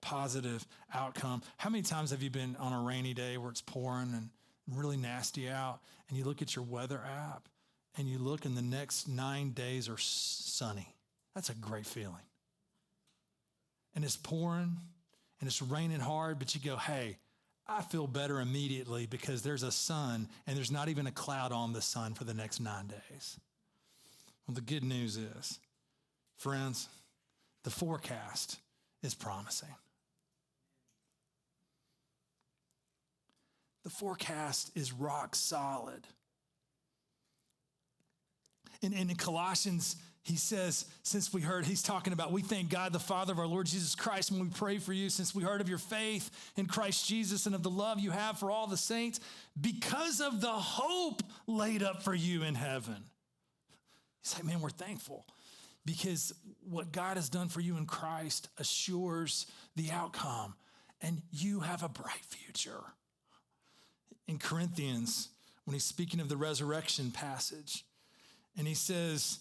positive 0.00 0.66
outcome. 0.92 1.42
How 1.56 1.70
many 1.70 1.82
times 1.82 2.10
have 2.10 2.22
you 2.22 2.30
been 2.30 2.56
on 2.56 2.72
a 2.72 2.80
rainy 2.80 3.14
day 3.14 3.36
where 3.36 3.50
it's 3.50 3.62
pouring 3.62 4.12
and 4.14 4.30
really 4.70 4.96
nasty 4.96 5.48
out, 5.48 5.80
and 6.08 6.18
you 6.18 6.24
look 6.24 6.42
at 6.42 6.56
your 6.56 6.64
weather 6.64 7.00
app 7.06 7.48
and 7.96 8.08
you 8.08 8.18
look 8.18 8.44
and 8.44 8.56
the 8.56 8.62
next 8.62 9.06
nine 9.06 9.50
days 9.50 9.88
are 9.88 9.98
sunny? 9.98 10.94
That's 11.34 11.50
a 11.50 11.54
great 11.54 11.86
feeling. 11.86 12.24
And 13.94 14.04
it's 14.04 14.16
pouring 14.16 14.78
and 15.40 15.46
it's 15.46 15.60
raining 15.60 16.00
hard, 16.00 16.38
but 16.38 16.54
you 16.54 16.60
go, 16.60 16.76
hey, 16.76 17.18
I 17.66 17.82
feel 17.82 18.06
better 18.06 18.40
immediately 18.40 19.06
because 19.06 19.42
there's 19.42 19.62
a 19.62 19.72
sun 19.72 20.28
and 20.46 20.56
there's 20.56 20.70
not 20.70 20.88
even 20.88 21.06
a 21.06 21.12
cloud 21.12 21.52
on 21.52 21.72
the 21.72 21.80
sun 21.80 22.14
for 22.14 22.24
the 22.24 22.34
next 22.34 22.60
nine 22.60 22.88
days. 22.88 23.40
Well, 24.46 24.54
the 24.54 24.60
good 24.60 24.84
news 24.84 25.16
is, 25.16 25.58
friends, 26.36 26.88
the 27.62 27.70
forecast 27.70 28.58
is 29.02 29.14
promising. 29.14 29.74
the 33.84 33.90
forecast 33.90 34.70
is 34.74 34.92
rock 34.92 35.36
solid. 35.36 36.06
And, 38.82 38.92
in 38.92 39.14
Colossians, 39.14 39.96
he 40.24 40.36
says, 40.36 40.86
since 41.02 41.34
we 41.34 41.42
heard, 41.42 41.66
he's 41.66 41.82
talking 41.82 42.14
about, 42.14 42.32
we 42.32 42.40
thank 42.40 42.70
God, 42.70 42.94
the 42.94 42.98
Father 42.98 43.34
of 43.34 43.38
our 43.38 43.46
Lord 43.46 43.66
Jesus 43.66 43.94
Christ, 43.94 44.32
when 44.32 44.40
we 44.40 44.48
pray 44.48 44.78
for 44.78 44.94
you, 44.94 45.10
since 45.10 45.34
we 45.34 45.42
heard 45.42 45.60
of 45.60 45.68
your 45.68 45.76
faith 45.78 46.30
in 46.56 46.64
Christ 46.64 47.06
Jesus 47.06 47.44
and 47.44 47.54
of 47.54 47.62
the 47.62 47.68
love 47.68 48.00
you 48.00 48.10
have 48.10 48.38
for 48.38 48.50
all 48.50 48.66
the 48.66 48.76
saints, 48.78 49.20
because 49.60 50.22
of 50.22 50.40
the 50.40 50.48
hope 50.48 51.22
laid 51.46 51.82
up 51.82 52.02
for 52.02 52.14
you 52.14 52.42
in 52.42 52.54
heaven. 52.54 52.96
He's 54.22 54.34
like, 54.34 54.44
man, 54.44 54.62
we're 54.62 54.70
thankful 54.70 55.26
because 55.84 56.32
what 56.66 56.90
God 56.90 57.18
has 57.18 57.28
done 57.28 57.48
for 57.48 57.60
you 57.60 57.76
in 57.76 57.84
Christ 57.84 58.48
assures 58.56 59.44
the 59.76 59.90
outcome, 59.90 60.54
and 61.02 61.20
you 61.32 61.60
have 61.60 61.82
a 61.82 61.88
bright 61.90 62.24
future 62.26 62.80
in 64.26 64.38
Corinthians 64.38 65.28
when 65.66 65.74
he's 65.74 65.84
speaking 65.84 66.20
of 66.20 66.30
the 66.30 66.36
resurrection 66.38 67.10
passage. 67.10 67.84
And 68.56 68.66
he 68.66 68.72
says 68.72 69.40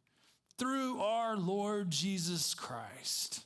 through 0.61 1.01
our 1.01 1.35
Lord 1.37 1.89
Jesus 1.89 2.53
Christ. 2.53 3.39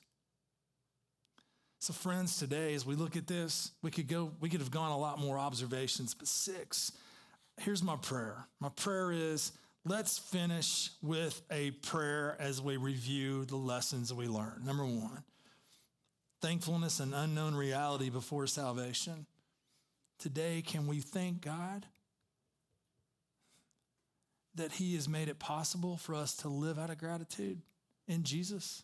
So, 1.79 1.93
friends, 1.93 2.37
today, 2.37 2.73
as 2.73 2.85
we 2.85 2.95
look 2.95 3.15
at 3.15 3.25
this, 3.25 3.71
we 3.81 3.89
could 3.89 4.09
go, 4.09 4.33
we 4.41 4.49
could 4.49 4.59
have 4.59 4.69
gone 4.69 4.91
a 4.91 4.97
lot 4.97 5.17
more 5.17 5.39
observations, 5.39 6.13
but 6.13 6.27
six. 6.27 6.91
Here's 7.61 7.81
my 7.81 7.95
prayer. 7.95 8.45
My 8.59 8.67
prayer 8.67 9.13
is 9.13 9.53
let's 9.85 10.17
finish 10.17 10.89
with 11.01 11.41
a 11.49 11.71
prayer 11.71 12.35
as 12.37 12.61
we 12.61 12.75
review 12.75 13.45
the 13.45 13.55
lessons 13.55 14.13
we 14.13 14.27
learned. 14.27 14.65
Number 14.65 14.83
one, 14.83 15.23
thankfulness 16.41 16.99
and 16.99 17.15
unknown 17.15 17.55
reality 17.55 18.09
before 18.09 18.45
salvation. 18.45 19.25
Today, 20.19 20.61
can 20.61 20.85
we 20.85 20.99
thank 20.99 21.39
God 21.39 21.85
that 24.55 24.73
He 24.73 24.95
has 24.95 25.07
made 25.07 25.27
it 25.27 25.39
possible 25.39 25.97
for 25.97 26.15
us 26.15 26.35
to 26.37 26.47
live 26.47 26.79
out 26.79 26.89
of 26.89 26.97
gratitude 26.97 27.61
in 28.07 28.23
Jesus? 28.23 28.83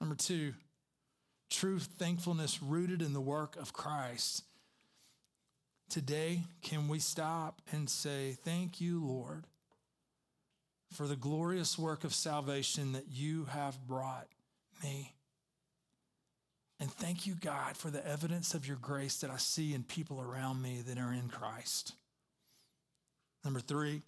Number 0.00 0.14
two, 0.14 0.54
true 1.50 1.78
thankfulness 1.78 2.62
rooted 2.62 3.02
in 3.02 3.12
the 3.12 3.20
work 3.20 3.56
of 3.56 3.72
Christ. 3.72 4.44
Today, 5.88 6.42
can 6.62 6.88
we 6.88 6.98
stop 6.98 7.60
and 7.72 7.88
say, 7.88 8.36
Thank 8.44 8.80
you, 8.80 9.04
Lord, 9.04 9.44
for 10.92 11.06
the 11.06 11.16
glorious 11.16 11.78
work 11.78 12.04
of 12.04 12.14
salvation 12.14 12.92
that 12.92 13.08
you 13.10 13.44
have 13.46 13.86
brought 13.86 14.28
me? 14.82 15.14
And 16.80 16.90
thank 16.90 17.26
you, 17.26 17.34
God, 17.34 17.76
for 17.76 17.90
the 17.90 18.06
evidence 18.06 18.54
of 18.54 18.66
your 18.66 18.76
grace 18.76 19.18
that 19.18 19.30
I 19.30 19.36
see 19.36 19.74
in 19.74 19.84
people 19.84 20.20
around 20.20 20.60
me 20.60 20.82
that 20.86 20.98
are 20.98 21.12
in 21.12 21.28
Christ. 21.28 21.94
Number 23.44 23.60
three, 23.60 24.02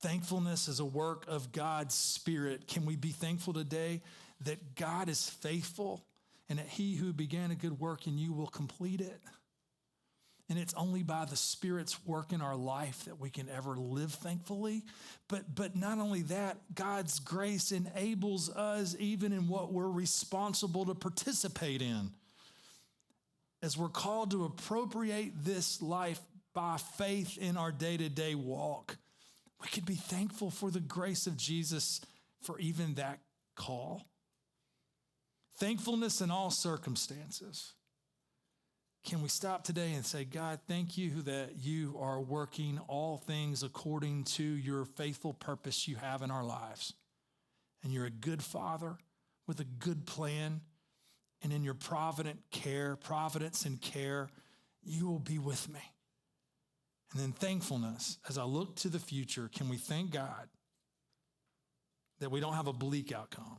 thankfulness 0.00 0.68
is 0.68 0.80
a 0.80 0.84
work 0.84 1.24
of 1.28 1.52
God's 1.52 1.94
Spirit. 1.94 2.68
Can 2.68 2.86
we 2.86 2.96
be 2.96 3.10
thankful 3.10 3.52
today 3.52 4.02
that 4.42 4.74
God 4.74 5.08
is 5.08 5.28
faithful 5.28 6.04
and 6.48 6.58
that 6.58 6.68
He 6.68 6.94
who 6.94 7.12
began 7.12 7.50
a 7.50 7.54
good 7.54 7.80
work 7.80 8.06
in 8.06 8.18
you 8.18 8.32
will 8.32 8.46
complete 8.46 9.00
it? 9.00 9.20
And 10.48 10.58
it's 10.58 10.74
only 10.74 11.02
by 11.02 11.24
the 11.24 11.36
Spirit's 11.36 12.04
work 12.06 12.32
in 12.32 12.40
our 12.40 12.54
life 12.54 13.04
that 13.06 13.18
we 13.18 13.30
can 13.30 13.48
ever 13.48 13.76
live 13.76 14.12
thankfully. 14.12 14.84
But, 15.28 15.54
but 15.54 15.74
not 15.74 15.98
only 15.98 16.22
that, 16.22 16.58
God's 16.72 17.18
grace 17.18 17.72
enables 17.72 18.48
us 18.50 18.94
even 19.00 19.32
in 19.32 19.48
what 19.48 19.72
we're 19.72 19.90
responsible 19.90 20.84
to 20.84 20.94
participate 20.94 21.82
in. 21.82 22.12
As 23.60 23.76
we're 23.76 23.88
called 23.88 24.30
to 24.30 24.44
appropriate 24.44 25.32
this 25.44 25.82
life 25.82 26.20
by 26.54 26.76
faith 26.76 27.38
in 27.38 27.56
our 27.56 27.72
day 27.72 27.96
to 27.96 28.08
day 28.08 28.36
walk, 28.36 28.96
we 29.62 29.68
can 29.68 29.84
be 29.84 29.94
thankful 29.94 30.50
for 30.50 30.70
the 30.70 30.80
grace 30.80 31.26
of 31.26 31.36
Jesus 31.36 32.00
for 32.42 32.58
even 32.58 32.94
that 32.94 33.20
call. 33.54 34.02
Thankfulness 35.58 36.20
in 36.20 36.30
all 36.30 36.50
circumstances. 36.50 37.72
can 39.06 39.22
we 39.22 39.28
stop 39.28 39.62
today 39.62 39.94
and 39.94 40.04
say, 40.04 40.24
God, 40.24 40.58
thank 40.66 40.98
you 40.98 41.22
that 41.22 41.56
you 41.58 41.96
are 42.00 42.20
working 42.20 42.80
all 42.88 43.18
things 43.18 43.62
according 43.62 44.24
to 44.24 44.42
your 44.42 44.84
faithful 44.84 45.32
purpose 45.32 45.86
you 45.86 45.94
have 45.96 46.22
in 46.22 46.30
our 46.32 46.44
lives. 46.44 46.92
And 47.84 47.92
you're 47.92 48.06
a 48.06 48.10
good 48.10 48.42
father 48.42 48.98
with 49.46 49.60
a 49.60 49.64
good 49.64 50.06
plan. 50.06 50.60
And 51.42 51.52
in 51.52 51.62
your 51.62 51.74
provident 51.74 52.40
care, 52.50 52.96
providence 52.96 53.64
and 53.64 53.80
care, 53.80 54.28
you 54.82 55.06
will 55.06 55.20
be 55.20 55.38
with 55.38 55.68
me. 55.68 55.80
And 57.12 57.20
then 57.20 57.32
thankfulness, 57.32 58.18
as 58.28 58.36
I 58.36 58.44
look 58.44 58.76
to 58.76 58.88
the 58.88 58.98
future, 58.98 59.48
can 59.54 59.68
we 59.68 59.76
thank 59.76 60.10
God 60.10 60.48
that 62.20 62.30
we 62.30 62.40
don't 62.40 62.54
have 62.54 62.66
a 62.66 62.72
bleak 62.72 63.12
outcome? 63.12 63.58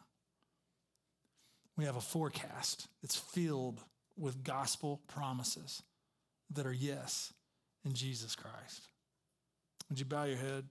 We 1.77 1.85
have 1.85 1.95
a 1.95 2.01
forecast 2.01 2.87
that's 3.01 3.15
filled 3.15 3.79
with 4.17 4.43
gospel 4.43 5.01
promises 5.07 5.83
that 6.51 6.65
are 6.65 6.73
yes 6.73 7.33
in 7.85 7.93
Jesus 7.93 8.35
Christ. 8.35 8.87
Would 9.89 9.99
you 9.99 10.05
bow 10.05 10.23
your 10.25 10.37
head? 10.37 10.65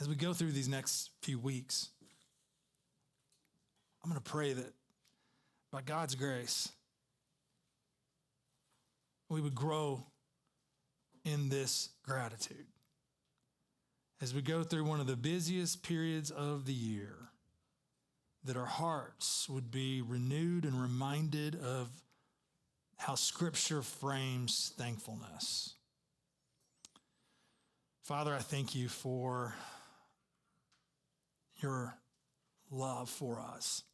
As 0.00 0.08
we 0.08 0.14
go 0.14 0.32
through 0.32 0.52
these 0.52 0.68
next 0.68 1.10
few 1.20 1.38
weeks, 1.38 1.90
I'm 4.02 4.10
going 4.10 4.20
to 4.20 4.30
pray 4.30 4.54
that 4.54 4.72
by 5.70 5.82
God's 5.82 6.14
grace, 6.14 6.70
we 9.30 9.40
would 9.40 9.54
grow 9.54 10.04
in 11.24 11.48
this 11.48 11.90
gratitude. 12.02 12.66
As 14.20 14.34
we 14.34 14.42
go 14.42 14.62
through 14.62 14.84
one 14.84 15.00
of 15.00 15.06
the 15.06 15.16
busiest 15.16 15.82
periods 15.82 16.30
of 16.30 16.66
the 16.66 16.74
year, 16.74 17.14
that 18.44 18.56
our 18.56 18.66
hearts 18.66 19.48
would 19.48 19.70
be 19.70 20.02
renewed 20.02 20.64
and 20.64 20.80
reminded 20.80 21.54
of 21.54 21.88
how 22.96 23.14
Scripture 23.14 23.82
frames 23.82 24.72
thankfulness. 24.76 25.74
Father, 28.02 28.34
I 28.34 28.38
thank 28.38 28.74
you 28.74 28.88
for 28.88 29.54
your 31.62 31.94
love 32.70 33.08
for 33.08 33.40
us. 33.40 33.84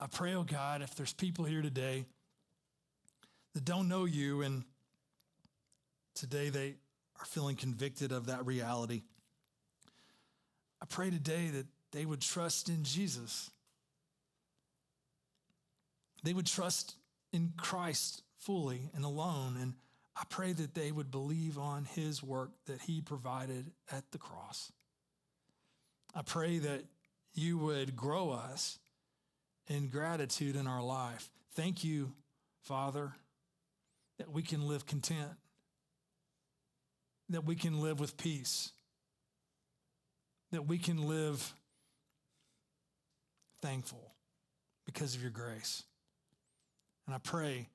I 0.00 0.06
pray, 0.06 0.34
oh 0.34 0.42
God, 0.42 0.82
if 0.82 0.94
there's 0.96 1.12
people 1.12 1.44
here 1.44 1.62
today 1.62 2.06
that 3.54 3.64
don't 3.64 3.88
know 3.88 4.04
you 4.04 4.42
and 4.42 4.64
today 6.14 6.48
they 6.50 6.74
are 7.20 7.24
feeling 7.24 7.56
convicted 7.56 8.12
of 8.12 8.26
that 8.26 8.44
reality, 8.44 9.02
I 10.82 10.86
pray 10.86 11.10
today 11.10 11.48
that 11.48 11.66
they 11.92 12.04
would 12.04 12.20
trust 12.20 12.68
in 12.68 12.84
Jesus. 12.84 13.50
They 16.22 16.32
would 16.32 16.46
trust 16.46 16.96
in 17.32 17.52
Christ 17.56 18.22
fully 18.38 18.90
and 18.94 19.04
alone. 19.04 19.56
And 19.60 19.74
I 20.16 20.24
pray 20.28 20.52
that 20.52 20.74
they 20.74 20.92
would 20.92 21.10
believe 21.10 21.58
on 21.58 21.84
his 21.84 22.22
work 22.22 22.50
that 22.66 22.82
he 22.82 23.00
provided 23.00 23.70
at 23.90 24.10
the 24.10 24.18
cross. 24.18 24.72
I 26.14 26.22
pray 26.22 26.58
that 26.58 26.84
you 27.32 27.58
would 27.58 27.96
grow 27.96 28.30
us 28.30 28.78
in 29.68 29.88
gratitude 29.88 30.56
in 30.56 30.66
our 30.66 30.82
life. 30.82 31.30
Thank 31.54 31.82
you, 31.82 32.12
Father, 32.62 33.14
that 34.18 34.30
we 34.30 34.42
can 34.42 34.66
live 34.66 34.86
content, 34.86 35.32
that 37.28 37.44
we 37.44 37.56
can 37.56 37.80
live 37.80 38.00
with 38.00 38.16
peace, 38.16 38.72
that 40.52 40.66
we 40.66 40.78
can 40.78 41.08
live 41.08 41.52
thankful 43.60 44.12
because 44.84 45.14
of 45.14 45.22
your 45.22 45.30
grace. 45.30 45.82
And 47.06 47.14
I 47.14 47.18
pray 47.18 47.68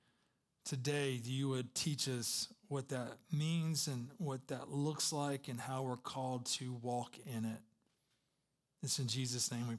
today 0.65 1.19
you 1.23 1.49
would 1.49 1.73
teach 1.73 2.07
us 2.07 2.47
what 2.67 2.89
that 2.89 3.17
means 3.31 3.87
and 3.87 4.09
what 4.17 4.47
that 4.47 4.69
looks 4.69 5.11
like 5.11 5.47
and 5.47 5.59
how 5.59 5.81
we're 5.81 5.97
called 5.97 6.45
to 6.45 6.73
walk 6.81 7.15
in 7.25 7.43
it. 7.45 7.59
It's 8.83 8.99
in 8.99 9.07
Jesus' 9.07 9.51
name 9.51 9.61
we 9.61 9.67